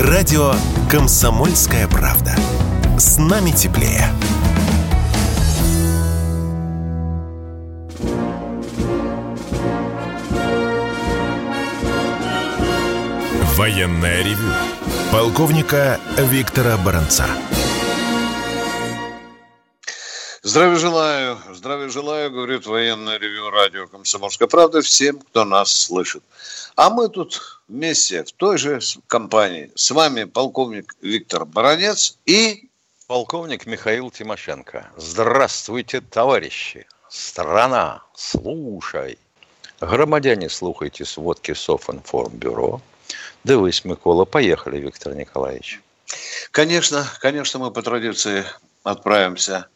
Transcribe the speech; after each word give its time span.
Радио 0.00 0.54
«Комсомольская 0.88 1.88
правда». 1.88 2.32
С 3.00 3.18
нами 3.18 3.50
теплее. 3.50 4.08
Военная 13.56 14.22
ревю. 14.22 14.52
Полковника 15.10 15.98
Виктора 16.16 16.76
Баранца. 16.76 17.26
Здравия 20.44 20.76
желаю, 20.76 21.38
здравия 21.58 21.88
желаю, 21.88 22.30
говорит 22.30 22.66
военное 22.66 23.18
ревю 23.18 23.50
радио 23.50 23.88
«Комсомольская 23.88 24.46
правда» 24.46 24.80
всем, 24.80 25.18
кто 25.18 25.44
нас 25.44 25.70
слышит. 25.72 26.22
А 26.76 26.88
мы 26.88 27.08
тут 27.08 27.60
вместе 27.66 28.22
в 28.22 28.30
той 28.30 28.58
же 28.58 28.78
компании. 29.08 29.72
С 29.74 29.90
вами 29.90 30.22
полковник 30.24 30.94
Виктор 31.02 31.44
Баранец 31.44 32.16
и... 32.26 32.70
Полковник 33.08 33.66
Михаил 33.66 34.10
Тимошенко. 34.10 34.88
Здравствуйте, 34.96 36.00
товарищи. 36.00 36.86
Страна, 37.08 38.02
слушай. 38.14 39.18
Громадяне, 39.80 40.48
слухайте 40.48 41.04
сводки 41.04 41.54
Софинформбюро. 41.54 42.80
Дивись, 43.42 43.84
Микола. 43.84 44.24
Поехали, 44.24 44.78
Виктор 44.78 45.14
Николаевич. 45.14 45.80
Конечно, 46.52 47.04
конечно, 47.20 47.58
мы 47.58 47.72
по 47.72 47.82
традиции 47.82 48.44
отправимся 48.84 49.66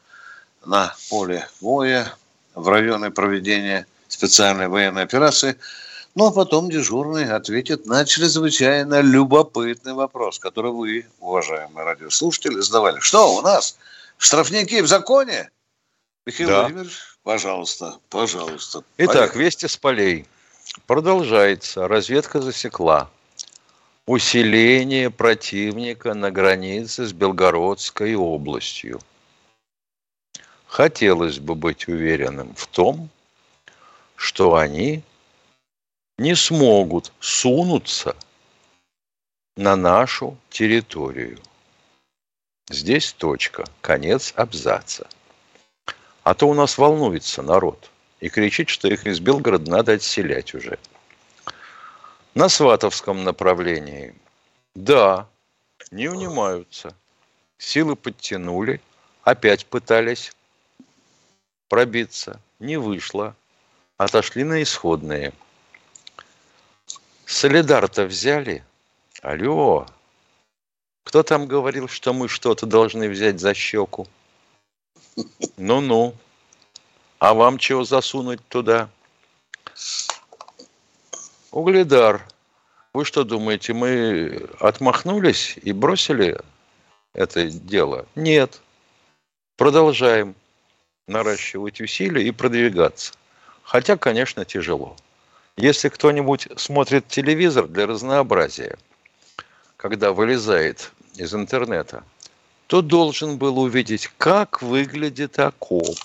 на 0.65 0.95
поле 1.11 1.48
боя 1.61 2.12
в 2.55 2.69
районы 2.69 3.11
проведения 3.11 3.87
специальной 4.09 4.69
военной 4.69 5.02
операции– 5.02 5.57
ну, 6.15 6.27
а 6.27 6.30
потом 6.30 6.69
дежурный 6.69 7.30
ответит 7.30 7.87
на 7.87 8.05
чрезвычайно 8.05 9.01
любопытный 9.01 9.95
вопрос, 9.95 10.38
который 10.38 10.71
вы, 10.71 11.07
уважаемые 11.21 11.85
радиослушатели, 11.85 12.60
задавали. 12.60 13.01
Что 13.01 13.37
у 13.37 13.40
нас? 13.40 13.79
Штрафники 14.18 14.83
в 14.83 14.87
законе? 14.87 15.51
Михаил 16.27 16.49
да. 16.49 16.60
Владимирович, 16.60 16.99
пожалуйста, 17.23 17.96
пожалуйста. 18.10 18.85
Итак, 18.99 19.16
Поехали. 19.33 19.45
вести 19.45 19.68
с 19.68 19.77
полей. 19.79 20.27
Продолжается. 20.87 21.88
Разведка 21.88 22.43
засекла. 22.43 23.10
Усиление 24.07 25.10
противника 25.10 26.13
на 26.13 26.30
границе 26.30 27.07
с 27.07 27.13
Белгородской 27.13 28.15
областью. 28.16 29.01
Хотелось 30.73 31.38
бы 31.38 31.54
быть 31.54 31.87
уверенным 31.87 32.54
в 32.54 32.66
том, 32.66 33.10
что 34.16 34.56
они 34.56 35.02
не 36.16 36.34
смогут 36.34 37.12
сунуться 37.20 38.16
на 39.54 39.76
нашу 39.76 40.38
территорию. 40.48 41.38
Здесь 42.70 43.12
точка, 43.12 43.66
конец 43.82 44.32
абзаца. 44.34 45.06
А 46.23 46.32
то 46.32 46.48
у 46.48 46.54
нас 46.54 46.78
волнуется 46.78 47.43
народ 47.43 47.90
и 48.20 48.30
кричит, 48.30 48.70
что 48.70 48.88
их 48.88 49.06
из 49.06 49.20
Белгорода 49.20 49.70
надо 49.70 49.93
отселять 49.93 50.54
уже. 50.54 50.78
На 52.32 52.48
Сватовском 52.48 53.24
направлении, 53.24 54.15
да, 54.74 55.28
не 55.90 56.09
унимаются. 56.09 56.96
Силы 57.59 57.95
подтянули, 57.95 58.80
опять 59.23 59.66
пытались 59.66 60.32
пробиться, 61.73 62.38
не 62.59 62.76
вышло, 62.76 63.34
отошли 63.96 64.44
на 64.44 64.62
исходные– 64.62 65.32
Солидар-то 67.32 68.04
взяли? 68.04 68.62
Алло. 69.22 69.87
Кто 71.03 71.22
там 71.22 71.47
говорил, 71.47 71.88
что 71.88 72.12
мы 72.12 72.28
что-то 72.28 72.66
должны 72.66 73.09
взять 73.09 73.41
за 73.41 73.54
щеку? 73.54 74.06
Ну-ну. 75.56 76.15
А 77.19 77.32
вам 77.32 77.56
чего 77.56 77.84
засунуть 77.84 78.47
туда? 78.49 78.91
Угледар. 81.50 82.22
Вы 82.93 83.06
что 83.06 83.25
думаете, 83.25 83.72
мы 83.72 84.47
отмахнулись 84.61 85.56
и 85.62 85.72
бросили 85.72 86.38
это 87.15 87.47
дело? 87.47 88.05
Нет. 88.15 88.61
Продолжаем 89.56 90.34
наращивать 91.07 91.81
усилия 91.81 92.27
и 92.27 92.31
продвигаться. 92.31 93.15
Хотя, 93.63 93.97
конечно, 93.97 94.45
тяжело. 94.45 94.97
Если 95.57 95.89
кто-нибудь 95.89 96.49
смотрит 96.57 97.09
телевизор 97.09 97.67
для 97.67 97.87
разнообразия, 97.87 98.79
когда 99.77 100.12
вылезает 100.12 100.93
из 101.17 101.35
интернета, 101.35 102.05
то 102.67 102.81
должен 102.81 103.37
был 103.37 103.59
увидеть, 103.59 104.09
как 104.19 104.62
выглядит 104.62 105.39
окоп. 105.39 105.97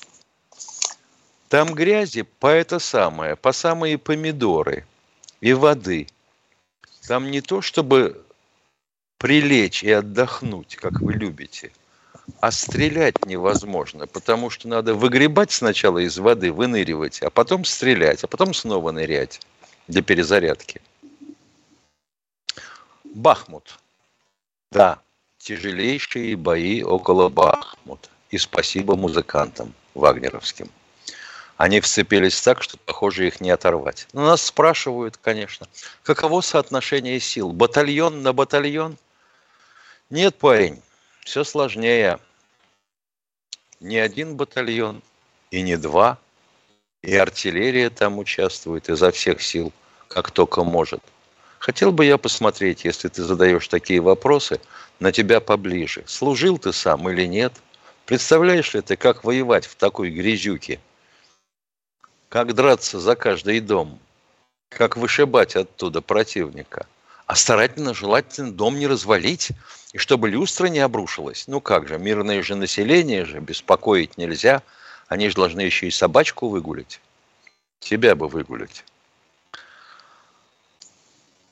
Там 1.47 1.73
грязи 1.73 2.23
по 2.23 2.47
это 2.47 2.79
самое, 2.79 3.37
по 3.37 3.53
самые 3.53 3.97
помидоры 3.97 4.85
и 5.39 5.53
воды. 5.53 6.07
Там 7.07 7.31
не 7.31 7.39
то, 7.39 7.61
чтобы 7.61 8.21
прилечь 9.17 9.81
и 9.81 9.91
отдохнуть, 9.91 10.75
как 10.75 10.99
вы 10.99 11.13
любите, 11.13 11.71
а 12.39 12.51
стрелять 12.51 13.25
невозможно, 13.25 14.07
потому 14.07 14.49
что 14.49 14.67
надо 14.67 14.93
выгребать 14.93 15.51
сначала 15.51 15.99
из 15.99 16.17
воды, 16.17 16.51
выныривать, 16.51 17.21
а 17.21 17.29
потом 17.29 17.65
стрелять, 17.65 18.23
а 18.23 18.27
потом 18.27 18.53
снова 18.53 18.91
нырять 18.91 19.41
для 19.87 20.01
перезарядки. 20.01 20.81
Бахмут. 23.03 23.79
Да, 24.71 24.99
тяжелейшие 25.39 26.35
бои 26.35 26.83
около 26.83 27.29
Бахмута. 27.29 28.09
И 28.29 28.37
спасибо 28.37 28.95
музыкантам 28.95 29.73
вагнеровским. 29.95 30.69
Они 31.55 31.79
вцепились 31.79 32.39
так, 32.39 32.61
что, 32.61 32.77
похоже, 32.77 33.27
их 33.27 33.41
не 33.41 33.49
оторвать. 33.49 34.07
Но 34.13 34.25
нас 34.25 34.43
спрашивают, 34.43 35.17
конечно, 35.17 35.67
каково 36.03 36.41
соотношение 36.41 37.19
сил? 37.19 37.51
Батальон 37.51 38.21
на 38.21 38.31
батальон? 38.31 38.97
Нет, 40.11 40.35
парень, 40.35 40.81
все 41.27 41.43
сложнее. 41.43 42.19
Не 43.81 43.97
один 43.97 44.37
батальон 44.37 45.03
и 45.51 45.61
не 45.61 45.75
два, 45.75 46.17
и 47.01 47.13
артиллерия 47.17 47.89
там 47.89 48.17
участвует 48.17 48.87
изо 48.87 49.11
всех 49.11 49.41
сил, 49.41 49.73
как 50.07 50.31
только 50.31 50.63
может. 50.63 51.01
Хотел 51.59 51.91
бы 51.91 52.05
я 52.05 52.17
посмотреть, 52.17 52.85
если 52.85 53.09
ты 53.09 53.23
задаешь 53.23 53.67
такие 53.67 53.99
вопросы, 53.99 54.61
на 55.01 55.11
тебя 55.11 55.41
поближе. 55.41 56.01
Служил 56.07 56.57
ты 56.57 56.71
сам 56.71 57.09
или 57.09 57.25
нет? 57.25 57.51
Представляешь 58.05 58.73
ли 58.73 58.79
ты, 58.79 58.95
как 58.95 59.25
воевать 59.25 59.65
в 59.65 59.75
такой 59.75 60.11
грязюке? 60.11 60.79
Как 62.29 62.53
драться 62.53 63.01
за 63.01 63.17
каждый 63.17 63.59
дом? 63.59 63.99
Как 64.69 64.95
вышибать 64.95 65.57
оттуда 65.57 66.01
противника? 66.01 66.87
А 67.25 67.35
старательно, 67.35 67.93
желательно 67.93 68.53
дом 68.53 68.79
не 68.79 68.87
развалить– 68.87 69.49
и 69.93 69.97
чтобы 69.97 70.29
люстра 70.29 70.67
не 70.67 70.79
обрушилась. 70.79 71.45
Ну 71.47 71.61
как 71.61 71.87
же, 71.87 71.97
мирное 71.97 72.41
же 72.41 72.55
население 72.55 73.25
же 73.25 73.39
беспокоить 73.39 74.17
нельзя. 74.17 74.61
Они 75.07 75.29
же 75.29 75.35
должны 75.35 75.61
еще 75.61 75.87
и 75.87 75.91
собачку 75.91 76.49
выгулить. 76.49 76.99
Тебя 77.79 78.15
бы 78.15 78.27
выгулить. 78.27 78.83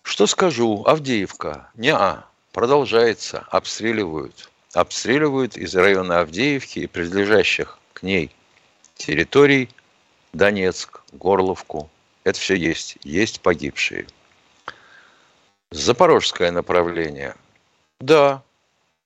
Что 0.03 0.27
скажу? 0.27 0.83
Авдеевка. 0.85 1.69
Не-а. 1.75 2.25
Продолжается. 2.51 3.45
Обстреливают. 3.49 4.49
Обстреливают 4.73 5.57
из 5.57 5.73
района 5.75 6.19
Авдеевки 6.19 6.79
и 6.79 6.87
прилежащих 6.87 7.79
к 7.93 8.03
ней 8.03 8.35
территорий 8.95 9.69
Донецк, 10.33 11.01
Горловку. 11.13 11.89
Это 12.25 12.37
все 12.37 12.55
есть. 12.55 12.97
Есть 13.03 13.39
погибшие. 13.39 14.07
Запорожское 15.71 16.51
направление– 16.51 17.35
да, 17.99 18.43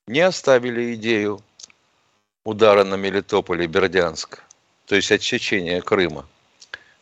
не 0.07 0.21
оставили 0.21 0.95
идею 0.95 1.41
удара 2.43 2.83
на 2.83 2.95
Мелитополь 2.95 3.63
и 3.63 3.67
Бердянск, 3.67 4.41
то 4.85 4.95
есть 4.95 5.11
отсечения 5.11 5.81
Крыма. 5.81 6.25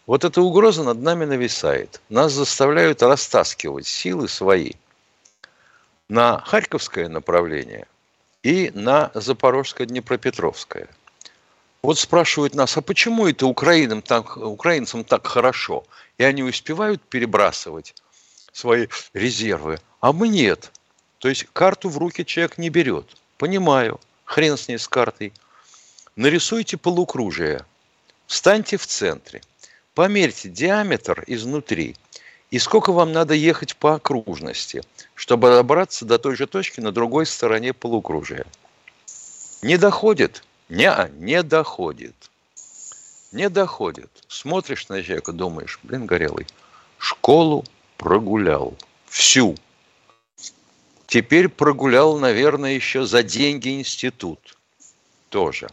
Вот 0.06 0.24
эта 0.24 0.42
угроза 0.42 0.84
над 0.84 1.02
нами 1.02 1.26
нависает. 1.26 2.02
Нас 2.10 2.32
заставляют 2.32 3.02
растаскивать 3.02 3.88
силы 3.88 4.28
свои 4.28 4.74
на 6.10 6.40
Харьковское 6.40 7.10
направление 7.10 7.88
и 8.42 8.72
на 8.74 9.12
Запорожско-Днепропетровское. 9.14 10.88
Вот 11.84 12.00
спрашивают 12.00 12.56
нас, 12.56 12.78
а 12.78 12.82
почему 12.82 13.28
это 13.28 13.46
украинцам 13.46 14.02
так, 14.02 14.38
украинцам 14.38 15.04
так 15.04 15.28
хорошо? 15.28 15.86
И 16.18 16.24
они 16.24 16.44
успевают 16.44 17.02
перебрасывать 17.04 17.94
свои 18.52 18.88
резервы, 19.14 19.80
а 20.00 20.14
мы 20.14 20.30
нет. 20.30 20.72
То 21.20 21.30
есть 21.30 21.48
карту 21.54 21.90
в 21.90 21.98
руки 21.98 22.26
человек 22.26 22.58
не 22.58 22.70
берет. 22.70 23.18
Понимаю, 23.38 24.00
хрен 24.26 24.58
с 24.58 24.68
ней 24.68 24.78
с 24.78 24.88
картой. 24.88 25.34
Нарисуйте 26.16 26.78
полукружие. 26.78 27.66
Встаньте 28.28 28.78
в 28.78 28.86
центре. 28.86 29.42
Померьте 29.94 30.50
диаметр 30.50 31.24
изнутри 31.26 31.96
И 32.52 32.60
сколько 32.60 32.92
вам 32.92 33.14
надо 33.14 33.34
ехать 33.34 33.76
по 33.76 33.96
окружности, 33.96 34.84
чтобы 35.16 35.50
добраться 35.50 36.06
до 36.06 36.20
той 36.20 36.36
же 36.36 36.46
точки 36.46 36.82
на 36.82 36.92
другой 36.92 37.26
стороне 37.26 37.74
полукружия? 37.74 38.46
Не 39.64 39.78
доходит? 39.78 40.44
Не, 40.70 40.94
не 41.18 41.42
доходит. 41.42 42.16
Не 43.32 43.50
доходит. 43.50 44.10
Смотришь 44.28 44.88
на 44.88 45.02
человека, 45.02 45.32
думаешь, 45.32 45.80
блин, 45.84 46.06
горелый, 46.06 46.48
школу 46.98 47.66
прогулял. 47.98 48.76
Всю. 49.08 49.56
Теперь 51.08 51.48
прогулял, 51.48 52.20
наверное, 52.20 52.74
еще 52.74 53.06
за 53.06 53.24
деньги 53.24 53.80
институт. 53.80 54.58
Тоже. 55.30 55.70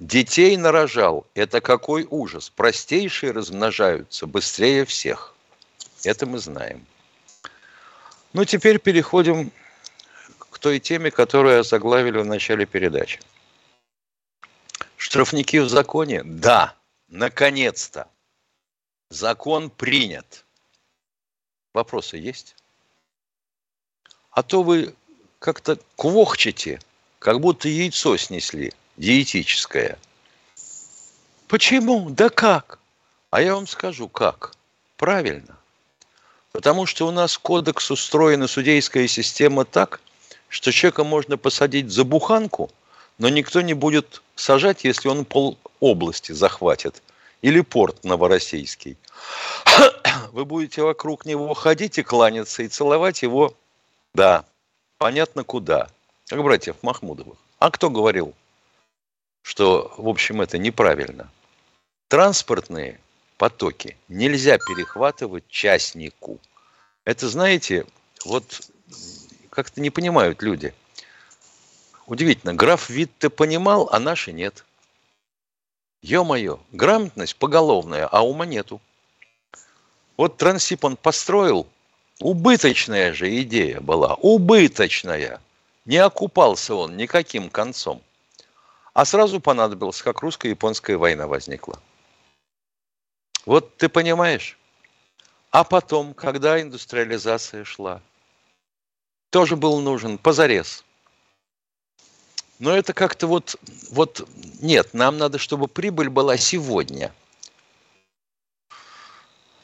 Детей 0.00 0.56
нарожал. 0.56 1.24
Это 1.34 1.60
какой 1.60 2.06
ужас. 2.10 2.50
Простейшие 2.50 3.30
размножаются 3.30 4.26
быстрее 4.26 4.84
всех. 4.84 5.34
Это 6.02 6.26
мы 6.26 6.38
знаем. 6.38 6.84
Ну, 8.32 8.44
теперь 8.44 8.80
переходим 8.80 9.52
к 10.38 10.58
той 10.58 10.80
теме, 10.80 11.12
которую 11.12 11.62
заглавили 11.62 12.18
в 12.18 12.26
начале 12.26 12.66
передачи. 12.66 13.20
Штрафники 14.96 15.58
в 15.58 15.68
законе? 15.68 16.22
Да, 16.24 16.74
наконец-то. 17.08 18.08
Закон 19.10 19.70
принят. 19.70 20.44
Вопросы 21.72 22.16
есть? 22.16 22.56
А 24.30 24.42
то 24.42 24.62
вы 24.62 24.94
как-то 25.38 25.78
квохчете, 25.96 26.80
как 27.18 27.40
будто 27.40 27.68
яйцо 27.68 28.16
снесли, 28.16 28.72
диетическое. 28.96 29.98
Почему? 31.48 32.10
Да 32.10 32.28
как? 32.28 32.78
А 33.30 33.42
я 33.42 33.54
вам 33.54 33.66
скажу, 33.66 34.08
как. 34.08 34.54
Правильно. 34.96 35.56
Потому 36.52 36.86
что 36.86 37.06
у 37.06 37.10
нас 37.10 37.38
кодекс 37.38 37.90
устроена 37.90 38.46
судейская 38.46 39.08
система 39.08 39.64
так, 39.64 40.00
что 40.48 40.72
человека 40.72 41.04
можно 41.04 41.36
посадить 41.36 41.90
за 41.90 42.04
буханку, 42.04 42.70
но 43.18 43.28
никто 43.28 43.60
не 43.60 43.74
будет 43.74 44.22
сажать, 44.34 44.84
если 44.84 45.08
он 45.08 45.24
пол 45.24 45.58
области 45.80 46.32
захватит. 46.32 47.02
Или 47.42 47.62
порт 47.62 48.04
новороссийский. 48.04 48.96
Вы 50.32 50.44
будете 50.44 50.82
вокруг 50.82 51.24
него 51.24 51.54
ходить 51.54 51.98
и 51.98 52.02
кланяться, 52.02 52.62
и 52.62 52.68
целовать 52.68 53.22
его, 53.22 53.54
да, 54.14 54.44
понятно 54.98 55.44
куда. 55.44 55.88
Как 56.26 56.42
братьев 56.42 56.76
Махмудовых. 56.82 57.38
А 57.58 57.70
кто 57.70 57.90
говорил, 57.90 58.34
что, 59.42 59.92
в 59.96 60.08
общем, 60.08 60.40
это 60.40 60.58
неправильно? 60.58 61.30
Транспортные 62.08 63.00
потоки 63.36 63.96
нельзя 64.08 64.58
перехватывать 64.58 65.48
частнику. 65.48 66.38
Это, 67.04 67.28
знаете, 67.28 67.86
вот 68.24 68.70
как-то 69.50 69.80
не 69.80 69.90
понимают 69.90 70.42
люди. 70.42 70.74
Удивительно, 72.06 72.54
граф 72.54 72.90
Витте 72.90 73.30
понимал, 73.30 73.88
а 73.92 73.98
наши 73.98 74.32
нет. 74.32 74.64
Ё-моё, 76.02 76.60
грамотность 76.72 77.36
поголовная, 77.36 78.06
а 78.06 78.22
ума 78.22 78.46
нету. 78.46 78.80
Вот 80.16 80.36
Трансип 80.36 80.84
он 80.84 80.96
построил, 80.96 81.66
убыточная 82.20 83.12
же 83.12 83.40
идея 83.42 83.80
была, 83.80 84.14
убыточная. 84.14 85.40
Не 85.84 85.96
окупался 85.96 86.74
он 86.74 86.96
никаким 86.96 87.50
концом. 87.50 88.02
А 88.92 89.04
сразу 89.04 89.40
понадобилось, 89.40 90.02
как 90.02 90.20
русско-японская 90.20 90.98
война 90.98 91.26
возникла. 91.26 91.80
Вот 93.46 93.76
ты 93.76 93.88
понимаешь? 93.88 94.58
А 95.50 95.64
потом, 95.64 96.14
когда 96.14 96.60
индустриализация 96.60 97.64
шла, 97.64 98.00
тоже 99.30 99.56
был 99.56 99.80
нужен 99.80 100.18
позарез. 100.18 100.84
Но 102.58 102.76
это 102.76 102.92
как-то 102.92 103.26
вот, 103.26 103.56
вот 103.90 104.28
нет, 104.60 104.92
нам 104.92 105.16
надо, 105.16 105.38
чтобы 105.38 105.66
прибыль 105.66 106.10
была 106.10 106.36
сегодня. 106.36 107.12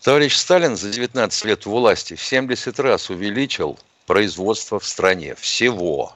Товарищ 0.07 0.37
Сталин 0.37 0.77
за 0.77 0.93
19 0.93 1.45
лет 1.47 1.67
власти 1.67 2.15
в 2.15 2.23
70 2.23 2.79
раз 2.79 3.11
увеличил 3.11 3.77
производство 4.07 4.79
в 4.79 4.87
стране. 4.87 5.35
Всего. 5.35 6.15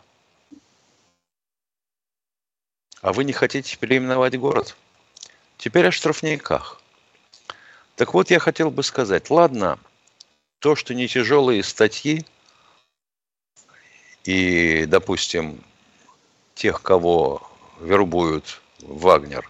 А 3.01 3.13
вы 3.13 3.25
не 3.25 3.33
хотите 3.33 3.77
переименовать 3.77 4.39
город? 4.39 4.77
Теперь 5.59 5.89
о 5.89 5.91
штрафниках. 5.91 6.81
Так 7.97 8.15
вот, 8.15 8.31
я 8.31 8.39
хотел 8.39 8.71
бы 8.71 8.85
сказать, 8.85 9.29
ладно, 9.29 9.77
то, 10.61 10.77
что 10.77 10.95
не 10.95 11.09
тяжелые 11.09 11.65
статьи, 11.65 12.25
и, 14.23 14.87
допустим, 14.87 15.65
тех, 16.55 16.81
кого 16.81 17.51
вербуют 17.81 18.63
Вагнер, 18.83 19.49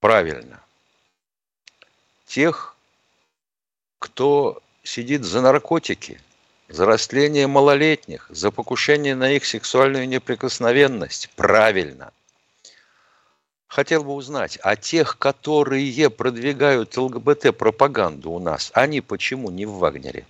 правильно. 0.00 0.62
Тех, 2.30 2.76
кто 3.98 4.62
сидит 4.84 5.24
за 5.24 5.40
наркотики, 5.40 6.20
за 6.68 6.86
растление 6.86 7.48
малолетних, 7.48 8.28
за 8.30 8.52
покушение 8.52 9.16
на 9.16 9.32
их 9.32 9.44
сексуальную 9.44 10.06
неприкосновенность, 10.06 11.28
правильно– 11.34 12.12
хотел 13.66 14.04
бы 14.04 14.12
узнать, 14.14 14.60
а 14.62 14.76
тех, 14.76 15.18
которые 15.18 16.08
продвигают 16.08 16.96
ЛГБТ-пропаганду 16.96 18.30
у 18.30 18.38
нас, 18.38 18.70
они 18.74 19.00
почему 19.00 19.50
не 19.50 19.66
в 19.66 19.78
Вагнере? 19.78 20.24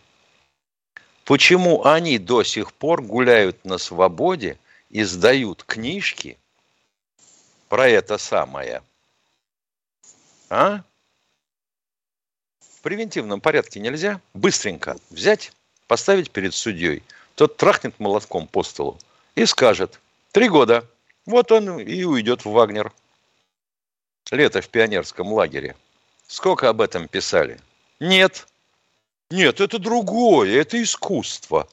Почему 1.27 1.85
они 1.85 2.19
до 2.19 2.45
сих 2.45 2.73
пор 2.73 3.03
гуляют 3.03 3.63
на 3.67 3.77
свободе 3.77 4.59
и 4.89 5.03
сдают 5.03 5.65
книжки 5.65 6.39
про 7.69 7.89
это 7.89 8.17
самое? 8.17 8.83
А? 10.49 10.83
Превентивном 12.81 13.41
порядке 13.41 13.81
нельзя 13.81 14.21
быстренько 14.35 14.97
взять, 15.11 15.53
поставить 15.87 16.31
перед 16.31 16.55
судьей. 16.55 17.03
Тот 17.35 17.57
трахнет 17.57 17.99
молотком 18.01 18.47
по 18.47 18.63
столу 18.63 18.99
и 19.35 19.47
скажет, 19.47 20.01
три 20.33 20.49
года, 20.49 20.87
вот 21.27 21.53
он 21.53 21.79
и 21.79 22.05
уйдет 22.05 22.45
в 22.45 22.51
Вагнер. 22.51 22.93
Лето 24.31 24.63
в 24.63 24.69
пионерском 24.69 25.33
лагере. 25.33 25.77
Сколько 26.27 26.69
об 26.69 26.81
этом 26.81 27.09
писали? 27.09 27.61
Нет. 27.99 28.47
Нет, 29.31 29.61
это 29.61 29.79
другое, 29.79 30.61
это 30.61 30.83
искусство. 30.83 31.69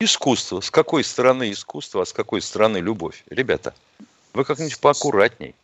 Искусство. 0.00 0.60
С 0.60 0.70
какой 0.70 1.04
стороны 1.04 1.52
искусство, 1.52 2.02
а 2.02 2.06
с 2.06 2.12
какой 2.12 2.40
стороны 2.40 2.78
любовь? 2.78 3.22
Ребята, 3.28 3.74
вы 4.32 4.44
как-нибудь 4.44 4.78
поаккуратней. 4.78 5.54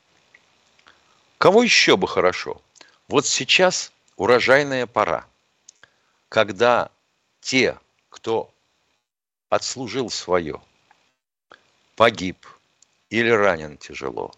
Кого 1.38 1.62
еще 1.62 1.97
бы 1.97 2.07
хорошо? 2.07 2.61
Вот 3.09 3.26
сейчас 3.26 3.92
урожайная 4.18 4.87
пора, 4.87 5.26
когда 6.28 6.90
те, 7.40 7.78
кто 8.10 8.52
отслужил 9.48 10.10
свое, 10.10 10.60
погиб 11.94 12.46
или 13.10 13.30
ранен 13.30 13.78
тяжело, 13.78 14.34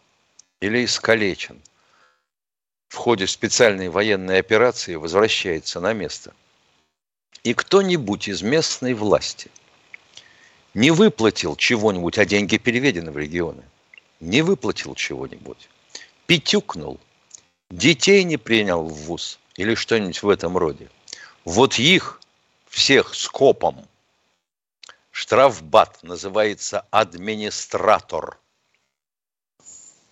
или 0.60 0.84
искалечен, 0.84 1.60
в 2.88 2.96
ходе 2.96 3.26
специальной 3.26 3.88
военной 3.88 4.38
операции 4.38 4.96
возвращается 4.96 5.80
на 5.80 5.94
место, 5.94 6.34
и 7.42 7.54
кто-нибудь 7.54 8.28
из 8.28 8.42
местной 8.42 8.92
власти 8.92 9.50
не 10.75 10.90
выплатил 10.90 11.56
чего-нибудь, 11.56 12.18
а 12.18 12.26
деньги 12.26 12.58
переведены 12.58 13.10
в 13.10 13.18
регионы, 13.18 13.62
не 14.20 14.42
выплатил 14.42 14.94
чего-нибудь, 14.94 15.70
пятюкнул, 16.26 17.00
детей 17.70 18.25
не 18.25 18.37
принял 18.37 18.84
в 18.84 18.92
ВУЗ 18.92 19.38
или 19.61 19.75
что-нибудь 19.75 20.23
в 20.23 20.29
этом 20.29 20.57
роде, 20.57 20.90
вот 21.45 21.79
их 21.79 22.21
всех 22.67 23.14
скопом 23.14 23.87
штрафбат 25.11 26.02
называется 26.02 26.87
администратор– 26.90 28.38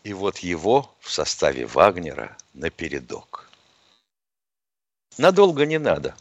и 0.09 0.14
вот 0.14 0.38
его 0.38 0.95
в 1.00 1.11
составе 1.11 1.67
Вагнера 1.67 2.35
на 2.55 2.71
передок. 2.71 3.50
Надолго 5.19 5.67
не 5.67 5.78
надо. 5.78 6.17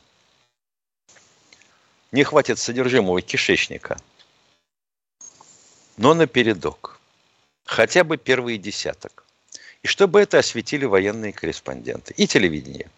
Не 2.11 2.25
хватит 2.25 2.59
содержимого 2.59 3.21
кишечника. 3.21 3.97
Но 5.95 6.13
на 6.13 6.27
передок. 6.27 6.99
Хотя 7.63 8.03
бы 8.03 8.17
первый 8.17 8.57
десяток. 8.57 9.23
И 9.83 9.87
чтобы 9.87 10.19
это 10.19 10.39
осветили 10.39 10.83
военные 10.83 11.31
корреспонденты 11.31 12.13
и 12.17 12.27
телевидение. 12.27 12.89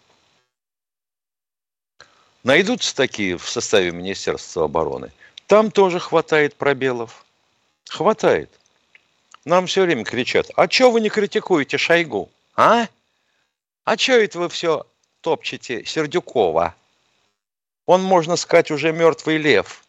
Найдутся 2.43 2.95
такие 2.95 3.37
в 3.37 3.49
составе 3.49 3.91
Министерства 3.91 4.65
обороны. 4.65 5.11
Там 5.47 5.71
тоже 5.71 5.99
хватает 5.99 6.55
пробелов. 6.55 7.25
Хватает. 7.89 8.49
Нам 9.45 9.67
все 9.67 9.83
время 9.83 10.03
кричат, 10.03 10.51
а 10.55 10.69
что 10.69 10.91
вы 10.91 11.01
не 11.01 11.09
критикуете 11.09 11.77
Шойгу? 11.77 12.29
А? 12.55 12.87
А 13.83 13.97
что 13.97 14.13
это 14.13 14.39
вы 14.39 14.49
все 14.49 14.85
топчете 15.21 15.83
Сердюкова. 15.85 16.75
Он, 17.85 18.03
можно 18.03 18.35
сказать, 18.35 18.69
уже 18.69 18.91
мертвый 18.91 19.37
лев. 19.37 19.83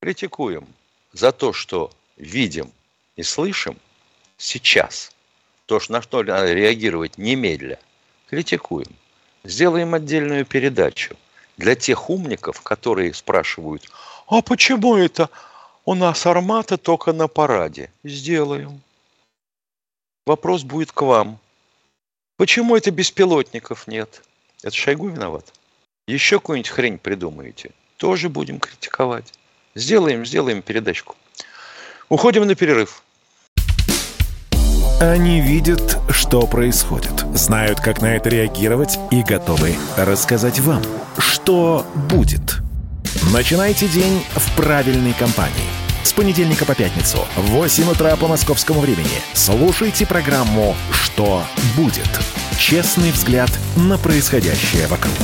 Критикуем 0.00 0.66
за 1.12 1.32
то, 1.32 1.52
что 1.52 1.92
видим 2.16 2.72
и 3.16 3.22
слышим 3.22 3.76
сейчас. 4.38 5.12
То, 5.66 5.80
на 5.90 6.00
что 6.00 6.22
надо 6.22 6.54
реагировать 6.54 7.18
немедля. 7.18 7.78
Критикуем. 8.28 8.97
Сделаем 9.44 9.94
отдельную 9.94 10.44
передачу 10.44 11.16
для 11.56 11.74
тех 11.74 12.10
умников, 12.10 12.60
которые 12.60 13.14
спрашивают, 13.14 13.88
а 14.26 14.42
почему 14.42 14.96
это 14.96 15.30
у 15.84 15.94
нас 15.94 16.26
армата 16.26 16.76
только 16.76 17.12
на 17.12 17.28
параде? 17.28 17.90
Сделаем. 18.04 18.80
Вопрос 20.26 20.62
будет 20.62 20.92
к 20.92 21.00
вам. 21.02 21.38
Почему 22.36 22.76
это 22.76 22.90
беспилотников 22.90 23.86
нет? 23.86 24.22
Это 24.62 24.76
Шойгу 24.76 25.08
виноват. 25.08 25.52
Еще 26.06 26.38
какую-нибудь 26.38 26.70
хрень 26.70 26.98
придумаете? 26.98 27.70
Тоже 27.96 28.28
будем 28.28 28.60
критиковать. 28.60 29.32
Сделаем, 29.74 30.26
сделаем 30.26 30.62
передачку. 30.62 31.16
Уходим 32.08 32.46
на 32.46 32.54
перерыв. 32.54 33.02
Они 35.00 35.40
видят, 35.40 35.96
что 36.10 36.40
происходит, 36.40 37.24
знают, 37.32 37.78
как 37.78 38.02
на 38.02 38.16
это 38.16 38.30
реагировать 38.30 38.98
и 39.12 39.22
готовы 39.22 39.76
рассказать 39.96 40.58
вам, 40.58 40.82
что 41.18 41.86
будет. 42.10 42.56
Начинайте 43.32 43.86
день 43.86 44.24
в 44.34 44.56
правильной 44.56 45.12
компании. 45.12 45.54
С 46.02 46.12
понедельника 46.12 46.64
по 46.64 46.74
пятницу 46.74 47.18
в 47.36 47.42
8 47.42 47.90
утра 47.92 48.16
по 48.16 48.26
московскому 48.26 48.80
времени 48.80 49.22
слушайте 49.34 50.04
программу 50.04 50.74
«Что 50.90 51.44
будет?». 51.76 52.10
Честный 52.58 53.12
взгляд 53.12 53.50
на 53.76 53.98
происходящее 53.98 54.88
вокруг. 54.88 55.14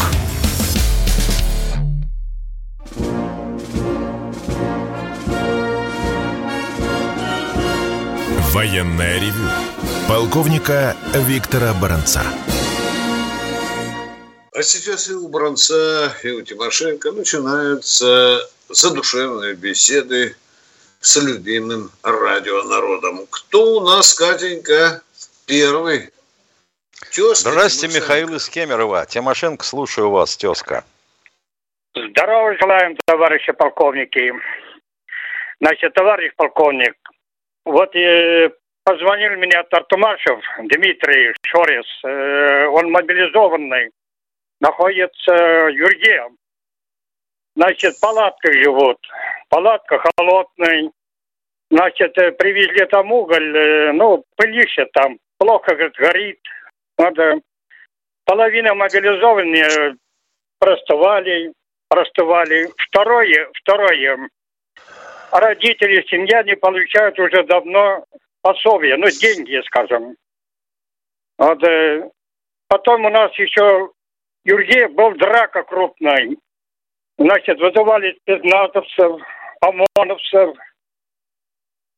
Военная 8.54 9.16
ревю. 9.16 9.50
Полковника 10.08 10.94
Виктора 11.26 11.74
Баранца. 11.74 12.20
А 14.52 14.62
сейчас 14.62 15.10
и 15.10 15.14
у 15.14 15.26
Баранца, 15.26 16.14
и 16.22 16.30
у 16.30 16.40
Тимошенко 16.40 17.10
начинаются 17.10 18.48
задушевные 18.68 19.56
беседы 19.56 20.36
с 21.00 21.20
любимым 21.20 21.90
радионародом. 22.04 23.26
Кто 23.28 23.78
у 23.78 23.80
нас, 23.80 24.14
Катенька, 24.14 25.02
первый? 25.46 26.10
Тезка 27.10 27.50
Здравствуйте, 27.50 27.88
Тимошенко. 27.88 28.04
Михаил 28.04 28.36
из 28.36 28.48
Кемерово. 28.48 29.04
Тимошенко, 29.06 29.64
слушаю 29.64 30.10
вас, 30.10 30.36
тезка. 30.36 30.84
Здорово 31.96 32.56
желаем, 32.60 32.96
товарищи 33.04 33.50
полковники. 33.50 34.32
Значит, 35.58 35.92
товарищ 35.94 36.32
полковник, 36.36 36.94
вот 37.64 37.94
э, 37.96 38.50
позвонил 38.84 39.32
мне 39.32 39.62
Тартумашев 39.70 40.40
Дмитрий 40.64 41.34
Шорис. 41.46 41.86
Э, 42.04 42.66
он 42.66 42.90
мобилизованный, 42.90 43.90
находится 44.60 45.32
в 45.32 45.68
Юрге. 45.70 46.24
Значит, 47.56 47.98
палатка 48.00 48.52
живут. 48.52 48.98
Палатка 49.48 50.02
холодная. 50.16 50.90
Значит, 51.70 52.16
э, 52.18 52.32
привезли 52.32 52.84
там 52.86 53.10
уголь, 53.12 53.56
э, 53.56 53.92
ну, 53.92 54.24
пылище 54.36 54.86
там. 54.92 55.18
Плохо, 55.38 55.74
говорит, 55.74 55.96
горит. 55.96 56.40
Надо... 56.98 57.40
Половина 58.24 58.74
мобилизованные 58.74 59.96
простывали, 60.58 61.52
простывали. 61.88 62.68
Второе, 62.88 63.50
второе, 63.54 64.28
родители, 65.40 66.06
семья 66.08 66.42
не 66.42 66.56
получают 66.56 67.18
уже 67.18 67.42
давно 67.44 68.04
пособие, 68.40 68.96
ну, 68.96 69.06
деньги, 69.10 69.60
скажем. 69.66 70.16
Вот, 71.38 71.62
э, 71.64 72.08
потом 72.68 73.04
у 73.04 73.10
нас 73.10 73.32
еще 73.38 73.90
Юрге 74.44 74.88
был 74.88 75.12
драка 75.14 75.62
крупная. 75.62 76.30
Значит, 77.18 77.58
вызывали 77.60 78.16
спецназовцев, 78.22 79.22
ОМОНовцев 79.60 80.56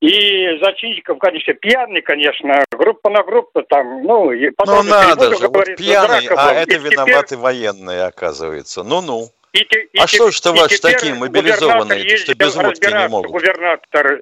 и 0.00 0.58
зачинщиков, 0.62 1.18
конечно, 1.18 1.54
пьяный, 1.54 2.02
конечно, 2.02 2.64
группа 2.70 3.10
на 3.10 3.22
группу 3.22 3.62
там, 3.62 4.02
ну, 4.02 4.30
и 4.30 4.50
потом... 4.50 4.84
Ну, 4.86 4.90
надо 4.90 5.34
же, 5.36 5.48
вот 5.48 5.64
пьяный, 5.76 6.28
а 6.36 6.52
это 6.52 6.76
виноваты 6.76 7.28
теперь... 7.28 7.38
военные, 7.38 8.04
оказывается. 8.04 8.82
Ну-ну. 8.82 9.30
И, 9.56 9.62
и, 9.62 9.98
а 9.98 10.06
что 10.06 10.30
ж 10.30 10.40
это 10.40 10.52
ваши 10.52 10.78
такие 10.80 11.14
мобилизованные, 11.14 12.16
что 12.18 12.34
без 12.34 12.54
водки 12.54 12.86
не 12.86 13.08
могут? 13.08 13.30
Губернатор, 13.30 14.20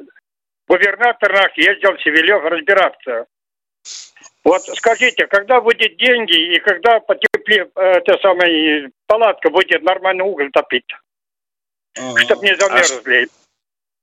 губернатор 0.68 1.32
наш 1.32 1.52
ездил 1.56 1.92
в 1.92 2.02
Севелев 2.02 2.44
разбираться. 2.44 3.26
Вот 4.44 4.62
скажите, 4.62 5.26
когда 5.26 5.60
будет 5.60 5.96
деньги 5.96 6.54
и 6.54 6.58
когда 6.60 7.00
потеплее, 7.00 7.68
эта 7.74 8.18
самая 8.18 8.90
палатка 9.06 9.50
будет 9.50 9.82
нормальный 9.82 10.24
уголь 10.24 10.50
топить? 10.52 10.94
Ага. 11.96 12.20
Чтобы 12.20 12.46
не 12.46 12.56
замерзли. 12.56 13.28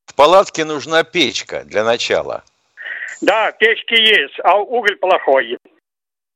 А 0.07 0.11
в 0.11 0.15
палатке 0.15 0.65
нужна 0.65 1.03
печка 1.03 1.63
для 1.63 1.83
начала. 1.83 2.43
Да, 3.21 3.51
печки 3.51 3.93
есть, 3.93 4.39
а 4.43 4.57
уголь 4.57 4.97
плохой. 4.97 5.57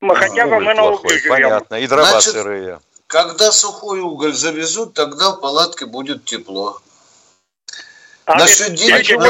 Мы, 0.02 0.16
хотя 0.16 0.46
бы 0.46 0.60
мы 0.60 0.74
на 0.74 0.86
угле 0.86 1.18
живем. 1.18 1.30
Понятно, 1.30 1.76
и 1.76 1.88
дрова 1.88 2.06
Значит, 2.06 2.32
сырые. 2.32 2.80
Когда 3.08 3.52
сухой 3.52 4.00
уголь 4.00 4.34
завезут, 4.34 4.94
тогда 4.94 5.32
в 5.32 5.42
палатке 5.42 5.86
будет 5.86 6.26
тепло. 6.26 6.82
А 8.26 8.40
Насчет 8.40 8.74
денег 8.74 9.22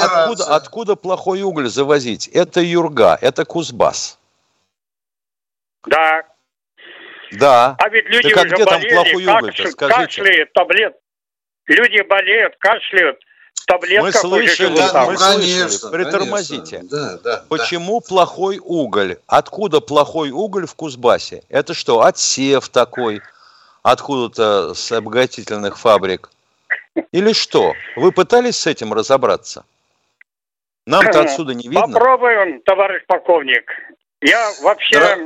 откуда, 0.00 0.56
откуда 0.56 0.96
плохой 0.96 1.42
уголь 1.42 1.68
завозить? 1.68 2.26
Это 2.28 2.60
Юрга, 2.60 3.16
это 3.20 3.44
Кузбасс. 3.44 4.18
Да. 5.86 6.24
Да. 7.32 7.76
А 7.78 7.88
ведь 7.88 8.06
люди 8.06 8.34
так, 8.34 8.38
а 8.38 8.46
уже 8.46 8.54
где 8.56 8.64
болели, 8.64 8.88
там 8.88 9.04
плохой 9.04 9.24
уголь 9.24 9.50
кашля, 9.54 9.72
кашляют, 9.72 10.52
таблет. 10.52 10.96
Люди 11.66 12.02
болеют, 12.02 12.56
кашляют. 12.58 13.20
Мы 14.00 14.12
слышали, 14.12 14.76
да, 14.76 15.06
мы 15.06 15.16
конечно, 15.16 15.68
слышали. 15.68 16.04
Притормозите. 16.04 16.80
Да, 16.82 17.18
да, 17.22 17.44
Почему 17.48 18.00
да. 18.00 18.06
плохой 18.08 18.58
уголь? 18.62 19.18
Откуда 19.26 19.80
плохой 19.80 20.30
уголь 20.30 20.66
в 20.66 20.74
Кузбассе? 20.74 21.42
Это 21.48 21.74
что, 21.74 22.02
отсев 22.02 22.68
такой? 22.68 23.20
Откуда-то 23.82 24.74
с 24.74 24.92
обогатительных 24.92 25.78
фабрик? 25.78 26.30
Или 27.12 27.32
что? 27.32 27.74
Вы 27.96 28.12
пытались 28.12 28.58
с 28.58 28.66
этим 28.66 28.92
разобраться? 28.92 29.64
Нам-то 30.86 31.20
отсюда 31.20 31.54
не 31.54 31.68
видно. 31.68 31.86
Попробуем, 31.86 32.60
товарищ 32.62 33.04
полковник. 33.06 33.70
Я 34.20 34.50
вообще, 34.62 34.98
да. 34.98 35.16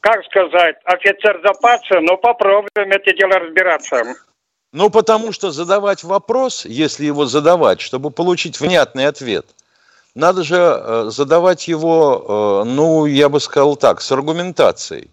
как 0.00 0.24
сказать, 0.24 0.76
офицер 0.84 1.40
запаса, 1.42 2.00
но 2.00 2.16
попробуем 2.16 2.68
это 2.90 3.12
дело 3.12 3.38
разбираться. 3.38 4.14
Ну, 4.74 4.90
потому 4.90 5.30
что 5.30 5.52
задавать 5.52 6.02
вопрос, 6.02 6.64
если 6.64 7.06
его 7.06 7.26
задавать, 7.26 7.80
чтобы 7.80 8.10
получить 8.10 8.58
внятный 8.58 9.06
ответ, 9.06 9.46
надо 10.16 10.42
же 10.42 10.56
э, 10.56 11.04
задавать 11.10 11.68
его, 11.68 12.64
э, 12.64 12.68
ну, 12.68 13.06
я 13.06 13.28
бы 13.28 13.38
сказал 13.38 13.76
так, 13.76 14.00
с 14.00 14.10
аргументацией. 14.10 15.10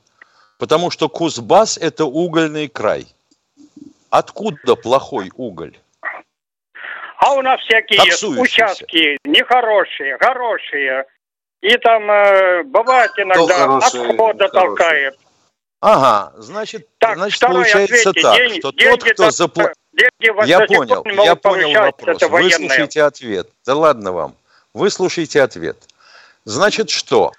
Потому 0.57 0.89
что 0.89 1.09
Кузбасс– 1.09 1.77
это 1.81 2.05
угольный 2.05 2.69
край. 2.69 3.05
Откуда 4.09 4.75
плохой 4.75 5.29
уголь? 5.35 5.77
А 7.17 7.33
у 7.33 7.43
нас 7.43 7.61
всякие 7.61 8.03
есть 8.03 8.23
участки 8.23 9.19
нехорошие, 9.25 10.17
хорошие. 10.17 11.05
И 11.61 11.77
там 11.77 12.09
э, 12.09 12.63
бывает 12.63 13.11
иногда 13.15 13.77
отхода 13.77 14.49
толкает. 14.49 15.19
Ага, 15.81 16.33
значит, 16.38 16.88
так, 17.00 17.17
значит 17.17 17.39
получается 17.41 18.09
ответьте, 18.11 18.21
так, 18.21 18.38
деньги, 18.38 18.59
что 18.59 18.71
деньги 18.71 19.00
тот, 19.00 19.13
кто 19.13 19.31
заплатил... 19.31 19.73
Я 20.21 20.59
понял, 20.67 21.03
я 21.23 21.35
понял 21.35 21.73
вопрос. 21.73 22.21
Выслушайте 22.21 23.03
ответ. 23.03 23.50
Да 23.65 23.75
ладно 23.75 24.11
вам. 24.11 24.35
Выслушайте 24.73 25.41
ответ. 25.41 25.77
Значит, 26.45 26.91
что? 26.91 27.33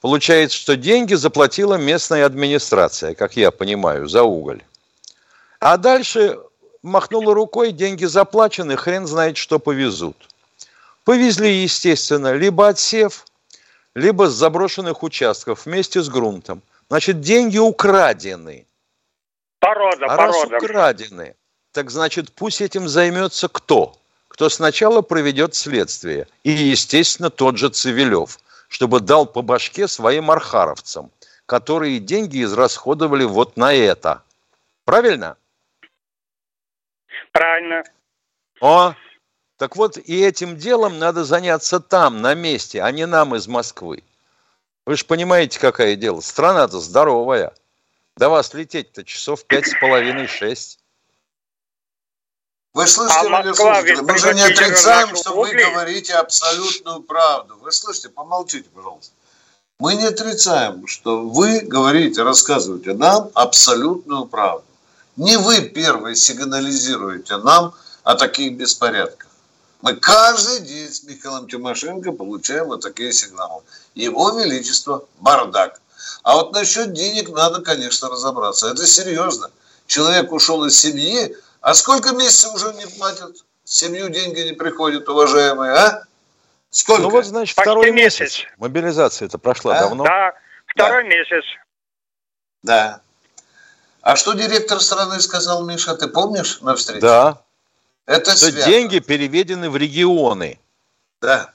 Получается, 0.00 0.56
что 0.56 0.76
деньги 0.76 1.14
заплатила 1.14 1.76
местная 1.76 2.26
администрация, 2.26 3.14
как 3.14 3.36
я 3.36 3.50
понимаю, 3.52 4.08
за 4.08 4.24
уголь. 4.24 4.62
А 5.60 5.76
дальше 5.76 6.38
махнула 6.82 7.32
рукой, 7.32 7.72
деньги 7.72 8.04
заплачены, 8.04 8.76
хрен 8.76 9.06
знает, 9.06 9.36
что 9.36 9.58
повезут. 9.58 10.16
Повезли, 11.04 11.62
естественно, 11.62 12.34
либо 12.34 12.68
отсев, 12.68 13.24
либо 13.94 14.28
с 14.28 14.34
заброшенных 14.34 15.02
участков 15.02 15.64
вместе 15.64 16.02
с 16.02 16.08
грунтом. 16.08 16.60
Значит, 16.88 17.20
деньги 17.20 17.58
украдены. 17.58 18.66
Порода, 19.60 20.06
а 20.06 20.16
порода. 20.16 20.50
раз 20.50 20.62
украдены, 20.62 21.36
так 21.72 21.90
значит, 21.90 22.32
пусть 22.32 22.60
этим 22.60 22.88
займется 22.88 23.48
кто? 23.48 23.96
Кто 24.28 24.48
сначала 24.48 25.02
проведет 25.02 25.54
следствие. 25.54 26.28
И, 26.44 26.50
естественно, 26.50 27.28
тот 27.28 27.58
же 27.58 27.68
Цивилев, 27.68 28.38
чтобы 28.68 29.00
дал 29.00 29.26
по 29.26 29.42
башке 29.42 29.88
своим 29.88 30.30
архаровцам, 30.30 31.10
которые 31.46 31.98
деньги 31.98 32.42
израсходовали 32.44 33.24
вот 33.24 33.56
на 33.56 33.74
это. 33.74 34.22
Правильно? 34.84 35.36
Правильно. 37.32 37.82
О, 38.60 38.94
так 39.56 39.76
вот 39.76 39.98
и 39.98 40.20
этим 40.20 40.56
делом 40.56 40.98
надо 40.98 41.24
заняться 41.24 41.80
там, 41.80 42.22
на 42.22 42.34
месте, 42.34 42.80
а 42.80 42.90
не 42.92 43.06
нам 43.06 43.34
из 43.34 43.48
Москвы. 43.48 44.02
Вы 44.88 44.96
же 44.96 45.04
понимаете, 45.04 45.60
какое 45.60 45.96
дело. 45.96 46.22
Страна-то 46.22 46.80
здоровая. 46.80 47.52
До 48.16 48.30
вас 48.30 48.54
лететь-то 48.54 49.04
часов 49.04 49.44
пять 49.44 49.66
с 49.66 49.78
половиной, 49.78 50.26
шесть. 50.26 50.78
Вы 52.72 52.86
слышите, 52.86 53.20
А 53.20 53.28
Москва 53.28 53.82
ведь 53.82 54.00
мы 54.00 54.16
же 54.16 54.32
не 54.32 54.40
отрицаем, 54.40 55.14
что 55.14 55.34
вы 55.34 55.50
угли. 55.50 55.62
говорите 55.62 56.14
абсолютную 56.14 57.02
правду. 57.02 57.58
Вы 57.60 57.70
слышите, 57.70 58.08
помолчите, 58.08 58.70
пожалуйста. 58.70 59.12
Мы 59.78 59.94
не 59.96 60.06
отрицаем, 60.06 60.86
что 60.86 61.20
вы 61.20 61.60
говорите, 61.60 62.22
рассказываете 62.22 62.94
нам 62.94 63.30
абсолютную 63.34 64.24
правду. 64.24 64.64
Не 65.16 65.36
вы 65.36 65.60
первые 65.60 66.16
сигнализируете 66.16 67.36
нам 67.36 67.74
о 68.04 68.14
таких 68.14 68.56
беспорядках. 68.56 69.27
Мы 69.80 69.94
каждый 69.96 70.60
день 70.60 70.88
с 70.92 71.04
Михаилом 71.04 71.48
Тимошенко 71.48 72.12
получаем 72.12 72.66
вот 72.66 72.80
такие 72.82 73.12
сигналы. 73.12 73.62
Его 73.94 74.30
Величество 74.38 75.04
бардак. 75.20 75.80
А 76.24 76.34
вот 76.34 76.52
насчет 76.52 76.92
денег 76.92 77.28
надо, 77.30 77.62
конечно, 77.62 78.08
разобраться. 78.08 78.68
Это 78.70 78.86
серьезно. 78.86 79.50
Человек 79.86 80.32
ушел 80.32 80.64
из 80.64 80.78
семьи, 80.78 81.34
а 81.60 81.74
сколько 81.74 82.12
месяцев 82.12 82.54
уже 82.54 82.72
не 82.74 82.86
платят? 82.86 83.36
Семью 83.64 84.08
деньги 84.08 84.40
не 84.40 84.52
приходят, 84.52 85.08
уважаемые, 85.08 85.72
а? 85.72 86.04
Сколько? 86.70 87.02
Ну 87.02 87.10
вот, 87.10 87.24
значит, 87.24 87.54
Почти 87.56 87.70
второй 87.70 87.90
месяц. 87.92 88.20
месяц. 88.20 88.40
Мобилизация-то 88.58 89.38
прошла 89.38 89.76
А? 89.76 89.80
давно. 89.82 90.04
Да, 90.04 90.32
второй 90.66 91.04
месяц. 91.04 91.44
Да. 92.62 93.00
А 94.02 94.16
что 94.16 94.32
директор 94.32 94.80
страны 94.80 95.20
сказал, 95.20 95.64
Миша, 95.64 95.94
ты 95.94 96.08
помнишь 96.08 96.60
на 96.62 96.74
встрече? 96.76 97.00
Да. 97.00 97.42
Это 98.08 98.30
Что 98.30 98.50
связано. 98.50 98.64
деньги 98.64 98.98
переведены 99.00 99.68
в 99.68 99.76
регионы. 99.76 100.58
Да. 101.20 101.50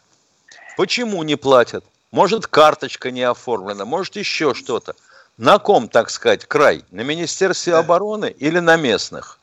Почему 0.77 1.23
не 1.23 1.35
платят? 1.35 1.83
Может, 2.11 2.45
карточка 2.45 3.09
не 3.09 3.23
оформлена, 3.23 3.85
может, 3.85 4.15
еще 4.17 4.53
что-то. 4.53 4.95
На 5.37 5.57
ком, 5.57 5.89
так 5.89 6.11
сказать, 6.11 6.45
край? 6.45 6.85
На 6.91 7.01
Министерстве 7.01 7.73
Да. 7.73 7.79
обороны 7.79 8.27
или 8.37 8.59
на 8.59 8.75
местных? 8.75 9.39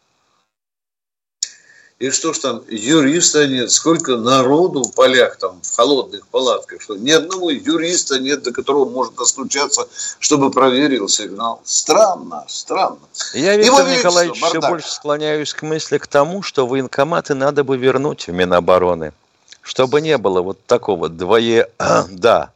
И 2.01 2.09
что 2.09 2.33
ж 2.33 2.39
там, 2.39 2.63
юриста 2.67 3.47
нет, 3.47 3.71
сколько 3.71 4.17
народу 4.17 4.85
в 4.85 4.95
полях 4.95 5.37
там, 5.37 5.61
в 5.63 5.77
холодных 5.77 6.27
палатках, 6.29 6.81
что 6.81 6.97
ни 6.97 7.11
одного 7.11 7.51
юриста 7.51 8.19
нет, 8.19 8.43
до 8.43 8.53
которого 8.53 8.89
можно 8.89 9.15
достучаться, 9.19 9.87
чтобы 10.19 10.51
проверил 10.51 11.09
сигнал. 11.09 11.61
Странно, 11.63 12.47
странно. 12.49 13.01
Я, 13.35 13.53
Его 13.53 13.81
Виктор 13.81 13.85
Величество, 13.85 14.09
Николаевич, 14.09 14.37
все 14.39 14.53
бардак. 14.53 14.71
больше 14.71 14.91
склоняюсь 14.91 15.53
к 15.53 15.61
мысли 15.61 15.99
к 15.99 16.07
тому, 16.07 16.41
что 16.41 16.67
военкоматы 16.67 17.35
надо 17.35 17.65
бы 17.65 17.77
вернуть 17.77 18.29
в 18.29 18.33
Минобороны, 18.33 19.13
чтобы 19.61 20.01
не 20.01 20.17
было 20.17 20.41
вот 20.41 20.65
такого 20.65 21.11
двое... 21.11 21.69
да, 22.09 22.51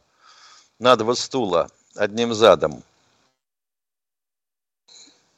на 0.79 0.95
два 0.95 1.13
стула 1.13 1.69
одним 1.95 2.33
задом. 2.33 2.81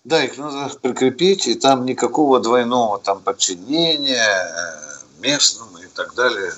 Да, 0.07 0.23
их 0.23 0.37
надо 0.37 0.73
прикрепить, 0.79 1.47
и 1.47 1.55
там 1.55 1.83
никакого 1.83 2.39
двойного 2.39 2.97
там 2.97 3.21
подчинения 3.21 4.15
э, 4.15 5.21
местным 5.21 5.67
и 5.83 5.87
так 5.93 6.15
далее. 6.15 6.53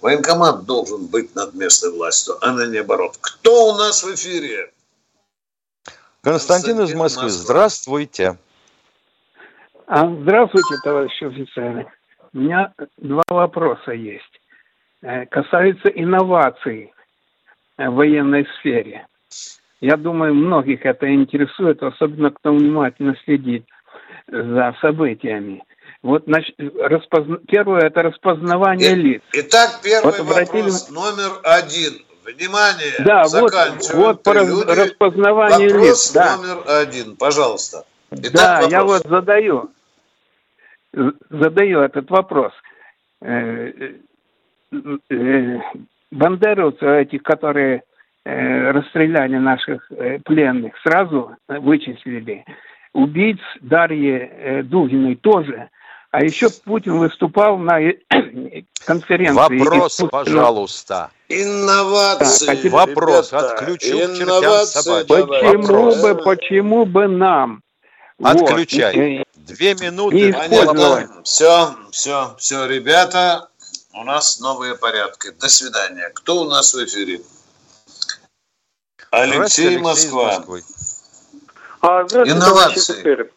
Военкомат 0.00 0.64
должен 0.64 1.06
быть 1.06 1.34
над 1.34 1.52
местной 1.52 1.92
властью, 1.92 2.36
а 2.40 2.50
не 2.52 2.64
наоборот. 2.64 3.18
Кто 3.20 3.74
у 3.74 3.76
нас 3.76 4.02
в 4.02 4.14
эфире? 4.14 4.72
Константин 6.22 6.76
из 6.76 6.78
Константин, 6.78 6.98
Москвы, 6.98 7.22
Москва. 7.24 7.42
здравствуйте. 7.44 8.38
А, 9.86 10.06
Здравствуйте, 10.22 10.76
товарищи 10.82 11.24
офицеры. 11.24 11.92
У 12.32 12.38
меня 12.38 12.72
два 12.96 13.24
вопроса 13.28 13.92
есть. 13.92 14.40
Э, 15.02 15.26
Касаются 15.26 15.88
инноваций 15.88 16.90
в 17.76 17.90
военной 17.90 18.46
сфере. 18.58 19.06
Я 19.80 19.96
думаю, 19.96 20.34
многих 20.34 20.84
это 20.84 21.12
интересует, 21.14 21.82
особенно 21.82 22.30
кто 22.30 22.52
внимательно 22.52 23.16
следит 23.24 23.64
за 24.26 24.74
событиями. 24.80 25.62
Вот 26.02 26.26
нач- 26.28 26.54
распозна- 26.58 27.40
первое 27.48 27.82
это 27.82 28.02
распознавание 28.02 28.92
И- 28.92 28.94
лиц. 28.96 29.22
Итак, 29.32 29.80
первый 29.82 30.04
Вот 30.12 30.20
обратили- 30.20 30.62
вопрос 30.62 30.90
номер 30.90 31.30
один. 31.44 31.92
Внимание, 32.24 32.92
Да, 33.06 33.22
вот, 33.22 33.30
заканчиваем 33.52 33.96
вот 34.02 34.22
по 34.22 34.32
прелюдию. 34.32 34.66
распознаванию 34.84 35.70
Вопрос 35.72 35.88
лиц. 35.88 36.12
Да. 36.12 36.36
номер 36.36 36.58
один, 36.66 37.16
пожалуйста. 37.16 37.84
Итак, 38.10 38.32
да, 38.34 38.60
я 38.68 38.82
вопрос. 38.84 39.02
вот 39.04 39.10
задаю, 39.10 39.70
задаю 41.30 41.80
этот 41.80 42.10
вопрос. 42.10 42.52
Э, 43.22 43.72
э, 45.10 45.58
Бандеровцы, 46.10 46.84
этих, 47.00 47.22
которые 47.22 47.76
э, 47.76 47.82
расстреляли 48.28 49.36
наших 49.36 49.90
э, 49.90 50.18
пленных, 50.24 50.74
сразу 50.82 51.36
вычислили. 51.48 52.44
Убийц 52.92 53.38
Дарьи 53.60 54.12
э, 54.18 54.62
Дугиной 54.62 55.16
тоже. 55.16 55.68
А 56.10 56.24
еще 56.24 56.48
Путин 56.64 56.98
выступал 56.98 57.58
на 57.58 57.80
э, 57.80 57.94
конференции. 58.86 59.34
Вопрос, 59.58 60.00
искусственного- 60.00 60.10
пожалуйста. 60.10 61.10
Инновации. 61.28 62.46
Так, 62.46 62.54
а 62.54 62.56
теперь- 62.56 62.72
Вопрос 62.72 63.32
ребята, 63.32 63.52
от 63.52 63.58
ключу 63.60 63.76
к 63.76 64.00
чертям 64.00 64.22
инновации, 64.22 65.04
давай. 65.06 65.26
Почему 65.26 66.02
бы, 66.02 66.14
почему 66.22 66.86
бы 66.86 67.08
нам? 67.08 67.62
Отключай. 68.22 68.94
Вот, 68.94 69.02
э, 69.02 69.24
Две 69.36 69.74
минуты. 69.74 70.34
Плохо. 70.48 71.08
Все, 71.24 71.74
все, 71.90 72.34
все, 72.38 72.66
ребята, 72.66 73.48
у 73.94 74.04
нас 74.04 74.40
новые 74.40 74.74
порядки. 74.76 75.30
До 75.40 75.48
свидания. 75.48 76.10
Кто 76.14 76.42
у 76.42 76.44
нас 76.48 76.74
в 76.74 76.84
эфире? 76.84 77.20
Здравствуйте, 79.10 79.68
Алексей, 79.68 79.78
Москва. 79.78 80.44
А, 81.80 82.06
Здравствуйте, 82.06 82.30
Инновации. 82.32 83.30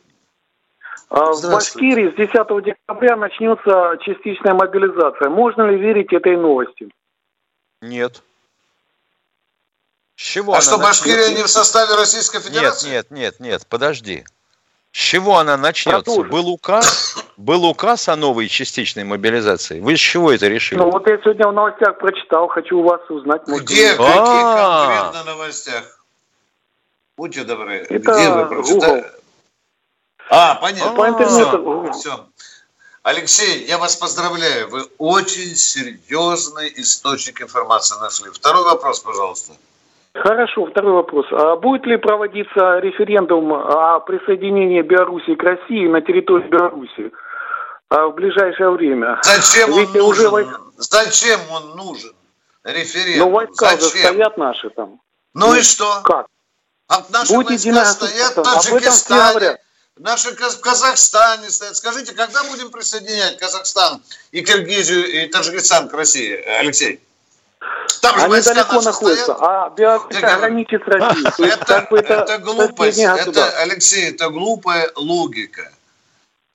А, 1.09 1.31
В. 1.33 1.51
Башкирии 1.51 2.11
с 2.11 2.15
10 2.15 2.63
декабря 2.63 3.15
начнется 3.17 3.97
частичная 4.01 4.53
мобилизация. 4.53 5.29
Можно 5.29 5.69
ли 5.69 5.77
верить 5.77 6.13
этой 6.13 6.37
новости? 6.37 6.89
Нет. 7.81 8.21
С 10.15 10.21
чего 10.23 10.53
А 10.53 10.55
она 10.57 10.61
что, 10.61 10.77
начнется? 10.77 11.03
Башкирия 11.03 11.35
не 11.37 11.43
в 11.43 11.47
составе 11.49 11.95
Российской 11.95 12.37
Нет, 12.37 12.45
Федерации? 12.45 12.89
нет, 12.89 13.11
нет, 13.11 13.39
нет, 13.39 13.67
подожди. 13.67 14.23
С 14.91 14.97
чего 14.97 15.37
она 15.37 15.57
начнется? 15.57 16.23
Был 16.23 16.49
указ, 16.49 17.20
был 17.37 17.65
указ 17.65 18.09
о 18.09 18.15
новой 18.15 18.47
частичной 18.47 19.03
мобилизации. 19.03 19.79
Вы 19.79 19.95
с 19.95 19.99
чего 19.99 20.31
это 20.31 20.47
решили? 20.47 20.79
Ну 20.79 20.89
вот 20.91 21.07
я 21.07 21.17
сегодня 21.19 21.47
в 21.47 21.53
новостях 21.53 21.97
прочитал, 21.99 22.47
хочу 22.47 22.79
у 22.79 22.83
вас 22.83 23.01
узнать. 23.09 23.47
может, 23.47 23.65
Где? 23.65 23.93
В 23.93 23.97
каких 23.97 24.17
А. 24.17 25.03
конкретно 25.11 25.31
новостях? 25.33 26.05
Будьте 27.17 27.43
добры. 27.43 27.85
Это 27.89 28.11
Где 28.13 28.29
вы 28.29 28.45
прочитали? 28.47 29.05
А, 30.29 30.55
понятно. 30.55 30.95
По 30.95 31.07
интернету. 31.09 31.91
Все. 31.93 32.25
Алексей, 33.03 33.65
я 33.65 33.77
вас 33.79 33.95
поздравляю. 33.95 34.69
Вы 34.69 34.83
очень 34.97 35.55
серьезный 35.55 36.71
источник 36.77 37.41
информации 37.41 37.99
нашли. 37.99 38.29
Второй 38.29 38.63
вопрос, 38.63 38.99
пожалуйста. 38.99 39.53
Хорошо, 40.13 40.65
второй 40.65 40.93
вопрос. 40.93 41.25
А 41.31 41.55
будет 41.55 41.85
ли 41.85 41.97
проводиться 41.97 42.79
референдум 42.79 43.53
о 43.53 43.99
присоединении 44.01 44.81
Белоруссии 44.81 45.35
к 45.35 45.43
России 45.43 45.87
на 45.87 46.01
территории 46.01 46.49
Беларуси 46.49 47.11
а, 47.89 48.07
в 48.07 48.15
ближайшее 48.15 48.71
время? 48.71 49.19
Зачем 49.23 49.71
он 49.71 49.79
Ведь 49.79 49.89
уже 49.95 50.29
нужен? 50.29 50.31
войска- 50.31 50.61
Зачем 50.77 51.39
он 51.51 51.77
нужен? 51.77 52.11
Референдум. 52.65 53.29
Ну, 53.29 53.35
войска 53.35 53.69
же 53.71 53.81
Зачем? 53.83 53.99
стоят 54.13 54.37
наши 54.37 54.69
там. 54.71 54.99
Ну 55.33 55.55
и 55.55 55.61
что? 55.61 56.01
Как? 56.03 56.27
А 56.89 56.97
наши 57.09 57.33
Будет 57.33 57.47
войска 57.47 57.69
единое 57.69 57.85
стоят 57.85 58.35
в 58.35 58.43
Таджикистане, 58.43 59.57
наши 59.97 60.31
в 60.31 60.59
Казахстане 60.61 61.49
стоят. 61.49 61.77
Скажите, 61.77 62.13
когда 62.13 62.43
будем 62.43 62.69
присоединять 62.69 63.37
Казахстан 63.37 64.01
и 64.31 64.41
Киргизию 64.41 65.05
и 65.07 65.27
Таджикистан 65.29 65.87
к 65.87 65.93
России, 65.93 66.33
Алексей? 66.59 66.99
Там 68.01 68.15
же 68.17 68.23
Они 68.23 68.31
войска 68.31 68.53
далеко 68.55 68.81
находятся, 68.81 69.35
а 69.39 69.69
Беларусь 69.69 70.15
граничит 70.19 70.83
с 70.83 70.87
Россией. 70.87 71.51
Это, 71.51 71.87
это, 71.91 72.13
это 72.13 72.37
глупость, 72.39 72.97
это, 72.97 73.15
государство. 73.17 73.59
Алексей, 73.59 74.09
это 74.09 74.29
глупая 74.29 74.91
логика. 74.95 75.71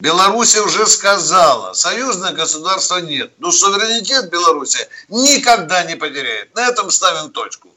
Беларусь 0.00 0.56
уже 0.56 0.86
сказала, 0.86 1.72
союзное 1.72 2.32
государства 2.32 2.98
нет, 2.98 3.32
но 3.38 3.50
суверенитет 3.50 4.30
Беларуси 4.30 4.88
никогда 5.08 5.84
не 5.84 5.94
потеряет. 5.94 6.54
На 6.54 6.68
этом 6.68 6.90
ставим 6.90 7.30
точку. 7.30 7.70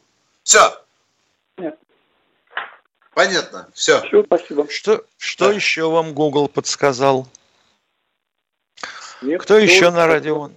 Все. 0.43 0.81
Нет. 1.57 1.77
Понятно. 3.13 3.69
Все. 3.73 4.01
Все, 4.07 4.23
спасибо. 4.23 4.69
Что, 4.69 5.03
что 5.17 5.49
Да. 5.49 5.53
еще 5.53 5.89
вам 5.89 6.13
Google 6.13 6.49
подсказал? 6.49 7.27
Нет, 9.21 9.41
Кто 9.41 9.57
еще 9.57 9.91
на 9.91 10.07
радио? 10.07 10.49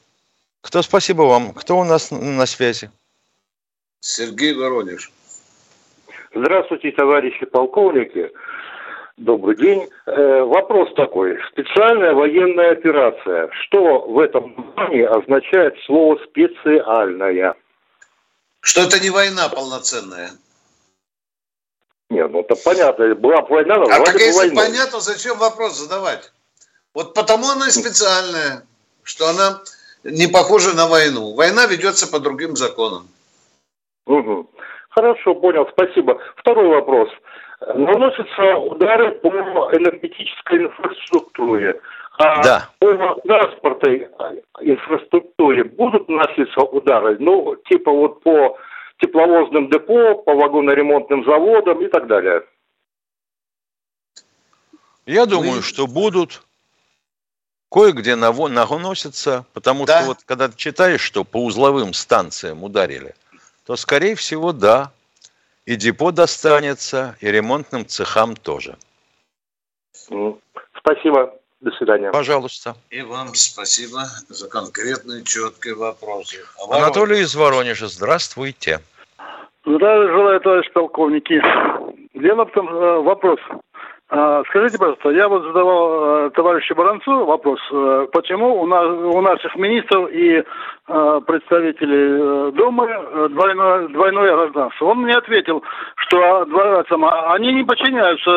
Кто 0.62 0.80
спасибо 0.82 1.22
вам? 1.22 1.52
Кто 1.52 1.76
у 1.78 1.84
нас 1.84 2.10
на 2.10 2.46
связи? 2.46 2.90
Сергей 4.00 4.54
Воронеж. 4.54 5.12
Здравствуйте, 6.34 6.92
товарищи 6.92 7.44
полковники. 7.46 8.30
Добрый 9.16 9.56
день. 9.56 9.88
Э, 10.06 10.42
вопрос 10.42 10.88
такой. 10.94 11.38
Специальная 11.52 12.14
военная 12.14 12.72
операция. 12.72 13.50
Что 13.64 14.00
в 14.06 14.18
этом 14.18 14.54
названии 14.56 15.02
означает 15.02 15.74
слово 15.84 16.18
специальная? 16.30 17.54
Что 18.60 18.82
это 18.82 19.00
не 19.00 19.10
война 19.10 19.48
полноценная. 19.48 20.30
Нет, 22.08 22.30
ну 22.30 22.40
это 22.40 22.54
понятно. 22.56 23.14
Была 23.16 23.42
бы 23.42 23.48
война, 23.48 23.74
А 23.74 23.78
назвали 23.80 24.04
так 24.04 24.14
бы 24.14 24.20
если 24.20 24.38
войной. 24.38 24.56
понятно, 24.56 25.00
зачем 25.00 25.38
вопрос 25.38 25.78
задавать? 25.78 26.32
Вот 26.94 27.14
потому 27.14 27.48
она 27.50 27.68
и 27.68 27.70
специальная, 27.70 28.64
что 29.02 29.28
она 29.28 29.60
не 30.04 30.26
похожа 30.26 30.74
на 30.76 30.86
войну. 30.86 31.34
Война 31.34 31.66
ведется 31.66 32.10
по 32.10 32.18
другим 32.20 32.56
законам. 32.56 33.08
Мгм. 34.06 34.48
Хорошо, 34.90 35.34
понял, 35.34 35.66
спасибо. 35.72 36.18
Второй 36.36 36.68
вопрос. 36.68 37.08
Наносятся 37.74 38.56
удары 38.56 39.12
по 39.12 39.28
энергетической 39.28 40.64
инфраструктуре. 40.64 41.80
А 42.18 42.42
Да. 42.42 42.68
по 42.78 43.14
транспортной 43.24 44.08
инфраструктуре 44.60 45.64
будут 45.64 46.08
наноситься 46.08 46.60
удары? 46.60 47.16
Ну, 47.18 47.56
типа 47.68 47.90
вот 47.90 48.22
по 48.22 48.58
тепловозным 48.98 49.70
депо, 49.70 50.16
по 50.16 50.34
вагоноремонтным 50.34 51.24
заводам 51.24 51.82
и 51.82 51.88
так 51.88 52.06
далее. 52.06 52.42
Я 55.06 55.26
думаю, 55.26 55.62
что 55.62 55.86
будут. 55.86 56.42
Кое-где 57.72 58.16
наво- 58.16 58.48
наносятся, 58.48 59.46
потому 59.54 59.86
Да. 59.86 60.00
что 60.00 60.08
вот 60.08 60.18
когда 60.26 60.48
ты 60.48 60.56
читаешь, 60.56 61.00
что 61.00 61.24
по 61.24 61.42
узловым 61.42 61.94
станциям 61.94 62.62
ударили, 62.64 63.14
то, 63.64 63.76
скорее 63.76 64.14
всего, 64.14 64.52
да. 64.52 64.90
И 65.64 65.76
депо 65.76 66.10
достанется, 66.10 67.16
и 67.20 67.28
ремонтным 67.30 67.86
цехам 67.86 68.34
тоже. 68.36 68.76
М. 70.10 70.38
Спасибо. 70.76 71.32
До 71.60 71.70
свидания. 71.70 72.10
Пожалуйста. 72.10 72.74
И 72.90 73.00
вам 73.02 73.28
спасибо 73.34 74.02
за 74.28 74.48
конкретные, 74.48 75.22
четкие 75.22 75.76
вопросы. 75.76 76.38
А? 76.68 76.76
Анатолий 76.76 77.20
из 77.20 77.36
Воронежа, 77.36 77.86
здравствуйте. 77.86 78.80
Здравия 79.64 80.08
желаю, 80.08 80.40
товарищ 80.40 80.70
полковники. 80.72 81.40
Дело 82.14 82.44
в 82.44 82.50
том, 82.50 82.68
э, 82.68 83.00
вопрос. 83.02 83.38
А, 84.14 84.42
Скажите, 84.50 84.76
пожалуйста, 84.76 85.08
я 85.08 85.26
вот 85.26 85.42
задавал 85.42 86.26
э, 86.26 86.30
товарищу 86.32 86.74
Баранцу 86.74 87.24
вопрос, 87.24 87.58
э, 87.72 88.06
почему 88.12 88.60
у, 88.60 88.66
нас, 88.66 88.84
у 88.86 89.18
наших 89.22 89.56
министров 89.56 90.10
и 90.12 90.44
э, 90.88 91.20
представителей 91.26 92.52
Думы 92.52 93.28
двойное, 93.30 93.88
двойное 93.88 94.36
гражданство. 94.36 94.84
Он 94.84 94.98
мне 94.98 95.16
ответил, 95.16 95.62
что 95.96 96.42
они 97.32 97.54
не 97.54 97.64
подчиняются, 97.64 98.30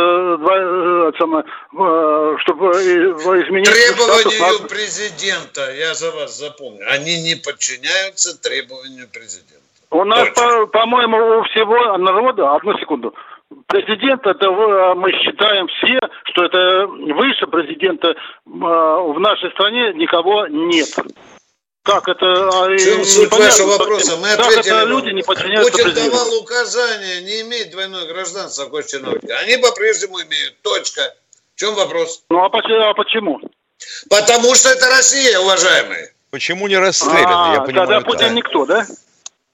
чтобы 2.39 2.71
изменить 2.71 3.67
статус 3.67 4.23
Требованию 4.23 4.41
наших- 4.53 4.67
президента, 4.69 5.61
я 5.73 5.93
за 5.93 6.11
вас 6.11 6.39
запомню, 6.39 6.85
они 6.89 7.21
не 7.21 7.35
подчиняются 7.35 8.41
требованию 8.41 9.07
президента. 9.11 9.55
У 9.91 10.05
нас, 10.05 10.29
Точно. 10.29 10.65
по- 10.67 10.67
по-моему, 10.67 11.39
у 11.39 11.43
всего 11.43 11.97
народа, 11.97 12.55
одну 12.55 12.77
секунду, 12.79 13.13
президент, 13.67 14.25
это 14.25 14.45
э, 14.45 14.93
мы 14.95 15.11
считаем 15.23 15.67
все, 15.67 15.99
что 16.25 16.45
это 16.45 16.87
выше 16.87 17.47
президента 17.47 18.09
э, 18.09 18.15
в 18.45 19.19
нашей 19.19 19.51
стране 19.51 19.93
никого 19.93 20.47
нет. 20.47 20.89
Как 21.83 22.07
это? 22.07 22.25
а, 22.25 22.67
В 22.67 22.77
чем 22.79 23.05
суть 23.05 23.31
вашего 23.31 23.77
вопроса? 23.77 24.17
Мы 24.17 24.29
как 24.35 24.39
ответили 24.47 24.67
это 24.75 24.75
вам. 24.79 24.89
люди 24.89 25.09
не 25.13 25.21
подчиняются 25.21 25.71
Путин 25.71 25.83
президенту? 25.85 26.11
давал 26.17 26.39
указание 26.41 27.21
не 27.21 27.41
иметь 27.41 27.69
двойное 27.71 28.07
гражданство 28.07 28.65
госчиновника. 28.65 29.37
Они 29.39 29.57
по-прежнему 29.57 30.19
имеют. 30.21 30.59
Точка. 30.63 31.01
В 31.55 31.59
чем 31.59 31.75
вопрос? 31.75 32.23
Ну 32.29 32.43
а 32.43 32.49
почему? 32.49 33.39
А? 33.43 33.47
Потому 34.09 34.55
что 34.55 34.69
это 34.69 34.87
Россия, 34.89 35.39
уважаемые. 35.39 36.11
Почему 36.31 36.67
не 36.67 36.77
расстрелян? 36.77 37.25
А, 37.27 37.53
Я 37.53 37.61
понимаю, 37.61 37.87
тогда. 37.87 38.01
Путин 38.01 38.33
никто, 38.33 38.65
да? 38.65 38.85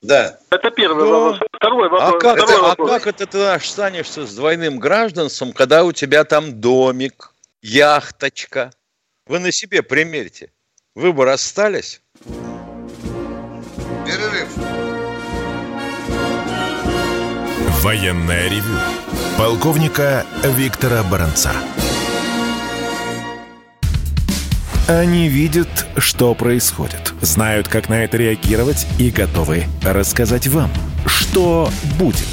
Да. 0.02 0.40
Это 0.50 0.72
первый 0.72 1.06
Ну, 1.06 1.12
вопрос. 1.12 1.48
Второй 1.54 1.90
вопрос. 1.90 2.14
А 2.16 2.20
как, 2.20 2.38
второй 2.38 2.56
это, 2.56 2.66
а 2.66 2.68
вопрос. 2.70 2.90
как 2.90 3.08
это 3.08 3.26
ты 3.28 3.44
останешься 3.46 4.26
с 4.26 4.34
двойным 4.36 4.80
гражданством, 4.80 5.54
когда 5.54 5.84
у 5.84 5.92
тебя 5.92 6.24
там 6.24 6.60
домик, 6.60 7.34
яхточка? 7.62 8.72
Вы 9.28 9.40
на 9.40 9.52
себе 9.52 9.84
примерьте. 9.84 10.52
Вы 10.96 11.14
бы 11.14 11.26
расстались? 11.26 12.02
Перерыв. 14.06 14.50
Военное 17.84 18.48
ревю 18.50 18.78
полковника 19.38 20.26
Виктора 20.44 21.04
Баранца. 21.04 21.52
Они 24.92 25.30
видят, 25.30 25.86
что 25.96 26.36
происходит, 26.36 27.14
знают, 27.22 27.70
как 27.70 27.88
на 27.88 28.04
это 28.04 28.18
реагировать 28.18 28.86
и 29.00 29.10
готовы 29.10 29.64
рассказать 29.82 30.48
вам, 30.48 30.70
что 31.06 31.72
будет. 31.98 32.28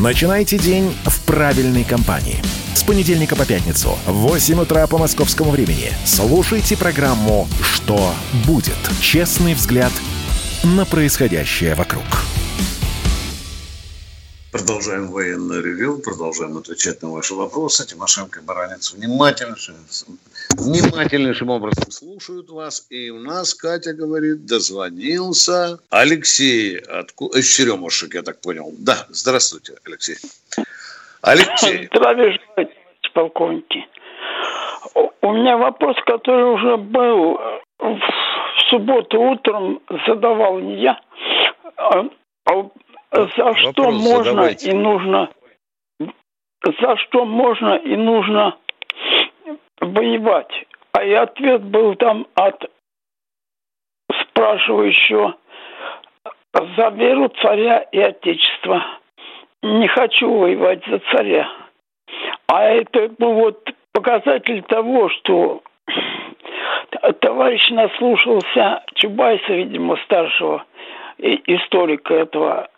Начинайте 0.00 0.58
день 0.58 0.96
в 1.04 1.24
правильной 1.24 1.82
компании. 1.82 2.40
С 2.76 2.84
понедельника 2.84 3.34
по 3.34 3.44
пятницу 3.44 3.98
в 4.06 4.12
8 4.12 4.60
утра 4.60 4.86
по 4.86 4.96
московскому 4.96 5.50
времени 5.50 5.90
слушайте 6.06 6.76
программу 6.76 7.48
«Что 7.60 8.14
будет?» 8.46 8.78
Честный 9.00 9.54
взгляд 9.54 9.92
на 10.62 10.84
происходящее 10.84 11.74
вокруг. 11.74 12.04
Продолжаем 14.52 15.10
военное 15.10 15.60
ревю, 15.60 15.98
продолжаем 15.98 16.56
отвечать 16.58 17.02
на 17.02 17.10
ваши 17.10 17.34
вопросы. 17.34 17.84
Тимошенко 17.84 18.40
Баранец 18.40 18.92
внимательнейшим, 18.92 19.74
внимательнейшим 20.56 21.50
образом 21.50 21.90
слушают 21.90 22.50
вас. 22.50 22.86
И 22.90 23.10
у 23.10 23.20
нас, 23.20 23.54
Катя 23.54 23.92
говорит, 23.92 24.46
дозвонился 24.46 25.78
Алексей 25.90 26.78
отку... 26.78 27.28
из 27.28 27.46
Черемушек, 27.46 28.14
я 28.14 28.22
так 28.22 28.40
понял. 28.40 28.72
Да, 28.78 29.06
здравствуйте, 29.10 29.74
Алексей. 29.84 30.16
Алексей, 31.22 31.88
Здравия 31.92 32.38
желаю, 32.56 32.70
полковники. 33.14 33.86
У- 34.94 35.32
меня 35.32 35.58
вопрос, 35.58 35.96
который 36.06 36.54
уже 36.54 36.76
был 36.78 37.36
э, 37.38 37.60
в 37.80 38.00
субботу 38.70 39.20
утром, 39.20 39.80
задавал 40.06 40.58
не 40.58 40.80
я. 40.80 41.00
А- 41.76 42.04
а 42.46 42.70
За 43.12 43.54
что 43.56 43.66
Вопрос 43.66 43.94
можно 43.94 44.24
задавайте. 44.24 44.70
и 44.70 44.74
нужно... 44.74 45.30
За 46.64 46.96
что 46.96 47.24
можно 47.24 47.76
и 47.76 47.94
нужно 47.96 48.56
воевать? 49.92 50.52
А 50.92 51.04
и 51.04 51.12
ответ 51.12 51.62
был 51.62 51.94
там 51.96 52.26
от 52.34 52.70
спрашивающего 54.20 55.36
за 56.76 56.88
веру 56.90 57.28
царя 57.40 57.78
и 57.92 57.98
отечества. 57.98 58.84
Не 59.62 59.88
хочу 59.88 60.32
воевать 60.32 60.84
за 60.86 60.98
царя. 61.10 61.48
А 62.46 62.64
это 62.64 63.10
ну, 63.18 63.34
вот 63.34 63.70
показатель 63.92 64.62
того, 64.62 65.08
что 65.10 65.62
товарищ 67.20 67.68
наслушался 67.70 68.84
Чубайса, 68.94 69.52
видимо, 69.52 69.96
старшего 70.04 70.64
историка 71.18 72.14
этого. 72.14 72.68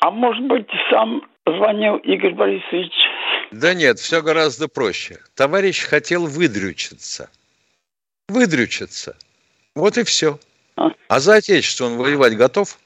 А 0.00 0.10
может 0.10 0.44
быть, 0.44 0.68
сам 0.90 1.22
звонил 1.46 1.96
Игорь 1.96 2.34
Борисович. 2.34 2.92
Да 3.54 3.72
нет, 3.72 3.98
все 4.00 4.20
гораздо 4.20 4.68
проще. 4.68 5.20
Товарищ 5.34 5.84
хотел 5.84 6.26
выдрючиться. 6.26 7.30
Выдрючиться. 8.28 9.16
Вот 9.74 9.96
и 9.96 10.02
все. 10.04 10.38
А. 10.76 10.88
А 11.08 11.20
за 11.20 11.36
отечество 11.36 11.84
он 11.86 11.96
воевать 11.96 12.36
готов? 12.36 12.78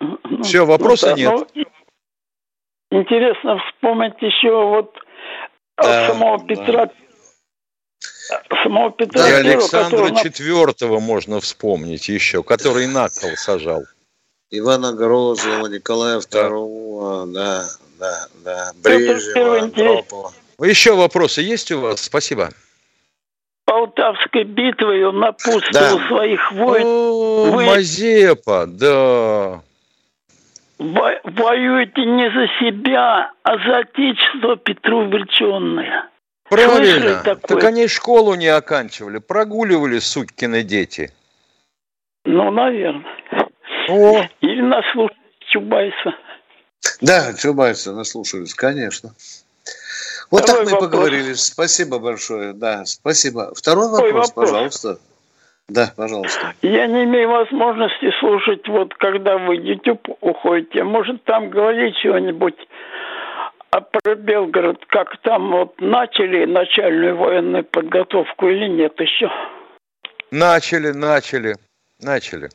Ну, 0.00 0.42
Всё, 0.44 0.64
вопроса 0.64 1.06
да, 1.10 1.14
нет. 1.14 1.32
ну, 1.32 2.98
интересно 3.00 3.58
вспомнить 3.58 4.20
еще 4.20 4.50
вот 4.50 4.96
э, 5.78 5.82
Да, 5.82 6.08
самого 6.08 6.38
да. 6.38 6.44
Петра 6.46 6.90
самого 8.62 8.92
Петра 8.92 9.24
Александра 9.24 9.84
которого 9.90 10.08
на- 10.14 10.22
Четвертого 10.22 11.00
можно 11.00 11.40
вспомнить 11.40 12.08
еще, 12.08 12.42
который 12.42 12.86
на 12.86 13.08
кол 13.08 13.30
сажал. 13.36 13.82
Ивана 14.50 14.92
Грозного, 14.92 15.66
Николая 15.66 16.18
II, 16.18 17.32
да, 17.32 17.64
да, 17.64 17.68
да, 18.44 18.72
первый 18.84 19.08
Брежнева. 19.08 19.58
Андропова. 19.60 20.32
Еще 20.60 20.94
вопросы 20.94 21.42
есть 21.42 21.70
у 21.72 21.80
вас? 21.80 22.00
Спасибо. 22.02 22.50
Полтавской 23.64 24.44
битвой 24.44 25.04
он 25.04 25.20
напутствовал 25.20 25.98
Да. 25.98 26.08
своих 26.08 26.52
войн. 26.52 26.84
О, 26.84 27.44
вы- 27.52 27.64
Мазепа, 27.66 28.66
да. 28.66 29.60
Во- 30.78 31.20
воюете 31.24 32.04
не 32.04 32.28
за 32.30 32.48
себя, 32.58 33.30
а 33.44 33.58
за 33.58 33.78
отечество 33.78 34.56
Петру 34.56 35.08
Верченное. 35.08 36.08
Правильно. 36.48 37.22
Так 37.22 37.64
они 37.64 37.86
школу 37.88 38.34
не 38.34 38.48
оканчивали, 38.48 39.18
прогуливали 39.18 40.00
сукины 40.00 40.62
дети. 40.64 41.10
Ну, 42.24 42.50
наверное. 42.50 43.04
О, 43.88 44.24
Или 44.40 44.60
наслушать 44.60 45.16
Чубайса. 45.48 46.14
Да, 47.02 47.34
Чубайса, 47.34 47.92
наслушались, 47.92 48.54
конечно. 48.54 49.10
Вот 50.30 50.44
Второй 50.44 50.64
так 50.64 50.72
мы 50.72 50.80
вопрос. 50.80 50.90
поговорили. 50.90 51.32
Спасибо 51.34 51.98
большое. 51.98 52.52
Да, 52.54 52.84
спасибо. 52.86 53.52
Второй 53.54 53.88
вопрос, 53.90 54.12
вопрос, 54.12 54.30
пожалуйста. 54.32 54.98
Да, 55.68 55.92
пожалуйста. 55.96 56.54
Я 56.62 56.86
не 56.86 57.04
имею 57.04 57.28
возможности 57.28 58.10
слушать, 58.20 58.66
вот 58.68 58.94
когда 58.94 59.36
вы 59.36 59.56
YouTube 59.56 60.08
уходите. 60.20 60.84
Может, 60.84 61.24
там 61.24 61.50
говорить 61.50 61.96
чего-нибудь 61.96 62.56
а 63.70 63.80
про 63.80 64.14
Белгород, 64.14 64.84
как 64.86 65.16
там 65.22 65.50
вот 65.50 65.80
начали 65.80 66.44
начальную 66.44 67.16
военную 67.16 67.64
подготовку 67.64 68.48
или 68.48 68.68
нет 68.68 69.00
еще? 69.00 69.30
Начали, 70.30 70.92
начали, 70.92 71.56
начали. 71.98 72.50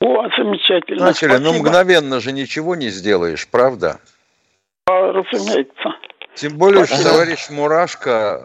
О, 0.00 0.28
замечательно. 0.36 1.04
Начали, 1.04 1.32
ну, 1.32 1.36
Спасибо. 1.36 1.52
но 1.52 1.58
мгновенно 1.58 2.20
же 2.20 2.32
ничего 2.32 2.74
не 2.74 2.88
сделаешь, 2.88 3.46
правда? 3.48 4.00
А, 4.86 5.12
разумеется. 5.12 5.94
Тем 6.34 6.56
более, 6.56 6.86
что 6.86 7.02
товарищ 7.02 7.50
Мурашко 7.50 8.42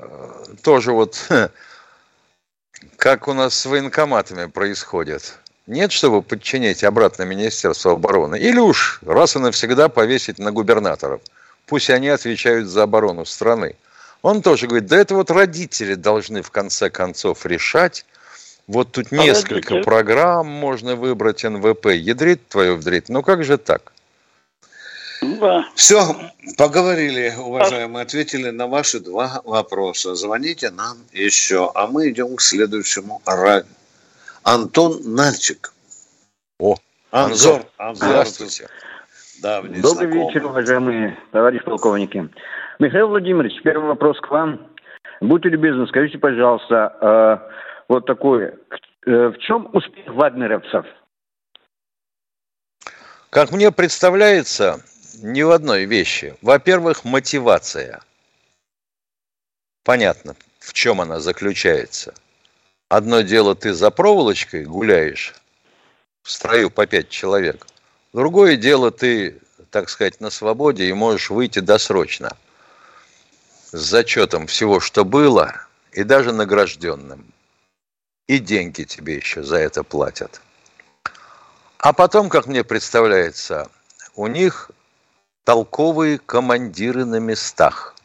э, 0.50 0.56
тоже 0.64 0.92
вот 0.92 1.30
как 2.98 3.28
у 3.28 3.34
нас 3.34 3.54
с 3.54 3.66
военкоматами 3.66 4.48
происходит. 4.48 5.38
Нет, 5.68 5.92
чтобы 5.92 6.22
подчинить 6.22 6.84
обратно 6.84 7.24
Министерство 7.24 7.94
обороны. 7.94 8.38
Или 8.38 8.60
уж 8.60 9.00
раз 9.06 9.36
и 9.36 9.40
навсегда 9.40 9.90
повесить 9.90 10.40
на 10.40 10.52
губернаторов. 10.52 11.22
Пусть 11.66 11.90
они 11.90 12.10
отвечают 12.10 12.68
за 12.68 12.84
оборону 12.84 13.26
страны. 13.26 13.76
Он 14.22 14.42
тоже 14.42 14.68
говорит, 14.68 14.88
да 14.88 14.98
это 14.98 15.16
вот 15.16 15.32
родители 15.32 15.96
должны 15.96 16.42
в 16.42 16.52
конце 16.52 16.90
концов 16.90 17.46
решать. 17.46 18.06
Вот 18.68 18.92
тут 18.92 19.08
а 19.12 19.16
несколько 19.16 19.82
программ 19.82 20.48
можно 20.48 20.96
выбрать 20.96 21.44
НВП. 21.44 21.88
Ядрит 21.88 22.48
твое 22.48 22.76
вдрит. 22.76 23.10
Ну 23.10 23.22
как 23.22 23.44
же 23.44 23.58
так? 23.58 23.94
Да. 25.22 25.66
Все, 25.76 26.16
поговорили, 26.58 27.34
уважаемые, 27.38 28.04
ответили 28.04 28.50
на 28.50 28.68
ваши 28.68 29.00
два 29.00 29.42
вопроса. 29.44 30.16
Звоните 30.16 30.70
нам 30.72 30.98
еще, 31.14 31.72
а 31.74 31.88
мы 31.88 32.10
идем 32.10 32.36
к 32.36 32.42
следующему 32.42 33.22
радио. 33.26 33.68
Антон 34.44 35.00
Нальчик. 35.04 35.74
О, 36.60 36.76
Анзор. 37.12 37.66
Анзор. 37.78 38.10
Здравствуйте. 38.10 38.68
Да, 39.42 39.62
Добрый 39.62 39.82
знакомый. 39.82 40.28
вечер, 40.28 40.46
уважаемые 40.46 41.18
товарищи 41.32 41.64
полковники. 41.64 42.30
Михаил 42.80 43.08
Владимирович, 43.08 43.62
первый 43.64 43.88
вопрос 43.88 44.20
к 44.20 44.30
вам. 44.30 44.60
Будьте 45.22 45.50
любезны, 45.50 45.88
скажите, 45.88 46.18
пожалуйста, 46.18 46.94
э, 47.02 47.56
вот 47.88 48.06
такой, 48.06 48.54
э, 49.06 49.28
в 49.28 49.38
чем 49.40 49.70
успех 49.74 50.08
вагнеровцев? 50.08 50.86
Как 53.30 53.52
мне 53.52 53.72
представляется, 53.72 54.82
ни 55.22 55.42
в 55.44 55.52
одной 55.52 55.86
вещи. 55.86 56.36
Во-первых, 56.42 57.04
мотивация. 57.04 58.02
Понятно, 59.84 60.36
в 60.60 60.74
чем 60.74 61.02
она 61.02 61.20
заключается. 61.20 62.14
Одно 62.90 63.22
дело, 63.22 63.56
ты 63.56 63.74
за 63.74 63.92
проволочкой 63.92 64.66
гуляешь 64.66 65.34
в 66.24 66.32
строю 66.32 66.70
по 66.70 66.86
пять 66.86 67.10
человек. 67.10 67.68
Другое 68.14 68.56
дело, 68.56 68.92
ты, 68.92 69.42
так 69.70 69.90
сказать, 69.90 70.22
на 70.22 70.30
свободе 70.30 70.88
и 70.88 70.94
можешь 70.94 71.30
выйти 71.30 71.60
досрочно. 71.60 72.36
С 73.72 73.78
зачетом 73.78 74.48
всего, 74.48 74.80
что 74.80 75.04
было, 75.04 75.54
и 75.92 76.04
даже 76.04 76.32
награжденным. 76.32 77.26
И 78.28 78.40
деньги 78.40 78.84
тебе 78.84 79.16
еще 79.16 79.44
за 79.44 79.58
это 79.58 79.84
платят. 79.84 80.42
А 81.78 81.94
потом, 81.94 82.30
как 82.30 82.48
мне 82.48 82.64
представляется, 82.64 83.70
у 84.16 84.26
них 84.28 84.72
толковые 85.44 86.18
командиры 86.18 87.06
на 87.06 87.18
местах. 87.18 87.96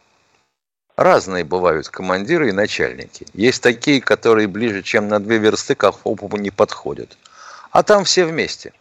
Разные 0.96 1.44
бывают 1.44 1.88
командиры 1.88 2.50
и 2.50 2.52
начальники. 2.52 3.26
Есть 3.32 3.62
такие, 3.62 4.02
которые 4.02 4.48
ближе, 4.48 4.82
чем 4.82 5.08
на 5.08 5.18
две 5.18 5.38
версты, 5.38 5.74
к 5.74 5.84
Ахопову 5.84 6.36
не 6.36 6.50
подходят. 6.50 7.16
А 7.70 7.82
там 7.82 8.04
все 8.04 8.26
вместе. 8.26 8.74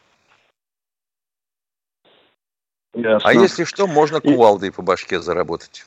Ясно. 2.93 3.29
А 3.29 3.33
если 3.33 3.63
что, 3.63 3.87
можно 3.87 4.19
кувалдой 4.19 4.73
по 4.73 4.81
башке 4.81 5.21
заработать. 5.21 5.85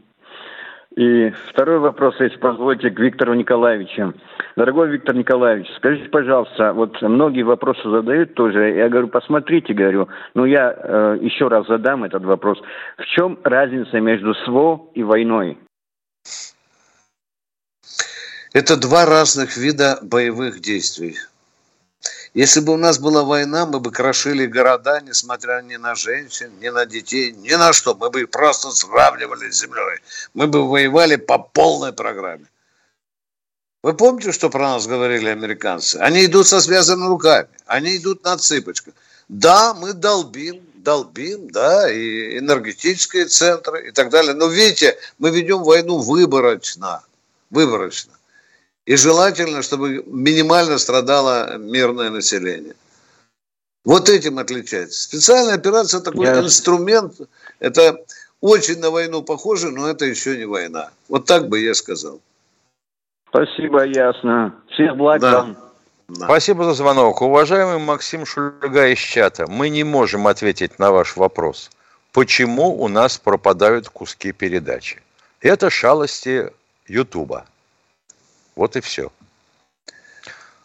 И 0.95 1.32
второй 1.49 1.79
вопрос, 1.79 2.15
если 2.19 2.38
позволите, 2.38 2.91
к 2.91 2.99
Виктору 2.99 3.34
Николаевичу. 3.34 4.13
Дорогой 4.56 4.91
Виктор 4.91 5.15
Николаевич, 5.15 5.67
скажите, 5.77 6.08
пожалуйста, 6.10 6.73
вот 6.73 7.01
многие 7.01 7.41
вопросы 7.41 7.82
задают 7.89 8.36
тоже. 8.36 8.73
Я 8.75 8.89
говорю, 8.89 9.08
посмотрите, 9.08 9.73
говорю, 9.73 10.08
ну 10.36 10.45
я 10.45 10.71
э, 10.71 11.17
еще 11.21 11.47
раз 11.47 11.65
задам 11.65 12.03
этот 12.03 12.23
вопрос. 12.23 12.62
В 12.97 13.06
чем 13.06 13.39
разница 13.43 13.99
между 13.99 14.36
СВО 14.36 14.89
и 14.93 15.01
войной? 15.01 15.58
Это 18.53 18.79
два 18.79 19.08
разных 19.08 19.58
вида 19.58 19.97
боевых 20.03 20.60
действий. 20.60 21.15
Если 22.33 22.61
бы 22.61 22.73
у 22.73 22.77
нас 22.77 22.97
была 22.97 23.23
война, 23.23 23.67
мы 23.67 23.79
бы 23.79 23.91
крошили 23.91 24.47
города, 24.47 24.99
несмотря 25.01 25.61
ни 25.61 25.75
на 25.75 25.93
женщин, 25.93 26.51
ни 26.59 26.69
на 26.69 26.85
детей, 26.87 27.31
ни 27.31 27.53
на 27.53 27.73
что. 27.73 27.93
Мы 27.93 28.09
бы 28.09 28.21
их 28.21 28.31
просто 28.31 28.71
сравнивали 28.71 29.51
с 29.51 29.61
землей. 29.61 29.99
Мы 30.33 30.47
бы 30.47 30.67
воевали 30.67 31.15
по 31.15 31.37
полной 31.37 31.93
программе. 31.93 32.47
Вы 33.83 33.93
помните, 33.93 34.31
что 34.31 34.49
про 34.49 34.61
нас 34.61 34.87
говорили 34.87 35.27
американцы? 35.29 35.97
Они 35.97 36.25
идут 36.25 36.47
со 36.47 36.59
связанными 36.59 37.07
руками, 37.07 37.49
они 37.67 37.97
идут 37.97 38.23
на 38.23 38.37
цыпочках. 38.37 38.95
Да, 39.27 39.73
мы 39.75 39.93
долбим, 39.93 40.65
долбим, 40.75 41.51
да, 41.51 41.91
и 41.91 42.39
энергетические 42.39 43.25
центры 43.25 43.89
и 43.89 43.91
так 43.91 44.09
далее. 44.09 44.33
Но 44.33 44.47
видите, 44.47 44.97
мы 45.19 45.29
ведем 45.29 45.63
войну 45.63 45.99
выборочно, 45.99 47.03
выборочно. 47.51 48.13
И 48.85 48.95
желательно, 48.95 49.61
чтобы 49.61 50.03
минимально 50.05 50.77
страдало 50.77 51.57
мирное 51.57 52.09
население. 52.09 52.75
Вот 53.85 54.09
этим 54.09 54.39
отличается. 54.39 55.01
Специальная 55.01 55.55
операция 55.55 56.01
такой 56.01 56.25
Я... 56.25 56.39
инструмент. 56.39 57.13
Это 57.59 57.97
очень 58.41 58.79
на 58.79 58.91
войну 58.91 59.21
похоже, 59.23 59.71
но 59.71 59.89
это 59.89 60.05
еще 60.05 60.37
не 60.37 60.45
война. 60.45 60.89
Вот 61.09 61.25
так 61.25 61.47
бы 61.47 61.59
я 61.59 61.73
сказал. 61.73 62.19
Спасибо, 63.29 63.85
ясно. 63.85 64.53
Всех 64.69 64.95
благ 64.95 65.21
да. 65.21 65.41
вам. 65.41 65.57
Да. 66.07 66.25
Спасибо 66.25 66.65
за 66.65 66.73
звонок. 66.73 67.21
Уважаемый 67.21 67.79
Максим 67.79 68.25
Шульга 68.25 68.87
из 68.89 68.99
чата, 68.99 69.47
мы 69.47 69.69
не 69.69 69.83
можем 69.83 70.27
ответить 70.27 70.77
на 70.77 70.91
ваш 70.91 71.15
вопрос. 71.15 71.71
Почему 72.11 72.79
у 72.79 72.87
нас 72.87 73.17
пропадают 73.17 73.89
куски 73.89 74.33
передачи? 74.33 75.01
Это 75.41 75.69
шалости 75.69 76.51
Ютуба. 76.87 77.45
Вот 78.55 78.75
и 78.75 78.81
все. 78.81 79.11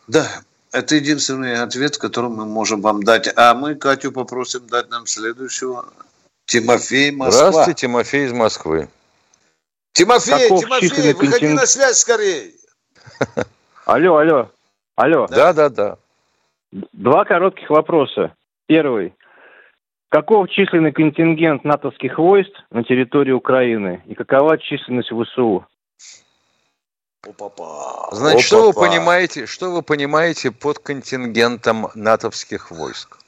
Да, 0.06 0.26
это 0.72 0.96
единственный 0.96 1.62
ответ, 1.62 1.98
который 1.98 2.30
мы 2.30 2.44
можем 2.44 2.80
вам 2.80 3.02
дать. 3.02 3.30
А 3.36 3.54
мы 3.54 3.74
Катю 3.74 4.12
попросим 4.12 4.66
дать 4.66 4.90
нам 4.90 5.06
следующего. 5.06 5.86
Тимофей, 6.46 7.10
Москва. 7.10 7.50
Здравствуйте, 7.50 7.86
Тимофей 7.86 8.24
из 8.26 8.32
Москвы. 8.32 8.88
Тимофей, 9.92 10.48
Каков 10.48 10.64
Тимофей, 10.64 11.12
выходи 11.12 11.30
континг... 11.30 11.60
на 11.60 11.66
связь 11.66 11.98
скорее. 11.98 12.52
Алло, 13.86 14.18
алло, 14.18 14.50
алло. 14.96 15.26
Да, 15.28 15.52
да, 15.52 15.68
да. 15.70 15.96
Два 16.70 17.24
коротких 17.24 17.70
вопроса. 17.70 18.34
Первый. 18.66 19.14
Каков 20.10 20.50
численный 20.50 20.92
контингент 20.92 21.64
натовских 21.64 22.18
войск 22.18 22.50
на 22.70 22.84
территории 22.84 23.32
Украины 23.32 24.02
и 24.06 24.14
какова 24.14 24.58
численность 24.58 25.10
ВСУ? 25.10 25.66
Опа-па. 27.28 28.08
Значит, 28.12 28.46
что 28.46 28.66
вы 28.66 28.72
понимаете, 28.72 29.44
что 29.44 29.70
вы 29.70 29.82
понимаете 29.82 30.50
под 30.50 30.78
контингентом 30.78 31.90
натовских 31.94 32.70
войск? 32.70 33.18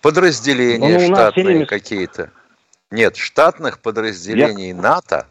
Подразделения 0.00 1.08
ну, 1.08 1.14
штатные 1.14 1.66
70... 1.66 1.68
какие-то? 1.68 2.30
Нет, 2.90 3.16
штатных 3.16 3.80
подразделений 3.80 4.68
Я... 4.68 4.74
НАТО, 4.76 5.26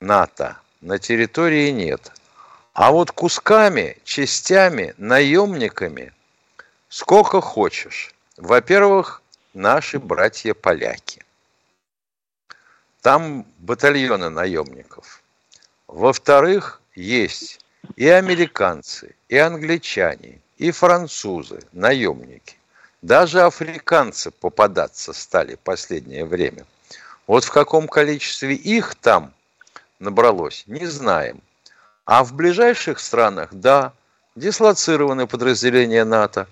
НАТО 0.00 0.56
на 0.80 0.98
территории 0.98 1.70
нет. 1.70 2.12
А 2.72 2.90
вот 2.90 3.12
кусками, 3.12 3.98
частями, 4.04 4.94
наемниками 4.98 6.12
сколько 6.88 7.40
хочешь. 7.40 8.12
Во-первых, 8.36 9.22
наши 9.52 10.00
братья-поляки. 10.00 11.24
Там 13.02 13.46
батальоны 13.58 14.30
наемников. 14.30 15.22
Во-вторых, 15.86 16.80
есть 16.94 17.60
и 17.96 18.08
американцы, 18.08 19.14
и 19.28 19.36
англичане, 19.36 20.40
и 20.58 20.70
французы, 20.70 21.60
наемники. 21.72 22.56
Даже 23.02 23.42
африканцы 23.42 24.30
попадаться 24.30 25.12
стали 25.12 25.58
последнее 25.62 26.24
время. 26.24 26.64
Вот 27.26 27.44
в 27.44 27.50
каком 27.50 27.88
количестве 27.88 28.54
их 28.54 28.94
там 28.94 29.32
набралось, 29.98 30.64
не 30.66 30.86
знаем. 30.86 31.40
А 32.06 32.24
в 32.24 32.34
ближайших 32.34 32.98
странах, 32.98 33.50
да, 33.52 33.92
дислоцированы 34.36 35.26
подразделения 35.26 36.04
НАТО. 36.04 36.46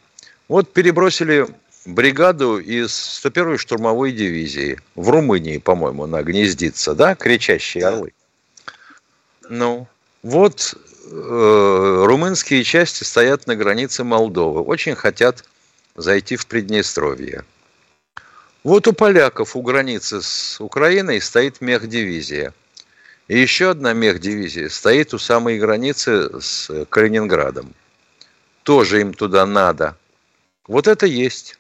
Вот 0.49 0.73
перебросили 0.73 1.47
бригаду 1.85 2.59
из 2.59 2.91
101-й 2.91 3.59
штурмовой 3.59 4.13
дивизии. 4.13 4.79
В 4.95 5.09
Румынии, 5.09 5.59
по-моему, 5.59 6.05
она 6.05 6.23
гнездится, 6.23 6.95
да, 6.95 7.15
кричащие 7.15 7.87
орлы. 7.87 8.13
Ну, 9.49 9.87
вот 10.23 10.75
э, 11.11 12.05
румынские 12.07 12.63
части 12.65 13.05
стоят 13.05 13.47
на 13.47 13.57
границе 13.57 14.05
Молдовы. 14.05 14.61
Очень 14.61 14.95
хотят 14.95 15.45
зайти 15.97 16.37
в 16.37 16.47
Приднестровье. 16.47 17.45
Вот 18.63 18.87
у 18.87 18.93
поляков 18.93 19.57
у 19.57 19.63
границы 19.63 20.23
с 20.23 20.61
Украиной 20.61 21.21
стоит 21.21 21.61
мехдивизия. 21.61 22.55
И 23.27 23.39
еще 23.39 23.71
одна 23.71 23.93
мехдивизия 23.93 24.69
стоит 24.69 25.13
у 25.15 25.19
самой 25.19 25.59
границы 25.59 26.41
с 26.41 26.87
Калининградом. 26.87 27.75
Тоже 28.63 29.01
им 29.01 29.15
туда 29.15 29.45
надо. 29.47 29.97
Вот 30.69 30.87
это 30.87 31.07
есть. 31.07 31.59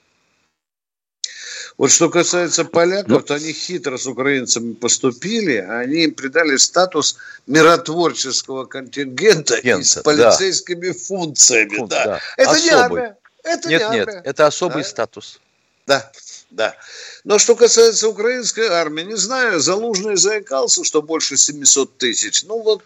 Вот 1.78 1.90
что 1.90 2.10
касается 2.10 2.64
поляков, 2.64 3.08
ну, 3.08 3.20
то 3.20 3.34
они 3.34 3.52
хитро 3.52 3.96
с 3.96 4.06
украинцами 4.06 4.74
поступили, 4.74 5.56
они 5.56 6.04
им 6.04 6.14
придали 6.14 6.56
статус 6.56 7.16
миротворческого 7.46 8.66
контингента 8.66 9.60
Кента, 9.60 9.84
с 9.84 10.02
полицейскими 10.02 10.88
да. 10.88 10.98
функциями. 10.98 11.76
Фунт, 11.76 11.90
да. 11.90 12.04
Да. 12.04 12.20
Это 12.36 12.50
Особый. 12.50 12.64
не 12.64 12.70
армия. 12.70 13.16
Это 13.42 13.68
нет, 13.68 13.80
не 13.80 13.84
армия. 13.84 14.14
нет, 14.14 14.22
это 14.24 14.46
особый 14.46 14.82
да? 14.82 14.88
статус. 14.88 15.40
Да, 15.86 16.12
да. 16.50 16.74
Но 17.24 17.38
что 17.38 17.56
касается 17.56 18.08
украинской 18.08 18.68
армии, 18.68 19.02
не 19.02 19.16
знаю, 19.16 19.58
Залужный 19.58 20.16
заикался, 20.16 20.84
что 20.84 21.02
больше 21.02 21.36
700 21.36 21.98
тысяч. 21.98 22.44
Ну 22.44 22.62
вот, 22.62 22.82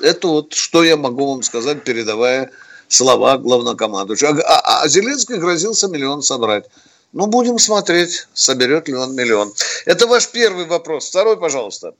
это 0.00 0.28
вот, 0.28 0.54
что 0.54 0.82
я 0.82 0.96
могу 0.96 1.32
вам 1.32 1.42
сказать, 1.42 1.84
передавая 1.84 2.50
слова 2.88 3.36
главнокомандующего. 3.38 4.40
А, 4.42 4.58
а, 4.58 4.82
а 4.82 4.88
Зеленский 4.88 5.36
грозился 5.36 5.88
миллион 5.88 6.22
собрать. 6.22 6.66
Ну, 7.12 7.26
будем 7.26 7.58
смотреть, 7.58 8.28
соберет 8.32 8.88
ли 8.88 8.94
он 8.94 9.14
миллион. 9.14 9.52
Это 9.84 10.06
ваш 10.06 10.30
первый 10.30 10.66
вопрос. 10.66 11.08
Второй, 11.08 11.38
пожалуйста. 11.38 11.94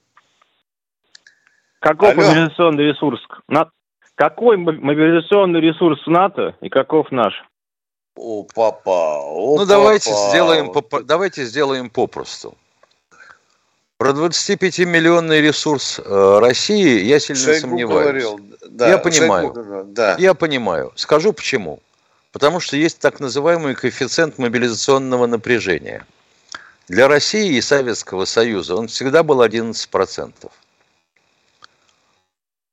Каков 1.81 2.11
Алло. 2.11 2.23
мобилизационный 2.23 2.85
ресурс? 2.85 3.21
Какой 4.15 4.57
мобилизационный 4.59 5.61
ресурс 5.61 6.07
НАТО 6.07 6.55
и 6.61 6.69
каков 6.69 7.11
наш? 7.11 7.33
О, 8.17 8.45
папа, 8.55 9.21
о, 9.23 9.53
Ну, 9.53 9.57
папа. 9.57 9.67
давайте 9.67 10.11
сделаем, 10.13 10.73
давайте 11.05 11.45
сделаем 11.45 11.89
попросту. 11.89 12.55
Про 13.97 14.11
25-миллионный 14.11 15.41
ресурс 15.41 16.01
э, 16.05 16.39
России 16.39 17.01
я 17.05 17.19
сильно 17.21 17.43
Шойгу 17.43 17.61
сомневаюсь. 17.61 18.03
Говорил. 18.03 18.41
Да, 18.69 18.89
я 18.89 18.99
понимаю. 18.99 19.53
Шойгу, 19.55 19.85
да. 19.93 20.17
Я 20.19 20.35
понимаю. 20.35 20.93
Скажу 20.97 21.33
почему. 21.33 21.81
Потому 22.33 22.61
что 22.61 22.77
есть 22.77 22.99
так 22.99 23.21
называемый 23.21 23.75
коэффициент 23.75 24.39
мобилизационного 24.39 25.27
напряжения. 25.27 26.07
Для 26.89 27.09
России 27.09 27.57
и 27.57 27.61
Советского 27.61 28.25
Союза 28.25 28.77
он 28.77 28.89
всегда 28.89 29.23
был 29.23 29.43
11%. 29.43 30.51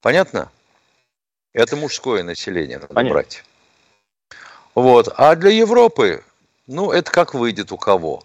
Понятно? 0.01 0.51
Это 1.53 1.75
мужское 1.75 2.23
население 2.23 2.77
надо 2.77 2.93
Понятно. 2.93 3.13
брать. 3.13 3.43
Вот. 4.75 5.09
А 5.17 5.35
для 5.35 5.49
Европы, 5.51 6.23
ну, 6.67 6.91
это 6.91 7.11
как 7.11 7.33
выйдет 7.33 7.71
у 7.71 7.77
кого. 7.77 8.23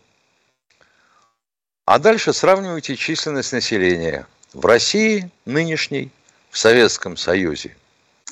А 1.87 1.99
дальше 1.99 2.33
сравнивайте 2.33 2.95
численность 2.97 3.53
населения 3.53 4.27
в 4.53 4.65
России 4.67 5.31
нынешней, 5.47 6.11
в 6.51 6.59
Советском 6.59 7.17
Союзе, 7.17 7.75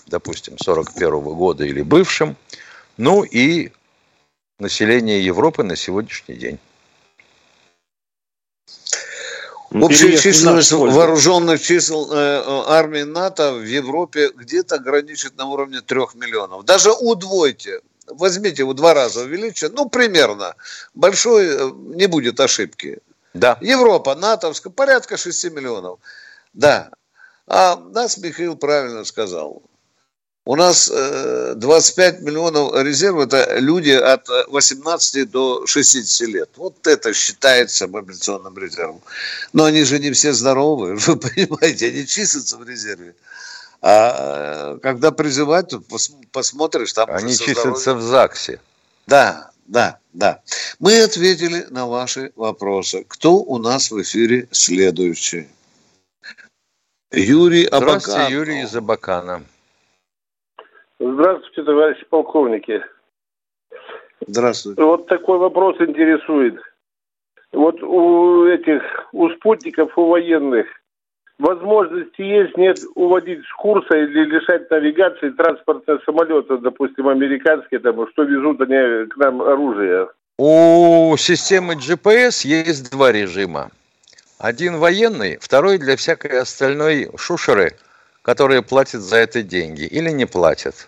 допустим, 0.07 0.59
41 0.59 1.21
года 1.21 1.65
или 1.65 1.81
бывшем, 1.81 2.37
ну 3.01 3.25
и 3.25 3.73
население 4.59 5.25
Европы 5.25 5.63
на 5.65 5.75
сегодняшний 5.75 6.35
день. 6.35 6.59
Общая 9.71 10.17
численность 10.17 10.73
вооруженных 10.73 11.63
чисел 11.63 12.13
э, 12.13 12.43
армии 12.67 13.03
НАТО 13.03 13.55
в 13.55 13.65
Европе 13.65 14.31
где-то 14.35 14.79
граничит 14.79 15.37
на 15.39 15.47
уровне 15.47 15.81
трех 15.81 16.15
миллионов. 16.15 16.65
Даже 16.65 16.93
удвойте 16.93 17.81
возьмите 18.07 18.63
его 18.63 18.75
два 18.75 18.93
раза 18.93 19.23
увеличьте, 19.23 19.69
ну, 19.69 19.89
примерно. 19.89 20.55
Большой 20.95 21.47
э, 21.47 21.71
не 21.75 22.07
будет 22.07 22.41
ошибки. 22.41 22.99
Да. 23.33 23.57
Европа, 23.61 24.15
натовская, 24.15 24.73
порядка 24.73 25.17
6 25.17 25.53
миллионов. 25.53 26.01
Да. 26.53 26.91
А 27.47 27.77
нас 27.77 28.19
Михаил 28.19 28.57
правильно 28.57 29.05
сказал. 29.05 29.63
У 30.47 30.57
нас 30.57 30.91
э, 30.93 31.53
25 31.55 32.23
миллионов 32.23 32.75
резерв– 32.83 33.19
это 33.21 33.59
люди 33.59 33.91
от 33.91 34.27
18 34.49 35.31
до 35.31 35.67
60 35.67 36.29
лет. 36.29 36.51
Вот 36.57 36.87
это 36.87 37.13
считается 37.13 37.87
мобилизационным 37.89 38.57
резервом. 38.57 39.03
Но 39.53 39.65
они 39.65 39.85
же 39.85 39.99
не 39.99 40.11
все 40.13 40.33
здоровые, 40.33 40.95
вы 41.07 41.17
понимаете, 41.17 41.89
они 41.89 42.07
числятся 42.07 42.57
в 42.57 42.67
резерве. 42.67 43.15
А 43.83 44.79
когда 44.79 45.11
призывать, 45.11 45.69
то 45.69 45.83
посмотришь, 46.33 46.93
там... 46.93 47.11
Они 47.11 47.37
числятся 47.37 47.95
в 47.95 48.03
ЗАГСе. 48.03 48.61
Да, 49.07 49.51
да, 49.67 49.99
да. 50.13 50.41
Мы 50.79 51.03
ответили 51.03 51.67
на 51.71 51.87
ваши 51.87 52.33
вопросы. 52.37 53.05
Кто 53.09 53.37
у 53.37 53.59
нас 53.59 53.91
в 53.91 54.01
эфире 54.03 54.49
следующий? 54.51 55.49
Юрий 57.13 57.65
Абакан. 57.65 58.01
Здравствуйте, 58.01 58.33
Юрий 58.33 58.63
из 58.63 58.75
Абакана. 58.75 59.45
Здравствуйте, 61.01 61.63
товарищи 61.63 62.05
полковники. 62.11 62.85
Здравствуйте. 64.27 64.83
Вот 64.83 65.07
такой 65.07 65.39
вопрос 65.39 65.77
интересует. 65.81 66.61
Вот 67.53 67.83
у 67.83 68.47
этих, 68.47 68.83
у 69.13 69.31
спутников, 69.31 69.97
у 69.97 70.09
военных, 70.09 70.67
возможности 71.39 72.21
есть, 72.21 72.57
нет, 72.59 72.79
уводить 72.95 73.43
с 73.47 73.53
курса 73.55 73.97
или 73.97 74.27
лишать 74.27 74.71
навигации 74.71 75.31
транспортные 75.31 76.01
самолеты, 76.05 76.59
допустим, 76.59 77.09
американские, 77.09 77.81
там, 77.81 78.07
что 78.11 78.25
везут 78.25 78.61
они 78.61 79.09
к 79.09 79.17
нам 79.17 79.41
оружие? 79.41 80.09
У 80.39 81.17
системы 81.17 81.75
GPS 81.75 82.47
есть 82.47 82.93
два 82.93 83.11
режима. 83.11 83.71
Один 84.39 84.77
военный, 84.77 85.39
второй 85.41 85.79
для 85.79 85.97
всякой 85.97 86.41
остальной 86.41 87.11
шушеры, 87.17 87.73
которые 88.23 88.63
платят 88.63 89.01
за 89.01 89.17
это 89.17 89.43
деньги 89.43 89.85
или 89.85 90.11
не 90.11 90.27
платят. 90.27 90.87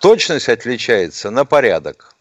Точность 0.00 0.48
отличается 0.48 1.30
на 1.30 1.44
порядок. 1.44 2.14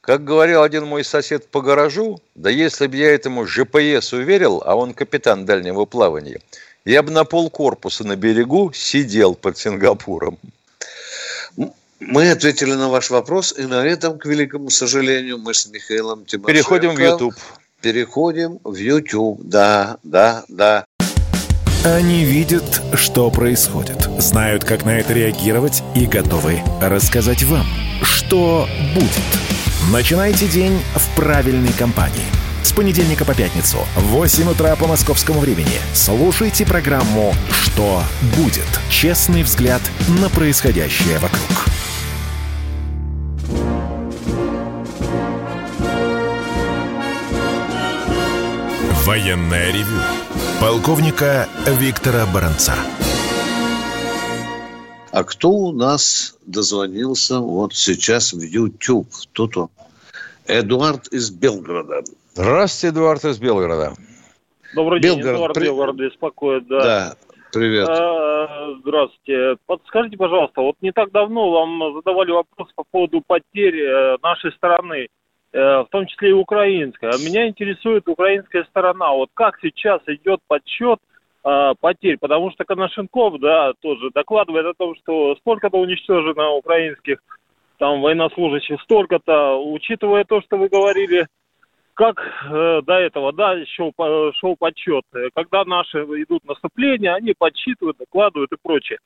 Как 0.00 0.22
говорил 0.22 0.62
один 0.62 0.86
мой 0.86 1.02
сосед 1.02 1.48
по 1.48 1.60
гаражу, 1.60 2.20
да 2.36 2.48
если 2.48 2.86
бы 2.86 2.96
я 2.96 3.12
этому 3.12 3.44
ЖПС 3.44 4.12
уверил, 4.12 4.62
а 4.64 4.76
он 4.76 4.94
капитан 4.94 5.44
дальнего 5.44 5.84
плавания, 5.84 6.40
я 6.84 7.02
бы 7.02 7.10
на 7.10 7.24
пол 7.24 7.50
корпуса 7.50 8.04
на 8.04 8.14
берегу 8.14 8.72
сидел 8.72 9.34
под 9.34 9.58
Сингапуром. 9.58 10.38
Мы 11.98 12.30
ответили 12.30 12.74
на 12.74 12.88
ваш 12.88 13.10
вопрос, 13.10 13.52
и 13.58 13.62
на 13.62 13.84
этом, 13.84 14.16
к 14.18 14.26
великому 14.26 14.70
сожалению, 14.70 15.38
мы 15.38 15.54
с 15.54 15.66
Михаилом 15.66 16.24
Тимошенко... 16.24 16.52
Переходим 16.52 16.94
в 16.94 17.00
YouTube. 17.00 17.34
Переходим 17.80 18.60
в 18.62 18.76
YouTube, 18.76 19.40
да, 19.42 19.98
да, 20.04 20.44
да. 20.48 20.84
Они 21.84 22.24
видят, 22.24 22.82
что 22.94 23.30
происходит, 23.30 24.08
знают, 24.18 24.64
как 24.64 24.84
на 24.84 24.98
это 24.98 25.12
реагировать 25.12 25.82
и 25.94 26.06
готовы 26.06 26.60
рассказать 26.80 27.42
вам, 27.44 27.66
что 28.02 28.68
будет. 28.94 29.10
Начинайте 29.92 30.48
день 30.48 30.80
в 30.94 31.16
правильной 31.16 31.72
компании. 31.72 32.26
С 32.62 32.72
понедельника 32.72 33.24
по 33.24 33.34
пятницу 33.34 33.78
в 33.94 34.06
8 34.08 34.50
утра 34.50 34.74
по 34.74 34.88
московскому 34.88 35.38
времени 35.38 35.78
слушайте 35.94 36.66
программу 36.66 37.32
«Что 37.50 38.02
будет?» 38.36 38.66
Честный 38.90 39.44
взгляд 39.44 39.80
на 40.20 40.28
происходящее 40.28 41.18
вокруг. 41.18 41.66
Военная 49.04 49.70
ревю. 49.70 50.25
Полковника 50.60 51.46
Виктора 51.78 52.24
Баранца. 52.32 52.72
А 55.12 55.22
кто 55.22 55.50
у 55.50 55.72
нас 55.72 56.38
дозвонился 56.46 57.40
вот 57.40 57.74
сейчас 57.74 58.32
в 58.32 58.40
YouTube? 58.40 59.06
Тут 59.32 59.56
он. 59.58 59.68
Эдуард 60.46 61.08
из 61.08 61.30
Белгорода. 61.30 62.02
Здравствуйте, 62.32 62.94
Эдуард 62.94 63.24
из 63.26 63.38
Белгорода. 63.38 63.92
Добрый 64.74 65.00
Белгород. 65.00 65.24
день, 65.24 65.34
Эдуард 65.34 65.54
При... 65.54 65.64
Белгород 65.64 65.96
беспокоит, 65.96 66.66
да. 66.68 66.80
Да, 66.80 67.14
привет. 67.52 67.88
А, 67.90 68.76
здравствуйте. 68.80 69.56
Подскажите, 69.66 70.16
пожалуйста, 70.16 70.62
вот 70.62 70.76
не 70.80 70.90
так 70.90 71.12
давно 71.12 71.50
вам 71.50 71.96
задавали 71.96 72.30
вопрос 72.30 72.68
по 72.74 72.84
поводу 72.90 73.22
потерь 73.26 73.78
э, 73.78 74.16
нашей 74.22 74.52
стороны, 74.52 75.04
э, 75.04 75.08
в 75.52 75.88
том 75.90 76.06
числе 76.06 76.30
и 76.30 76.32
украинской. 76.32 77.06
А 77.06 77.18
меня 77.18 77.48
интересует 77.48 78.08
украинская 78.08 78.64
сторона. 78.64 79.12
Вот 79.12 79.30
как 79.34 79.58
сейчас 79.60 80.00
идет 80.06 80.40
подсчет 80.46 80.98
э, 81.44 81.74
потерь? 81.80 82.18
Потому 82.18 82.50
что 82.50 82.64
Коношенков, 82.64 83.40
да, 83.40 83.72
тоже 83.80 84.10
докладывает 84.14 84.66
о 84.66 84.74
том, 84.74 84.94
что 84.96 85.36
сколько-то 85.36 85.78
уничтожено 85.78 86.50
украинских 86.50 87.18
там 87.78 88.00
военнослужащих 88.00 88.80
столько-то, 88.82 89.56
учитывая 89.56 90.24
то, 90.24 90.40
что 90.42 90.56
вы 90.56 90.68
говорили, 90.68 91.26
как 91.94 92.18
э, 92.18 92.82
до 92.82 92.94
этого, 92.94 93.32
да, 93.32 93.54
шел, 93.66 93.92
шел 94.34 94.56
подсчет, 94.56 95.04
когда 95.34 95.64
наши 95.64 95.98
идут 95.98 96.44
наступления, 96.44 97.14
они 97.14 97.34
подсчитывают, 97.36 97.96
докладывают 97.98 98.52
и 98.52 98.56
прочее. 98.62 98.98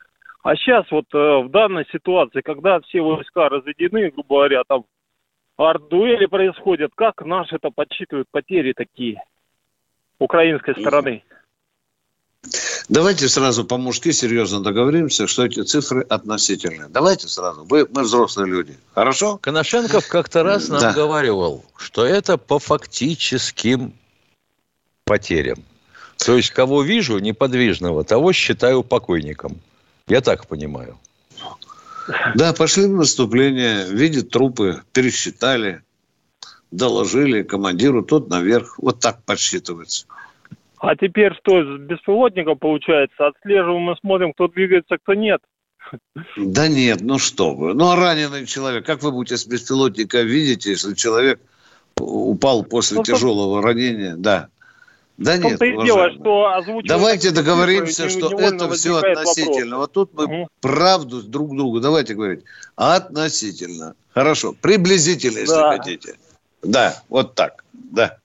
А 0.43 0.57
сейчас 0.57 0.91
вот 0.91 1.05
э, 1.12 1.18
в 1.18 1.51
данной 1.51 1.86
ситуации, 1.93 2.41
когда 2.41 2.80
все 2.80 3.01
войска 3.01 3.49
разведены, 3.49 4.11
грубо 4.11 4.36
говоря, 4.36 4.62
там 4.66 4.84
арт-дуэли 5.69 6.27
происходят, 6.27 6.93
как 6.95 7.25
наши 7.25 7.57
это 7.57 7.71
подсчитывают 7.71 8.29
потери 8.31 8.73
такие 8.73 9.23
украинской 10.19 10.79
стороны? 10.81 11.23
Давайте 12.89 13.29
сразу 13.29 13.65
по-мужски 13.65 14.11
серьезно 14.11 14.63
договоримся, 14.63 15.27
что 15.27 15.45
эти 15.45 15.63
цифры 15.63 16.03
относительные. 16.03 16.89
Давайте 16.89 17.29
сразу. 17.29 17.65
Вы, 17.65 17.87
мы 17.91 18.03
взрослые 18.03 18.51
люди. 18.51 18.77
Хорошо? 18.95 19.37
Коношенков 19.37 20.09
как-то 20.09 20.43
раз 20.43 20.69
нам 20.69 20.81
да. 20.81 20.93
говорил, 20.93 21.65
что 21.77 22.05
это 22.05 22.39
по 22.39 22.59
фактическим 22.59 23.93
потерям. 25.05 25.63
То 26.17 26.37
есть, 26.37 26.51
кого 26.51 26.83
вижу 26.83 27.19
неподвижного, 27.19 28.05
того 28.05 28.33
считаю 28.33 28.83
покойником. 28.83 29.61
Я 30.09 30.21
так 30.21 30.47
понимаю. 30.47 30.99
Да, 32.35 32.53
пошли 32.53 32.87
в 32.87 32.91
наступление, 32.91 33.87
видят 33.91 34.31
трупы, 34.31 34.83
пересчитали, 34.93 35.83
доложили 36.71 37.43
командиру, 37.43 38.03
тот 38.03 38.29
наверх. 38.29 38.79
Вот 38.79 39.01
так 39.01 39.23
подсчитывается. 39.25 40.07
А 40.79 40.97
теперь 40.97 41.35
что, 41.35 41.63
с 41.63 41.81
беспилотником 41.81 42.59
получается? 42.59 43.27
Отслеживаем 43.27 43.91
и 43.91 43.97
смотрим, 44.01 44.33
кто 44.33 44.49
двигается, 44.49 44.97
кто 44.97 45.15
нет. 45.15 45.41
Да 46.37 46.69
нет, 46.69 47.01
ну 47.01 47.19
что 47.19 47.55
вы. 47.55 47.75
Ну 47.75 47.91
а 47.91 47.97
раненый 47.97 48.47
человек, 48.47 48.87
как 48.87 49.03
вы 49.03 49.13
будете 49.13 49.37
с 49.37 49.47
беспилотника 49.47 50.23
видеть, 50.23 50.67
если 50.67 50.95
человек 50.95 51.41
упал 51.99 52.65
после 52.65 52.99
ну, 52.99 53.03
тяжелого 53.03 53.63
ранения? 53.63 54.15
Да. 54.17 54.49
Да 55.21 55.37
нет, 55.37 55.61
и 55.61 55.85
дело, 55.85 56.11
что 56.12 56.81
Давайте 56.85 57.31
договоримся, 57.31 58.09
что 58.09 58.31
это 58.41 58.71
все 58.71 58.97
относительно. 58.97 59.77
Вопрос. 59.77 59.81
Вот 59.81 59.93
тут 59.93 60.14
мы 60.14 60.25
угу. 60.25 60.49
правду 60.62 61.23
друг 61.23 61.55
другу 61.55 61.81
давайте 61.81 62.14
говорить. 62.14 62.43
Относительно. 62.75 63.95
Хорошо. 64.14 64.55
Приблизительно, 64.61 65.41
если 65.41 65.55
да. 65.55 65.77
хотите. 65.77 66.14
Да, 66.62 66.95
вот 67.11 67.35
так. 67.35 67.64
Да. 67.75 68.16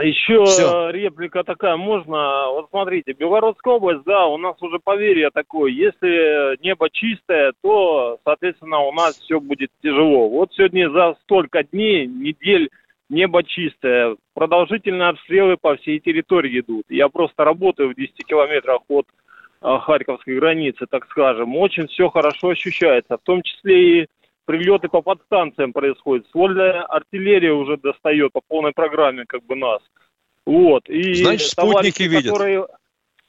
Еще 0.00 0.44
Все. 0.44 0.90
реплика 0.90 1.42
такая, 1.42 1.76
можно, 1.76 2.52
вот 2.52 2.68
смотрите, 2.70 3.12
Белгородская 3.12 3.74
область, 3.74 4.04
да, 4.04 4.26
у 4.26 4.38
нас 4.38 4.54
уже 4.62 4.78
поверье 4.78 5.30
такое, 5.34 5.72
если 5.72 6.56
небо 6.62 6.88
чистое, 6.88 7.52
то, 7.62 8.18
соответственно, 8.24 8.78
у 8.78 8.92
нас 8.92 9.18
все 9.18 9.40
будет 9.40 9.70
тяжело. 9.82 10.28
Вот 10.28 10.50
сегодня 10.54 10.88
за 10.90 11.16
столько 11.24 11.64
дней, 11.64 12.06
недель, 12.06 12.70
небо 13.08 13.42
чистое, 13.42 14.16
продолжительные 14.34 15.10
обстрелы 15.10 15.56
по 15.56 15.76
всей 15.76 16.00
территории 16.00 16.60
идут. 16.60 16.84
Я 16.88 17.08
просто 17.08 17.44
работаю 17.44 17.90
в 17.90 17.94
10 17.94 18.14
километрах 18.26 18.82
от 18.88 19.06
а, 19.60 19.78
Харьковской 19.80 20.36
границы, 20.36 20.86
так 20.88 21.06
скажем. 21.10 21.56
Очень 21.56 21.88
все 21.88 22.08
хорошо 22.10 22.50
ощущается, 22.50 23.16
в 23.16 23.22
том 23.22 23.42
числе 23.42 24.02
и 24.02 24.06
прилеты 24.44 24.88
по 24.88 25.02
подстанциям 25.02 25.72
происходят. 25.72 26.26
Ствольная 26.28 26.82
артиллерия 26.82 27.52
уже 27.52 27.76
достает 27.76 28.32
по 28.32 28.40
полной 28.46 28.72
программе 28.72 29.24
как 29.26 29.44
бы 29.44 29.56
нас. 29.56 29.82
Вот. 30.46 30.88
И 30.88 31.14
Значит, 31.14 31.48
спутники 31.48 32.04
видят. 32.04 32.32
Которые, 32.32 32.66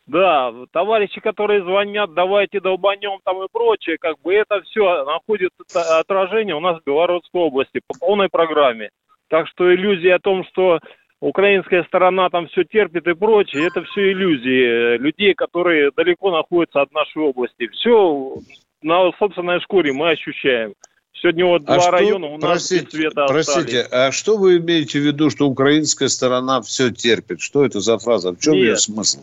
да, 0.07 0.53
товарищи, 0.71 1.19
которые 1.19 1.63
звонят, 1.63 2.13
давайте 2.13 2.61
долбанем 2.61 3.19
там 3.25 3.43
и 3.43 3.47
прочее, 3.51 3.97
как 3.99 4.19
бы 4.21 4.34
это 4.34 4.61
все 4.61 5.03
находит 5.03 5.51
отражение 5.73 6.55
у 6.55 6.61
нас 6.61 6.80
в 6.80 6.86
Белорусской 6.86 7.41
области 7.41 7.82
по 7.86 7.99
полной 7.99 8.30
программе. 8.30 8.89
Так 9.30 9.47
что 9.47 9.73
иллюзия 9.73 10.15
о 10.15 10.19
том, 10.19 10.43
что 10.45 10.80
украинская 11.21 11.84
сторона 11.84 12.30
там 12.30 12.47
все 12.47 12.63
терпит 12.63 13.07
и 13.07 13.13
прочее, 13.13 13.67
это 13.67 13.84
все 13.84 14.11
иллюзии 14.11 14.97
людей, 14.97 15.34
которые 15.34 15.91
далеко 15.95 16.32
находятся 16.32 16.82
от 16.82 16.91
нашей 16.91 17.21
области. 17.21 17.67
Все 17.67 18.36
на 18.82 19.11
собственной 19.19 19.61
шкуре 19.61 19.93
мы 19.93 20.11
ощущаем. 20.11 20.73
Сегодня 21.13 21.45
вот 21.45 21.63
а 21.63 21.73
два 21.73 21.80
что, 21.82 21.91
района 21.91 22.27
у 22.27 22.38
нас 22.38 22.41
простите, 22.41 22.86
без 22.86 22.91
света 22.91 23.25
Простите, 23.27 23.82
а 23.91 24.11
что 24.11 24.38
вы 24.38 24.57
имеете 24.57 24.99
в 24.99 25.03
виду, 25.03 25.30
что 25.30 25.47
украинская 25.47 26.07
сторона 26.07 26.61
все 26.61 26.91
терпит? 26.91 27.41
Что 27.41 27.65
это 27.65 27.82
за 27.82 27.97
фраза? 27.97 28.32
В 28.32 28.39
чем 28.39 28.53
Нет. 28.53 28.63
ее 28.63 28.77
смысл? 28.77 29.19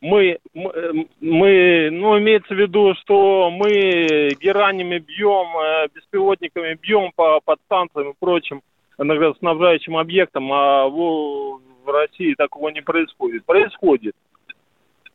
Мы, 0.00 0.38
мы, 0.54 1.08
мы, 1.20 1.88
ну, 1.90 2.18
имеется 2.18 2.54
в 2.54 2.58
виду, 2.58 2.94
что 3.02 3.50
мы 3.50 4.30
геранями 4.40 4.98
бьем, 4.98 5.58
э, 5.58 5.88
беспилотниками 5.94 6.78
бьем 6.80 7.12
по 7.14 7.40
подстанциям 7.44 8.10
и 8.10 8.14
прочим 8.18 8.62
энергоснабжающим 8.98 9.96
объектам, 9.96 10.52
а 10.52 10.86
в, 10.86 11.60
в 11.84 11.88
России 11.88 12.34
такого 12.34 12.70
не 12.70 12.82
происходит. 12.82 13.44
Происходит. 13.44 14.14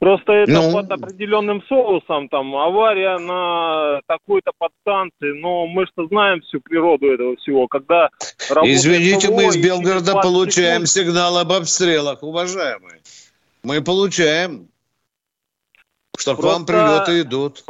Просто 0.01 0.33
это 0.33 0.51
ну... 0.51 0.71
под 0.71 0.91
определенным 0.91 1.61
соусом, 1.69 2.27
там, 2.27 2.55
авария 2.55 3.19
на 3.19 4.01
такой-то 4.07 4.51
подстанции, 4.57 5.39
но 5.39 5.67
мы 5.67 5.85
что 5.85 6.07
знаем 6.07 6.41
всю 6.41 6.59
природу 6.59 7.13
этого 7.13 7.35
всего, 7.35 7.67
когда... 7.67 8.09
Извините, 8.63 9.27
ПВО, 9.27 9.35
мы 9.35 9.43
из 9.45 9.57
Белгорода 9.57 10.13
получаем 10.13 10.87
секунд... 10.87 11.09
сигнал 11.09 11.37
об 11.37 11.51
обстрелах, 11.51 12.23
уважаемые. 12.23 13.01
Мы 13.61 13.83
получаем, 13.83 14.69
что 16.17 16.35
Просто... 16.35 16.41
к 16.41 16.45
вам 16.45 16.65
прилеты 16.65 17.21
идут. 17.21 17.63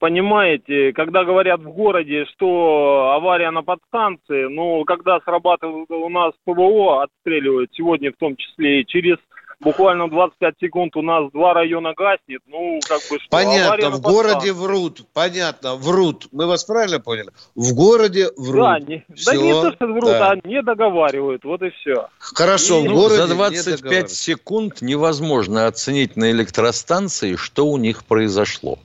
Понимаете, 0.00 0.94
когда 0.94 1.24
говорят 1.24 1.60
в 1.60 1.68
городе, 1.68 2.24
что 2.32 3.12
авария 3.14 3.50
на 3.50 3.62
подстанции, 3.62 4.48
ну, 4.48 4.82
когда 4.86 5.20
срабатывает 5.20 5.90
у 5.90 6.08
нас 6.08 6.32
ПВО, 6.46 7.02
отстреливают 7.02 7.70
сегодня 7.74 8.10
в 8.10 8.16
том 8.16 8.34
числе 8.34 8.80
и 8.80 8.86
через 8.86 9.18
буквально 9.60 10.08
25 10.08 10.54
секунд 10.58 10.96
у 10.96 11.02
нас 11.02 11.30
два 11.32 11.52
района 11.52 11.92
гаснет, 11.94 12.40
ну, 12.46 12.80
как 12.88 13.00
бы 13.10 13.18
что. 13.18 13.28
Понятно, 13.28 13.90
в 13.90 14.00
городе 14.00 14.54
врут, 14.54 15.02
понятно, 15.12 15.74
врут. 15.76 16.28
Мы 16.32 16.46
вас 16.46 16.64
правильно 16.64 16.98
поняли? 16.98 17.28
В 17.54 17.74
городе 17.74 18.28
врут. 18.38 18.64
Да, 18.64 18.80
не, 18.80 19.04
да 19.06 19.36
не 19.36 19.52
то, 19.52 19.72
что 19.72 19.86
врут, 19.86 20.04
да. 20.04 20.30
а 20.30 20.48
не 20.48 20.62
договаривают, 20.62 21.44
вот 21.44 21.60
и 21.60 21.68
все. 21.72 22.08
Хорошо, 22.18 22.82
и, 22.82 22.88
в 22.88 22.94
городе 22.94 23.26
За 23.26 23.34
25 23.34 24.10
секунд 24.10 24.80
невозможно 24.80 25.66
оценить 25.66 26.16
на 26.16 26.30
электростанции, 26.30 27.36
что 27.36 27.66
у 27.66 27.76
них 27.76 28.06
произошло. 28.06 28.78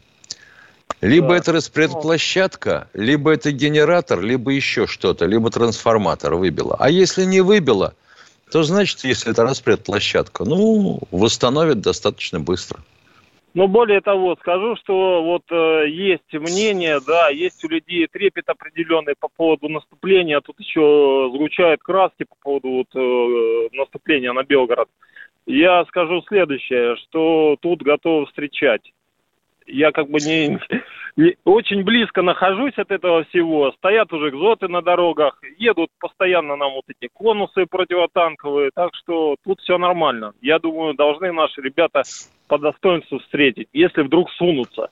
Либо 1.02 1.30
да. 1.30 1.38
это 1.38 1.52
распредплощадка, 1.52 2.88
либо 2.94 3.34
это 3.34 3.52
генератор, 3.52 4.22
либо 4.22 4.52
еще 4.52 4.88
что-то, 4.88 5.26
либо 5.26 5.52
трансформатор 5.52 6.36
выбило. 6.36 6.76
А 6.80 6.90
если 6.90 7.26
не 7.26 7.42
выбило– 7.42 7.94
то 8.52 8.64
значит, 8.64 9.00
если 9.04 9.32
это 9.32 9.44
распредплощадка, 9.44 10.46
ну, 10.46 11.00
восстановят 11.12 11.82
достаточно 11.82 12.40
быстро. 12.40 12.80
Но 13.54 13.68
более 13.68 14.02
того, 14.02 14.36
скажу, 14.36 14.76
что 14.76 15.24
вот 15.24 15.44
э, 15.50 15.90
есть 15.90 16.34
мнение, 16.34 17.00
да, 17.06 17.30
есть 17.30 17.64
у 17.64 17.70
людей 17.70 18.06
трепет 18.08 18.50
определенный 18.50 19.16
по 19.18 19.30
поводу 19.30 19.70
наступления. 19.70 20.42
Тут 20.42 20.60
еще 20.60 21.30
звучают 21.34 21.82
краски 21.82 22.26
по 22.26 22.36
поводу 22.42 22.70
вот, 22.70 22.88
э, 22.94 23.70
наступления 23.72 24.34
на 24.34 24.44
Белгород. 24.44 24.90
Я 25.46 25.86
скажу 25.86 26.22
следующее, 26.28 26.98
что 26.98 27.56
тут 27.62 27.82
готовы 27.82 28.26
встречать. 28.26 28.92
Я 29.66 29.92
как 29.92 30.10
бы 30.10 30.20
не, 30.20 30.60
очень 31.46 31.84
близко 31.84 32.22
нахожусь 32.22 32.78
от 32.78 32.92
этого 32.92 33.24
всего. 33.26 33.72
Стоят 33.78 34.12
уже 34.12 34.30
экзоты 34.30 34.68
на 34.68 34.82
дорогах, 34.82 35.40
едут 35.58 35.90
постоянно 36.00 36.56
нам 36.56 36.74
вот 36.74 36.86
эти 36.88 37.10
конусы 37.12 37.66
противотанковые, 37.66 38.72
так 38.74 38.92
что 38.96 39.36
тут 39.44 39.62
все 39.62 39.78
нормально. 39.78 40.34
Я 40.42 40.60
думаю, 40.60 40.94
должны 40.94 41.32
наши 41.32 41.62
ребята 41.62 42.04
по 42.48 42.58
достоинству 42.58 43.20
встретить, 43.20 43.68
если 43.74 44.02
вдруг 44.02 44.30
сунутся. 44.32 44.90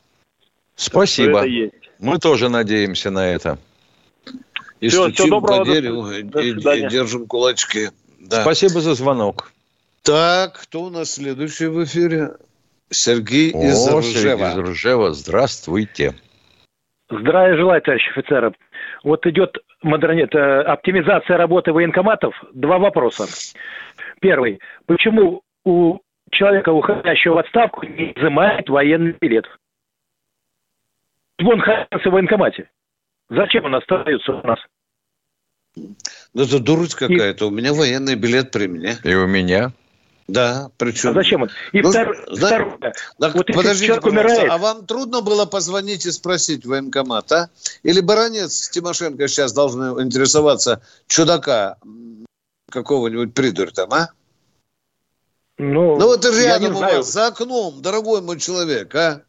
Спасибо. 0.75 1.45
Мы 1.99 2.17
тоже 2.19 2.49
надеемся 2.49 3.11
на 3.11 3.27
это. 3.27 3.57
И 4.79 4.89
все, 4.89 5.03
стучим 5.03 5.25
все 5.25 5.41
по 5.41 5.65
дереву 5.65 6.09
и, 6.09 6.21
и 6.21 6.89
держим 6.89 7.27
кулачки. 7.27 7.89
Да. 8.19 8.41
Спасибо 8.41 8.81
за 8.81 8.95
звонок. 8.95 9.51
Так, 10.01 10.61
кто 10.63 10.83
у 10.83 10.89
нас 10.89 11.13
следующий 11.13 11.67
в 11.67 11.83
эфире? 11.83 12.31
Сергей 12.93 13.51
О, 13.53 13.63
из 13.63 13.87
Ржева. 13.87 14.03
Сергей 14.03 14.47
из 14.47 14.69
Ржева, 14.69 15.13
здравствуйте. 15.13 16.13
Здравия 17.09 17.57
желаю, 17.57 17.81
товарищ 17.81 18.07
офицеры. 18.09 18.53
Вот 19.03 19.25
идет 19.25 19.57
модернит, 19.81 20.33
э, 20.33 20.61
оптимизация 20.61 21.37
работы 21.37 21.73
военкоматов. 21.73 22.33
Два 22.53 22.77
вопроса. 22.79 23.25
Первый. 24.21 24.59
Почему 24.85 25.41
у 25.65 25.99
человека, 26.31 26.69
уходящего 26.69 27.35
в 27.35 27.37
отставку, 27.39 27.85
не 27.85 28.13
изымает 28.15 28.69
военный 28.69 29.15
билет? 29.19 29.45
Он 31.43 31.59
хранился 31.59 32.09
в 32.09 32.13
военкомате. 32.13 32.69
Зачем 33.29 33.65
он 33.65 33.75
остается 33.75 34.31
у 34.31 34.47
нас? 34.47 34.59
Ну, 35.75 36.43
это 36.43 36.59
дурость 36.59 36.95
какая-то. 36.95 37.45
И... 37.45 37.47
У 37.47 37.51
меня 37.51 37.73
военный 37.73 38.15
билет 38.15 38.51
при 38.51 38.67
мне. 38.67 38.93
И 39.03 39.13
у 39.15 39.27
меня. 39.27 39.71
Да, 40.27 40.69
причем... 40.77 41.09
А 41.09 41.13
зачем 41.13 41.41
он? 41.43 41.49
И 41.73 41.81
Ну, 41.81 41.91
втор- 41.91 42.15
зна- 42.33 42.47
второе. 42.47 42.93
Так, 43.19 43.35
Вот 43.35 43.47
подождите, 43.47 43.87
человек 43.87 44.05
умирает- 44.05 44.49
а 44.49 44.57
вам 44.57 44.85
трудно 44.85 45.21
было 45.21 45.45
позвонить 45.45 46.05
и 46.05 46.11
спросить 46.11 46.65
в 46.65 46.69
военкомат, 46.69 47.31
а? 47.33 47.49
Или 47.83 47.99
баронец 47.99 48.53
с 48.53 48.69
Тимошенко 48.69 49.27
сейчас 49.27 49.51
должны 49.53 50.01
интересоваться 50.01 50.81
чудака 51.07 51.75
какого-нибудь 52.71 53.33
придурь 53.33 53.71
там, 53.71 53.91
а? 53.93 54.09
Ну, 55.57 55.97
Ну 55.99 56.05
вот 56.07 56.25
рядом 56.25 56.61
не 56.61 56.69
у 56.69 56.77
знаю. 56.77 56.97
вас, 56.97 57.11
за 57.11 57.27
окном, 57.27 57.81
дорогой 57.81 58.21
мой 58.21 58.39
человек, 58.39 58.95
а? 58.95 59.21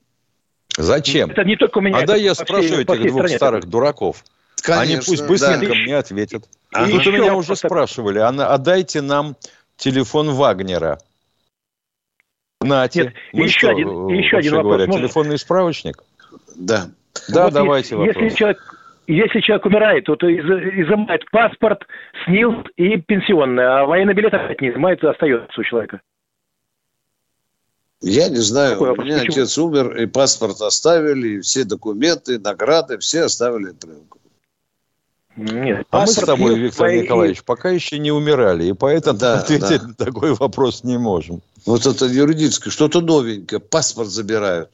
Зачем? 0.77 1.31
Это 1.31 1.45
не 1.45 1.57
только 1.57 1.79
у 1.79 1.81
меня. 1.81 1.99
А 1.99 2.07
да 2.07 2.17
я 2.17 2.35
спрошу 2.35 2.81
этих 2.81 2.87
двух 2.87 3.23
стране 3.23 3.37
старых 3.37 3.65
дураков. 3.69 4.25
Они 4.67 4.93
Конечно, 4.95 5.03
пусть 5.13 5.27
быстренько 5.27 5.67
да. 5.69 5.75
мне 5.75 5.97
ответят. 5.97 6.45
Ага. 6.73 6.91
Тут 6.91 7.07
у 7.07 7.13
меня 7.13 7.35
уже 7.35 7.55
спрашивали, 7.55 8.19
а 8.21 8.33
на- 8.33 8.49
отдайте 8.55 9.03
нам 9.03 9.37
телефон 9.77 10.31
Вагнера. 10.33 10.99
Нате. 12.61 13.05
Нет, 13.05 13.15
Мы 13.33 13.45
еще 13.45 13.59
что, 13.59 13.71
один- 13.71 14.09
еще 14.09 14.37
один 14.39 14.55
вопрос 14.55 14.71
говоря, 14.73 14.87
можно? 14.87 15.03
телефонный 15.03 15.39
справочник? 15.39 16.03
Да. 16.57 16.87
Да, 17.29 17.45
Вот 17.45 17.53
давайте 17.53 17.95
если, 17.95 17.95
вопрос. 17.97 18.17
Если 18.25 18.37
человек, 18.39 18.75
если 19.07 19.41
человек 19.41 19.67
умирает, 19.67 20.05
то, 20.05 20.17
то 20.17 20.27
из- 20.29 20.45
изымает 20.45 21.31
паспорт, 21.31 21.83
СНИЛ 22.25 22.63
и 22.77 22.97
пенсионный, 22.97 23.65
а 23.67 23.85
военный 23.85 24.15
билет 24.15 24.33
опять 24.33 24.61
не 24.63 24.71
изымается, 24.71 25.11
остается 25.11 25.61
у 25.61 25.65
человека. 25.65 26.01
Я 28.01 28.29
не 28.29 28.37
знаю, 28.37 28.73
Какой 28.73 28.91
у 28.91 29.03
меня 29.03 29.19
Почему? 29.19 29.33
отец 29.33 29.59
умер, 29.59 29.97
и 29.97 30.07
паспорт 30.07 30.61
оставили, 30.61 31.29
и 31.37 31.41
все 31.41 31.65
документы, 31.65 32.39
награды, 32.39 32.99
все 32.99 33.23
оставили. 33.23 33.73
Нет, 35.37 35.87
А 35.91 36.01
мы 36.03 36.07
с 36.07 36.15
паспорт, 36.15 36.27
тобой, 36.27 36.59
Виктор 36.59 36.87
воен- 36.87 37.03
Николаевич, 37.03 37.43
пока 37.43 37.71
еще 37.71 37.99
не 37.99 38.13
умирали, 38.13 38.67
и 38.67 38.73
поэтому 38.73 39.19
Да, 39.19 39.35
ответить 39.41 39.81
да. 39.83 39.89
на 39.89 39.95
такой 39.95 40.35
вопрос 40.35 40.85
не 40.85 40.97
можем. 40.97 41.43
Вот 41.67 41.87
это 41.87 42.07
юридическое, 42.07 42.73
что-то 42.73 43.01
новенькое, 43.01 43.61
паспорт 43.61 44.09
забирают. 44.09 44.71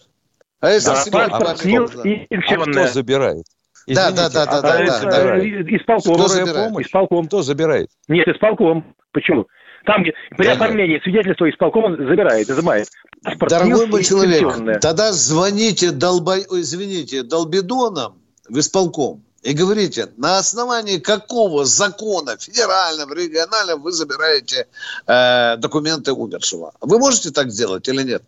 А 0.61 0.71
если 0.71 0.91
Да, 0.91 0.97
с 0.97 1.09
паспорт, 1.09 1.65
ребенком, 1.65 1.89
СНИЛ 1.89 2.03
да. 2.05 2.11
и 2.11 2.35
А 2.35 2.67
кто 2.67 2.87
забирает? 2.93 3.45
Да, 3.87 4.11
да, 4.11 4.27
Извините, 4.27 4.35
да, 4.35 4.47
да, 4.47 4.59
а 4.59 4.63
да, 4.63 4.77
да, 4.77 4.83
Это, 4.85 5.11
да. 5.11 5.77
Исполком. 5.77 6.15
Кто 6.15 6.29
забирает? 6.29 6.69
помощь? 6.69 6.87
Исполком. 6.87 7.27
Кто 7.27 7.43
забирает? 7.43 7.89
Нет, 8.09 8.29
исполком. 8.29 8.95
Почему? 9.13 9.47
Там, 9.87 10.03
где 10.03 10.13
при 10.37 10.45
Да, 10.47 10.53
оформлении 10.53 11.01
свидетельства 11.03 11.49
исполком 11.49 11.97
забирает, 11.97 12.51
изымает. 12.51 12.89
Паспорт, 13.25 13.51
Дорогой 13.51 13.87
мой 13.87 14.05
человек, 14.05 14.81
тогда 14.83 15.13
звоните 15.13 15.91
долбой, 15.93 16.45
ой, 16.51 16.61
извините, 16.61 17.23
долбидонам 17.23 18.15
в 18.49 18.59
исполком 18.59 19.23
и 19.43 19.55
говорите, 19.55 20.09
на 20.17 20.39
основании 20.39 20.99
какого 20.99 21.65
закона 21.65 22.37
федерального, 22.37 23.15
регионального 23.15 23.79
вы 23.79 23.93
забираете 23.93 24.67
э, 25.07 25.57
документы 25.57 26.13
умершего. 26.13 26.73
Вы 26.81 26.99
можете 26.99 27.31
так 27.31 27.51
сделать 27.51 27.89
или 27.89 28.03
нет? 28.03 28.23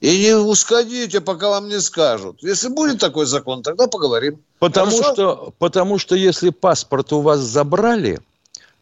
И 0.00 0.18
не 0.18 0.36
усходите, 0.36 1.20
пока 1.20 1.50
вам 1.50 1.68
не 1.68 1.80
скажут. 1.80 2.38
Если 2.40 2.68
будет 2.68 3.00
такой 3.00 3.26
закон, 3.26 3.62
тогда 3.62 3.88
поговорим. 3.88 4.40
Потому 4.58 4.92
Хорошо? 4.92 5.12
что, 5.12 5.54
потому 5.58 5.98
что 5.98 6.14
если 6.14 6.50
паспорт 6.50 7.12
у 7.12 7.20
вас 7.20 7.40
забрали, 7.40 8.20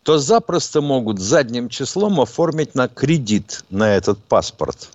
то 0.03 0.19
запросто 0.19 0.81
могут 0.83 1.19
задним 1.19 1.69
числом 1.69 2.21
оформить 2.21 2.75
на 2.75 2.87
кредит 2.87 3.65
на 3.71 3.97
этот 3.97 4.23
паспорт. 4.23 4.91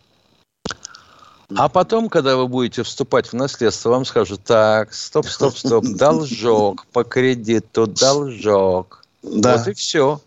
А 1.55 1.69
потом, 1.69 2.09
когда 2.09 2.37
вы 2.37 2.47
будете 2.47 2.83
вступать 2.83 3.27
в 3.27 3.33
наследство, 3.33 3.89
вам 3.89 4.05
скажут, 4.05 4.41
так, 4.43 4.93
стоп, 4.93 5.27
стоп, 5.27 5.57
стоп, 5.57 5.85
должок 5.95 6.85
по 6.87 7.03
кредиту, 7.03 7.87
должок. 7.87 9.03
Да. 9.23 9.57
Вот 9.57 9.67
и 9.67 9.73
все. 9.73 10.21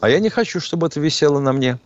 А 0.00 0.08
я 0.08 0.20
не 0.20 0.30
хочу, 0.30 0.60
чтобы 0.60 0.86
это 0.86 1.00
висело 1.00 1.38
на 1.38 1.52
мне. 1.52 1.78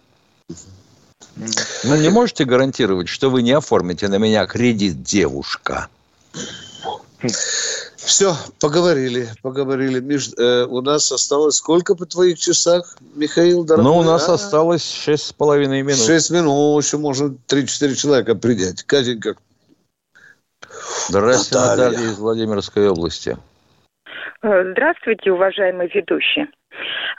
Ну, 1.84 1.96
не 1.96 2.08
можете 2.10 2.44
гарантировать, 2.44 3.08
что 3.08 3.30
вы 3.30 3.42
не 3.42 3.52
оформите 3.52 4.08
на 4.08 4.16
меня 4.16 4.46
кредит, 4.46 5.02
девушка? 5.02 5.88
Все, 8.04 8.34
поговорили, 8.60 9.28
поговорили. 9.42 10.00
Миш, 10.00 10.30
э, 10.38 10.64
у 10.64 10.80
нас 10.80 11.12
осталось 11.12 11.56
сколько 11.56 11.94
по 11.94 12.06
твоих 12.06 12.38
часах, 12.38 12.96
Михаил, 13.14 13.64
дорогой? 13.64 13.84
Ну, 13.84 13.98
у 13.98 14.02
нас 14.02 14.28
а? 14.28 14.34
осталось 14.34 14.90
шесть 14.90 15.26
с 15.26 15.32
половиной 15.32 15.82
минут. 15.82 16.00
Шесть 16.00 16.30
минут, 16.30 16.82
еще 16.82 16.96
можно 16.96 17.36
3-4 17.48 17.94
человека 17.94 18.34
принять. 18.34 18.82
Катенька, 18.84 19.36
Здравствуйте, 21.08 21.64
Наталья. 21.64 21.90
Наталья 21.90 22.10
из 22.10 22.18
Владимирской 22.18 22.88
области. 22.88 23.36
Э, 24.42 24.72
Здравствуйте, 24.72 25.32
уважаемый 25.32 25.90
ведущий. 25.92 26.46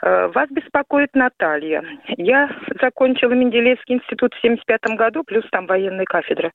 Э, 0.02 0.28
Вас 0.34 0.48
беспокоит 0.50 1.14
Наталья. 1.14 1.84
Я 2.16 2.50
закончила 2.80 3.32
Менделеевский 3.32 3.96
институт 3.96 4.34
в 4.34 4.40
75 4.40 4.96
году, 4.96 5.22
плюс 5.24 5.44
там 5.50 5.66
военная 5.66 6.04
кафедра. 6.04 6.52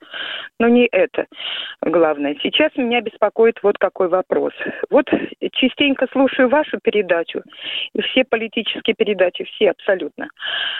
Но 0.60 0.68
не 0.68 0.88
это 0.92 1.28
главное. 1.82 2.36
Сейчас 2.42 2.76
меня 2.76 3.02
беспокоит 3.02 3.60
вот 3.64 3.78
какой 3.78 4.10
вопрос. 4.10 4.54
Вот 4.90 5.06
частенько 5.54 6.08
слушаю 6.12 6.50
вашу 6.50 6.80
передачу, 6.82 7.42
и 7.94 8.02
все 8.02 8.24
политические 8.24 8.96
передачи, 8.96 9.44
все 9.46 9.72
абсолютно. 9.72 10.28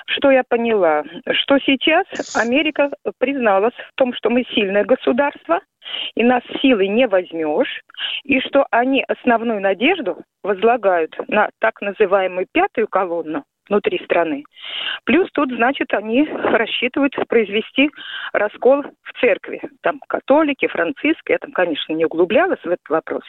Что 0.08 0.32
я 0.32 0.44
поняла? 0.48 1.04
Что 1.32 1.58
сейчас 1.60 2.06
Америка 2.36 2.92
призналась 3.20 3.74
в 3.74 3.96
том, 3.96 4.14
что 4.14 4.30
мы 4.30 4.44
сильное 4.54 4.84
государство, 4.84 5.62
и 6.16 6.24
нас 6.24 6.44
силой 6.62 6.88
не 6.88 7.08
возьмешь, 7.08 7.82
и 8.24 8.40
что 8.42 8.66
они 8.72 9.04
основную 9.08 9.62
надежду 9.62 10.24
возлагают 10.44 11.16
на 11.28 11.50
так 11.60 11.82
называемую 12.08 12.48
пятую 12.52 12.88
колонну 12.88 13.44
внутри 13.70 14.02
страны. 14.06 14.44
Плюс 15.04 15.30
тут, 15.34 15.52
значит, 15.52 15.94
они 15.94 16.24
рассчитывают 16.24 17.16
произвести 17.28 17.92
раскол 18.32 18.84
в 19.04 19.20
церкви. 19.20 19.62
Там 19.82 20.00
католики, 20.08 20.68
франциские, 20.68 21.34
я 21.34 21.38
там, 21.40 21.52
конечно, 21.52 21.94
не 21.94 22.06
углублялась 22.06 22.62
в 22.64 22.68
этот 22.68 22.88
вопрос. 22.90 23.24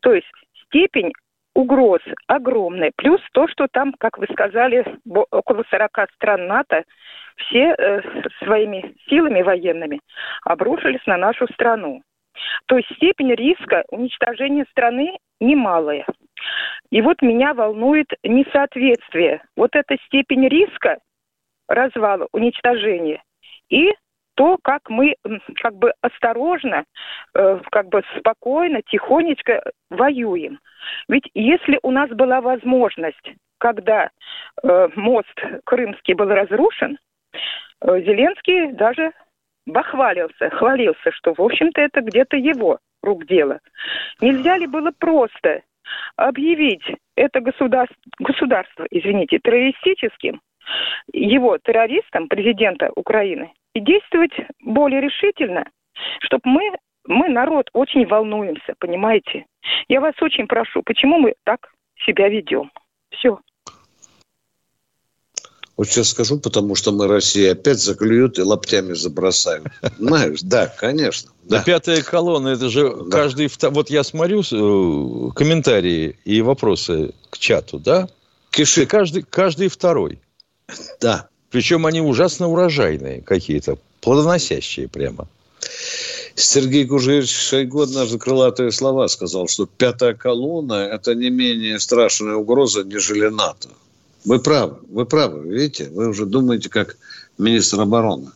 То 0.00 0.12
есть 0.12 0.26
степень 0.66 1.12
угроз 1.54 2.00
огромная. 2.26 2.92
Плюс 2.96 3.20
то, 3.32 3.46
что 3.48 3.68
там, 3.70 3.94
как 3.98 4.18
вы 4.18 4.26
сказали, 4.32 4.84
около 5.30 5.64
40 5.70 5.90
стран 6.14 6.46
НАТО 6.46 6.84
все 7.36 7.74
э, 7.76 8.02
своими 8.42 8.94
силами 9.08 9.42
военными 9.42 10.00
обрушились 10.44 11.04
на 11.06 11.16
нашу 11.16 11.46
страну. 11.52 12.02
То 12.66 12.76
есть 12.76 12.88
степень 12.96 13.34
риска 13.34 13.84
уничтожения 13.90 14.64
страны 14.70 15.16
немалая. 15.40 16.06
И 16.90 17.00
вот 17.02 17.22
меня 17.22 17.54
волнует 17.54 18.08
несоответствие. 18.24 19.42
Вот 19.56 19.70
эта 19.74 19.96
степень 20.06 20.48
риска 20.48 20.98
развала, 21.68 22.26
уничтожения 22.32 23.22
и 23.68 23.94
то, 24.34 24.58
как 24.62 24.88
мы 24.88 25.16
как 25.62 25.74
бы 25.76 25.92
осторожно, 26.00 26.84
э, 27.34 27.60
как 27.70 27.88
бы 27.88 28.02
спокойно, 28.18 28.80
тихонечко 28.82 29.62
воюем. 29.90 30.60
Ведь 31.08 31.28
если 31.34 31.78
у 31.82 31.90
нас 31.90 32.10
была 32.10 32.40
возможность, 32.40 33.32
когда 33.58 34.10
э, 34.62 34.88
мост 34.96 35.34
Крымский 35.64 36.14
был 36.14 36.28
разрушен, 36.28 36.98
э, 37.82 38.00
Зеленский 38.00 38.72
даже 38.72 39.12
бахвалился, 39.66 40.50
хвалился, 40.50 41.12
что, 41.12 41.34
в 41.34 41.40
общем-то, 41.40 41.80
это 41.80 42.00
где-то 42.00 42.36
его 42.36 42.78
рук 43.02 43.26
дело. 43.26 43.60
Нельзя 44.20 44.56
ли 44.56 44.66
было 44.66 44.90
просто 44.98 45.62
объявить 46.16 46.82
это 47.16 47.40
государство, 47.40 47.96
государство 48.18 48.86
извините, 48.90 49.38
террористическим, 49.38 50.40
его 51.12 51.58
террористом, 51.58 52.28
президента 52.28 52.90
Украины, 52.96 53.52
и 53.74 53.80
действовать 53.80 54.32
более 54.60 55.00
решительно, 55.00 55.64
чтобы 56.20 56.42
мы, 56.44 56.72
мы, 57.06 57.28
народ, 57.28 57.70
очень 57.72 58.06
волнуемся, 58.06 58.74
понимаете? 58.78 59.46
Я 59.88 60.00
вас 60.00 60.14
очень 60.20 60.46
прошу, 60.46 60.82
почему 60.82 61.18
мы 61.18 61.34
так 61.44 61.72
себя 62.04 62.28
ведем? 62.28 62.70
Все. 63.10 63.38
Вот 65.80 65.88
сейчас 65.88 66.10
скажу, 66.10 66.38
потому 66.38 66.74
что 66.74 66.92
мы 66.92 67.06
Россия 67.06 67.52
опять 67.52 67.80
заклюют 67.80 68.38
и 68.38 68.42
лоптями 68.42 68.92
забросают. 68.92 69.66
Знаешь, 69.98 70.40
да, 70.42 70.66
конечно. 70.66 71.30
Да. 71.44 71.62
пятая 71.62 72.02
колонна, 72.02 72.48
это 72.48 72.68
же 72.68 73.06
каждый... 73.10 73.46
вто- 73.46 73.70
Вот 73.70 73.88
я 73.88 74.04
смотрю 74.04 74.42
э, 74.42 75.30
комментарии 75.34 76.18
и 76.26 76.42
вопросы 76.42 77.14
к 77.30 77.38
чату, 77.38 77.78
да? 77.78 78.10
Киши. 78.50 78.84
Каждый, 78.84 79.22
каждый 79.22 79.68
второй. 79.68 80.18
Да. 81.00 81.28
Причем 81.50 81.86
они 81.86 82.02
ужасно 82.02 82.48
урожайные 82.48 83.22
какие-то, 83.22 83.78
плодоносящие 84.02 84.86
прямо. 84.86 85.28
Сергей 86.34 86.86
Кужевич 86.86 87.30
Шойгу 87.34 87.80
однажды 87.80 88.18
крылатые 88.18 88.70
слова 88.70 89.08
сказал, 89.08 89.48
что 89.48 89.64
пятая 89.64 90.12
колонна– 90.12 90.74
это 90.92 91.14
не 91.14 91.30
менее 91.30 91.80
страшная 91.80 92.34
угроза, 92.34 92.84
нежели 92.84 93.28
НАТО. 93.28 93.70
Вы 94.24 94.38
правы, 94.38 94.78
вы 94.88 95.06
правы, 95.06 95.48
видите, 95.48 95.88
вы 95.90 96.08
уже 96.08 96.26
думаете 96.26 96.68
как 96.68 96.96
министр 97.38 97.80
обороны. 97.80 98.30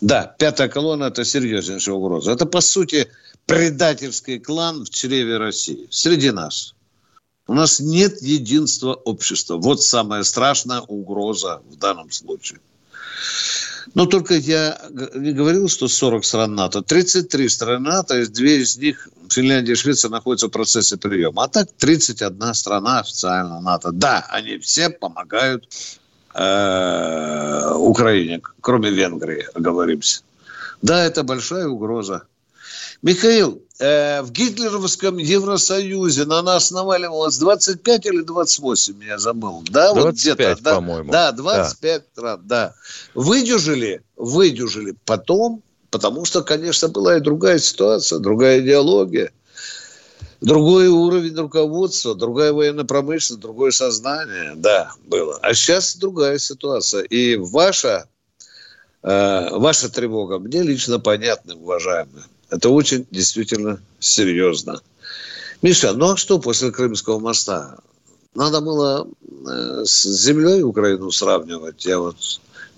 Да, 0.00 0.34
пятая 0.38 0.68
колонна– 0.68 1.04
это 1.06 1.24
серьезнейшая 1.24 1.94
угроза. 1.94 2.32
Это, 2.32 2.46
по 2.46 2.60
сути, 2.60 3.08
предательский 3.46 4.40
клан 4.40 4.84
в 4.84 4.90
чреве 4.90 5.38
России, 5.38 5.86
среди 5.90 6.32
нас. 6.32 6.74
У 7.46 7.54
нас 7.54 7.80
нет 7.80 8.20
единства 8.22 8.94
общества. 8.94 9.56
Вот 9.56 9.82
самая 9.82 10.22
страшная 10.22 10.80
угроза 10.80 11.62
в 11.68 11.76
данном 11.76 12.10
случае. 12.10 12.60
Но 13.94 14.06
только 14.06 14.34
я 14.34 14.80
не 15.14 15.32
говорил, 15.32 15.68
что 15.68 15.88
40 15.88 16.24
стран 16.24 16.54
НАТО. 16.54 16.82
33 16.82 17.48
страны 17.48 17.90
НАТО, 17.90 18.26
две 18.28 18.60
из 18.60 18.76
них, 18.76 19.08
Финляндия 19.28 19.72
и 19.72 19.76
Швеция, 19.76 20.10
находятся 20.10 20.46
в 20.46 20.50
процессе 20.50 20.96
приема. 20.96 21.44
А 21.44 21.48
так 21.48 21.68
31 21.78 22.54
страна 22.54 23.00
официально 23.00 23.60
НАТО. 23.60 23.90
Да, 23.92 24.26
они 24.30 24.58
все 24.58 24.90
помогают 24.90 25.68
э, 26.34 27.72
Украине, 27.74 28.40
кроме 28.60 28.90
Венгрии, 28.90 29.46
оговоримся. 29.54 30.22
Да, 30.82 31.04
это 31.04 31.24
большая 31.24 31.66
угроза. 31.66 32.22
Михаил, 33.02 33.62
э, 33.78 34.20
в 34.20 34.30
гитлеровском 34.30 35.16
Евросоюзе 35.16 36.26
на 36.26 36.42
нас 36.42 36.70
наваливалось 36.70 37.38
25 37.38 38.06
или 38.06 38.20
28, 38.20 39.04
я 39.04 39.18
забыл. 39.18 39.62
Да, 39.70 39.94
25, 39.94 40.04
вот 40.04 40.14
где-то, 40.14 40.62
да, 40.62 40.74
по-моему. 40.74 41.10
Да, 41.10 41.32
25 41.32 42.02
да. 42.14 42.22
раз, 42.22 42.40
да. 42.42 42.74
Выдержали, 43.14 44.02
выдержали 44.16 44.94
потом, 45.06 45.62
потому 45.90 46.26
что, 46.26 46.42
конечно, 46.42 46.88
была 46.88 47.16
и 47.16 47.20
другая 47.20 47.58
ситуация, 47.58 48.18
другая 48.18 48.60
идеология, 48.60 49.32
другой 50.42 50.88
уровень 50.88 51.36
руководства, 51.36 52.14
другая 52.14 52.52
военная 52.52 52.84
промышленность, 52.84 53.40
другое 53.40 53.70
сознание, 53.70 54.52
да, 54.56 54.92
было. 55.06 55.38
А 55.40 55.54
сейчас 55.54 55.96
другая 55.96 56.36
ситуация. 56.36 57.02
И 57.04 57.36
ваша, 57.36 58.08
э, 59.02 59.48
ваша 59.56 59.88
тревога 59.88 60.38
мне 60.38 60.62
лично 60.62 60.98
понятна, 60.98 61.56
уважаемые. 61.56 62.24
Это 62.50 62.68
очень 62.68 63.06
действительно 63.10 63.80
серьезно. 63.98 64.80
Миша, 65.62 65.92
ну 65.92 66.12
а 66.12 66.16
что 66.16 66.38
после 66.38 66.70
Крымского 66.70 67.18
моста? 67.18 67.78
Надо 68.34 68.60
было 68.60 69.08
э, 69.46 69.82
с 69.84 70.02
землей 70.04 70.62
Украину 70.62 71.10
сравнивать, 71.10 71.84
я 71.84 71.98
вот 71.98 72.16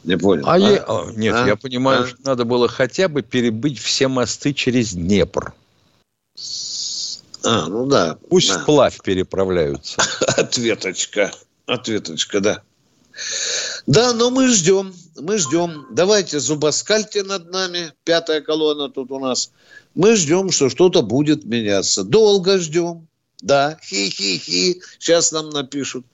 не 0.04 0.16
понял. 0.16 0.46
А, 0.46 0.54
а? 0.54 0.58
Я, 0.58 1.12
нет, 1.14 1.34
а? 1.34 1.46
я 1.46 1.56
понимаю, 1.56 2.04
а? 2.04 2.06
что 2.06 2.16
надо 2.24 2.44
было 2.44 2.68
хотя 2.68 3.08
бы 3.08 3.22
перебыть 3.22 3.78
все 3.78 4.08
мосты 4.08 4.52
через 4.52 4.94
Днепр. 4.94 5.52
А, 7.44 7.66
ну 7.66 7.86
да. 7.86 8.18
Пусть 8.28 8.48
да. 8.48 8.58
вплавь 8.60 9.00
переправляются. 9.02 10.02
Ответочка. 10.36 11.32
Ответочка, 11.66 12.40
да. 12.40 12.62
Да, 13.86 14.12
но 14.12 14.30
мы 14.30 14.48
ждем, 14.48 14.94
мы 15.16 15.38
ждем. 15.38 15.86
Давайте 15.90 16.40
зубоскальте 16.40 17.22
над 17.22 17.50
нами, 17.50 17.92
пятая 18.04 18.40
колонна 18.40 18.88
тут 18.88 19.10
у 19.10 19.18
нас. 19.18 19.52
Мы 19.94 20.16
ждем, 20.16 20.50
что 20.50 20.68
что-то 20.68 21.02
будет 21.02 21.44
меняться. 21.44 22.04
Долго 22.04 22.58
ждем. 22.58 23.08
Да, 23.40 23.78
хи-хи-хи. 23.82 24.80
Сейчас 24.98 25.32
нам 25.32 25.50
напишут. 25.50 26.06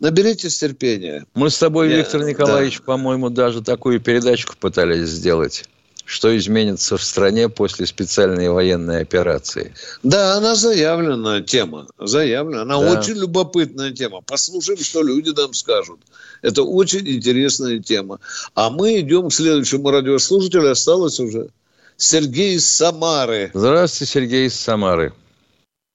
Наберитесь 0.00 0.58
терпения. 0.58 1.24
Мы 1.34 1.50
с 1.50 1.58
тобой, 1.58 1.88
Я, 1.88 1.98
Виктор 1.98 2.24
Николаевич, 2.24 2.78
да. 2.78 2.84
по-моему, 2.84 3.30
даже 3.30 3.62
такую 3.62 4.00
передачку 4.00 4.54
пытались 4.58 5.08
сделать 5.08 5.64
что 6.04 6.36
изменится 6.36 6.96
в 6.96 7.02
стране 7.02 7.48
после 7.48 7.86
специальной 7.86 8.48
военной 8.50 9.00
операции. 9.00 9.74
Да, 10.02 10.36
она 10.36 10.54
заявленная 10.54 11.42
тема. 11.42 11.86
Заявлена. 11.98 12.62
Она 12.62 12.80
да. 12.80 12.98
очень 12.98 13.14
любопытная 13.14 13.92
тема. 13.92 14.20
Послушаем, 14.20 14.78
что 14.78 15.02
люди 15.02 15.30
нам 15.30 15.54
скажут. 15.54 16.00
Это 16.42 16.62
очень 16.62 17.08
интересная 17.08 17.78
тема. 17.78 18.20
А 18.54 18.70
мы 18.70 19.00
идем 19.00 19.28
к 19.28 19.32
следующему 19.32 19.90
радиослушателю. 19.90 20.70
Осталось 20.70 21.18
уже 21.20 21.48
Сергей 21.96 22.56
из 22.56 22.68
Самары. 22.68 23.50
Здравствуйте, 23.54 24.12
Сергей 24.12 24.46
из 24.46 24.54
Самары. 24.54 25.12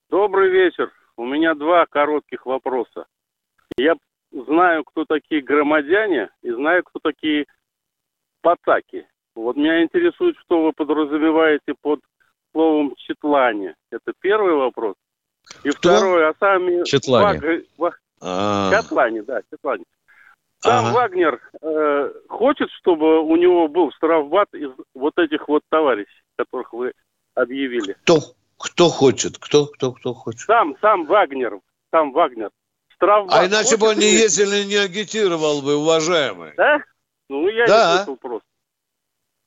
Добрый 0.09 0.49
вечер. 0.49 0.91
У 1.17 1.25
меня 1.25 1.53
два 1.53 1.85
коротких 1.85 2.45
вопроса. 2.45 3.05
Я 3.77 3.93
знаю, 4.31 4.83
кто 4.85 5.05
такие 5.05 5.41
громадяне, 5.41 6.29
и 6.41 6.51
знаю, 6.51 6.83
кто 6.83 6.99
такие 6.99 7.45
пацаки. 8.41 9.05
Вот 9.35 9.55
меня 9.55 9.83
интересует, 9.83 10.35
что 10.45 10.63
вы 10.63 10.73
подразумеваете 10.73 11.73
под 11.81 12.01
словом 12.51 12.95
«четлане». 12.97 13.75
Это 13.91 14.13
первый 14.19 14.55
вопрос. 14.55 14.95
И 15.63 15.69
Кто? 15.69 15.95
второй, 15.95 16.29
а 16.29 16.33
сами... 16.39 16.83
Четлане. 16.83 17.63
Ваг... 17.77 17.99
А. 18.21 18.71
Четлане, 18.71 19.23
да, 19.23 19.41
Четлане. 19.51 19.83
Сам 20.61 20.87
ага. 20.87 20.93
Вагнер 20.93 21.41
э, 21.61 22.11
хочет, 22.27 22.69
чтобы 22.71 23.21
у 23.21 23.35
него 23.37 23.69
был 23.69 23.91
штрафбат 23.93 24.53
из 24.53 24.71
вот 24.93 25.13
этих 25.17 25.47
вот 25.47 25.61
товарищей, 25.69 26.21
которых 26.37 26.73
вы 26.73 26.91
объявили. 27.33 27.93
Кто? 28.03 28.19
Кто 28.57 28.89
хочет? 28.89 29.37
Кто, 29.37 29.67
кто, 29.67 29.93
кто 29.93 30.13
хочет? 30.13 30.41
Сам, 30.41 30.75
сам 30.81 31.05
Вагнер. 31.05 31.59
Сам 31.91 32.11
Вагнер. 32.11 32.49
Штрафбат 32.89 33.39
а 33.39 33.47
иначе 33.47 33.77
бы 33.77 33.87
он 33.87 33.99
не 33.99 34.11
ездил 34.11 34.51
и 34.51 34.65
не 34.65 34.75
агитировал 34.75 35.61
бы, 35.61 35.77
уважаемый. 35.77 36.51
Да? 36.57 36.83
Ну, 37.29 37.47
я 37.47 37.65
да. 37.65 37.91
не 37.91 37.97
слышал 37.99 38.17
просто. 38.17 38.48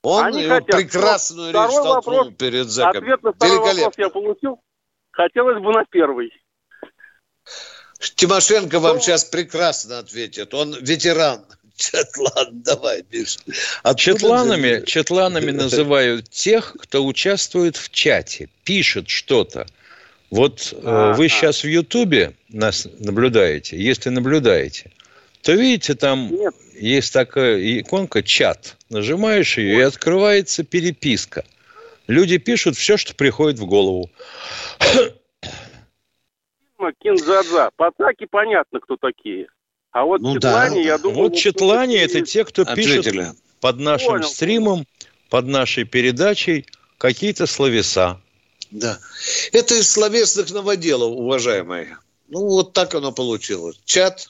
Он 0.02 0.24
Они 0.24 0.48
хотят. 0.48 0.66
прекрасную 0.66 1.48
речь 1.48 1.54
толкнул 1.54 1.94
вопрос, 1.94 2.28
перед 2.36 2.68
зэком. 2.68 3.02
Ответ 3.02 3.22
на 3.22 3.32
второй 3.32 3.58
вопрос 3.58 3.94
я 3.96 4.08
получил. 4.08 4.60
Хотелось 5.12 5.62
бы 5.62 5.72
на 5.72 5.84
первый. 5.84 6.32
Тимошенко 8.16 8.80
вам 8.80 9.00
сейчас 9.00 9.24
прекрасно 9.24 9.98
ответит. 9.98 10.54
Он 10.54 10.74
ветеран. 10.74 11.44
Четлан, 11.76 12.62
давай, 12.62 13.04
Миш. 13.10 13.38
Четланами, 13.96 14.84
четланами 14.84 15.50
называют 15.62 16.28
тех, 16.28 16.76
кто 16.80 17.04
участвует 17.04 17.76
в 17.76 17.90
чате, 17.90 18.48
пишет 18.64 19.08
что-то. 19.08 19.66
Вот 20.30 20.72
э, 20.72 21.12
вы 21.16 21.28
сейчас 21.28 21.62
в 21.62 21.68
Ютубе 21.68 22.34
нас 22.48 22.88
наблюдаете, 22.98 23.76
если 23.76 24.08
наблюдаете, 24.08 24.90
то 25.42 25.52
видите, 25.52 25.94
там 25.94 26.28
Нет. 26.30 26.54
есть 26.74 27.12
такая 27.12 27.80
иконка 27.80 28.22
«Чат». 28.22 28.76
Нажимаешь 28.88 29.58
ее, 29.58 29.78
и 29.78 29.80
открывается 29.80 30.64
переписка. 30.64 31.44
Люди 32.06 32.38
пишут 32.38 32.76
все, 32.76 32.96
что 32.96 33.14
приходит 33.14 33.58
в 33.58 33.66
голову. 33.66 34.10
Кинзадза. 37.00 37.70
Пацаки 37.76 38.26
понятно, 38.26 38.80
кто 38.80 38.96
такие. 38.96 39.46
А 39.92 40.04
вот 40.04 40.20
ну, 40.20 40.34
Четлане, 40.34 40.76
да. 40.76 40.80
я 40.80 40.98
думаю... 40.98 41.18
Вот 41.18 41.36
Четлане– 41.36 41.96
это 42.02 42.22
те, 42.22 42.44
кто 42.44 42.64
пишет 42.64 43.36
под 43.60 43.78
нашим 43.78 44.08
Понял. 44.08 44.28
стримом, 44.28 44.86
под 45.28 45.46
нашей 45.46 45.84
передачей 45.84 46.66
какие-то 46.98 47.46
словеса. 47.46 48.20
Да. 48.70 48.98
Это 49.52 49.74
из 49.74 49.90
словесных 49.90 50.50
новоделов, 50.50 51.12
уважаемые. 51.12 51.98
Ну, 52.28 52.40
вот 52.40 52.72
так 52.72 52.94
оно 52.94 53.12
получилось. 53.12 53.80
Чат, 53.84 54.28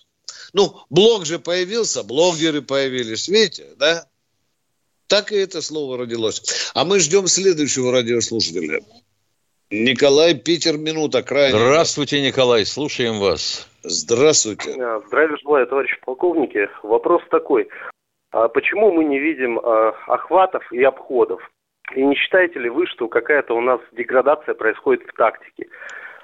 ну, 0.52 0.74
блог 0.90 1.24
же 1.24 1.38
появился, 1.38 2.04
блогеры 2.04 2.62
появились, 2.62 3.28
видите, 3.28 3.64
да? 3.78 4.04
Так 5.08 5.32
и 5.32 5.36
это 5.36 5.62
слово 5.62 5.98
родилось. 5.98 6.72
А 6.74 6.84
мы 6.84 6.98
ждем 6.98 7.26
следующего 7.26 7.92
радиослушателя. 7.92 8.80
Николай, 9.70 10.34
Питер, 10.34 10.76
минута, 10.76 11.22
крайне. 11.22 11.58
Здравствуйте, 11.58 12.20
Николай, 12.20 12.66
слушаем 12.66 13.18
вас. 13.18 13.68
Здравствуйте. 13.82 14.72
Здравия 15.06 15.36
желаю, 15.42 15.66
товарищи 15.66 15.96
полковники. 16.04 16.68
Вопрос 16.82 17.22
такой. 17.30 17.68
А 18.30 18.48
почему 18.48 18.92
мы 18.92 19.04
не 19.04 19.18
видим 19.18 19.58
а, 19.58 19.94
охватов 20.06 20.70
и 20.72 20.82
обходов? 20.82 21.40
И 21.94 22.02
не 22.02 22.14
считаете 22.14 22.58
ли 22.58 22.70
вы, 22.70 22.86
что 22.86 23.08
какая-то 23.08 23.54
у 23.54 23.60
нас 23.60 23.80
деградация 23.92 24.54
происходит 24.54 25.02
в 25.06 25.16
тактике? 25.16 25.68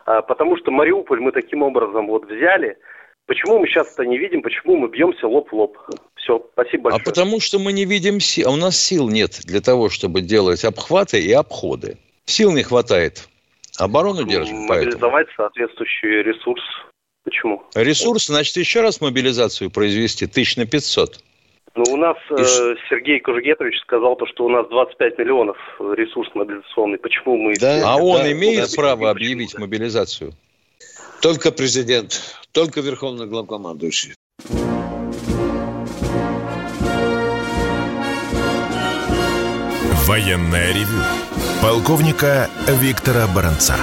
А, 0.04 0.22
потому 0.22 0.56
что 0.58 0.70
Мариуполь 0.70 1.20
мы 1.20 1.32
таким 1.32 1.62
образом 1.62 2.06
вот 2.06 2.30
взяли– 2.30 2.76
Почему 3.28 3.58
мы 3.58 3.66
сейчас 3.68 3.92
это 3.92 4.06
не 4.06 4.16
видим? 4.16 4.40
Почему 4.40 4.76
мы 4.76 4.88
бьемся 4.88 5.28
лоб 5.28 5.52
в 5.52 5.54
лоб? 5.54 5.76
Все, 6.14 6.42
спасибо 6.54 6.88
а 6.88 6.92
большое. 6.92 7.02
А 7.02 7.04
потому 7.04 7.40
что 7.40 7.58
мы 7.58 7.74
не 7.74 7.84
видим 7.84 8.20
сил. 8.20 8.48
А 8.48 8.52
у 8.52 8.56
нас 8.56 8.80
сил 8.80 9.10
нет 9.10 9.40
для 9.44 9.60
того, 9.60 9.90
чтобы 9.90 10.22
делать 10.22 10.64
обхваты 10.64 11.20
и 11.20 11.30
обходы. 11.32 11.98
Сил 12.24 12.52
не 12.52 12.62
хватает. 12.62 13.28
Оборону 13.78 14.24
держим. 14.24 14.60
Мобилизовать 14.60 15.26
поэтому. 15.26 15.36
соответствующий 15.36 16.22
ресурс. 16.22 16.62
Почему? 17.24 17.62
Ресурс, 17.74 18.28
значит, 18.28 18.56
еще 18.56 18.80
раз 18.80 19.02
мобилизацию 19.02 19.70
произвести 19.70 20.26
тысяч 20.26 20.56
на 20.56 20.64
500. 20.64 21.22
Ну, 21.74 21.84
у 21.92 21.96
нас 21.98 22.16
э, 22.30 22.76
Сергей 22.88 23.20
Кужегетович 23.20 23.78
сказал, 23.82 24.16
то, 24.16 24.24
что 24.24 24.46
у 24.46 24.48
нас 24.48 24.66
25 24.68 25.18
миллионов 25.18 25.58
ресурс 25.78 26.30
мобилизационный. 26.34 26.96
Почему 26.96 27.36
мы... 27.36 27.56
Да, 27.56 27.82
а 27.84 28.02
он 28.02 28.22
да, 28.22 28.32
имеет 28.32 28.74
право 28.74 29.10
объявить 29.10 29.56
мобилизацию? 29.58 30.32
Только 31.20 31.50
президент, 31.50 32.20
только 32.52 32.80
верховный 32.80 33.26
главкомандующий. 33.26 34.14
Военная 40.06 40.72
ревю. 40.72 41.02
Полковника 41.60 42.48
Виктора 42.66 43.26
Баранца. 43.26 43.76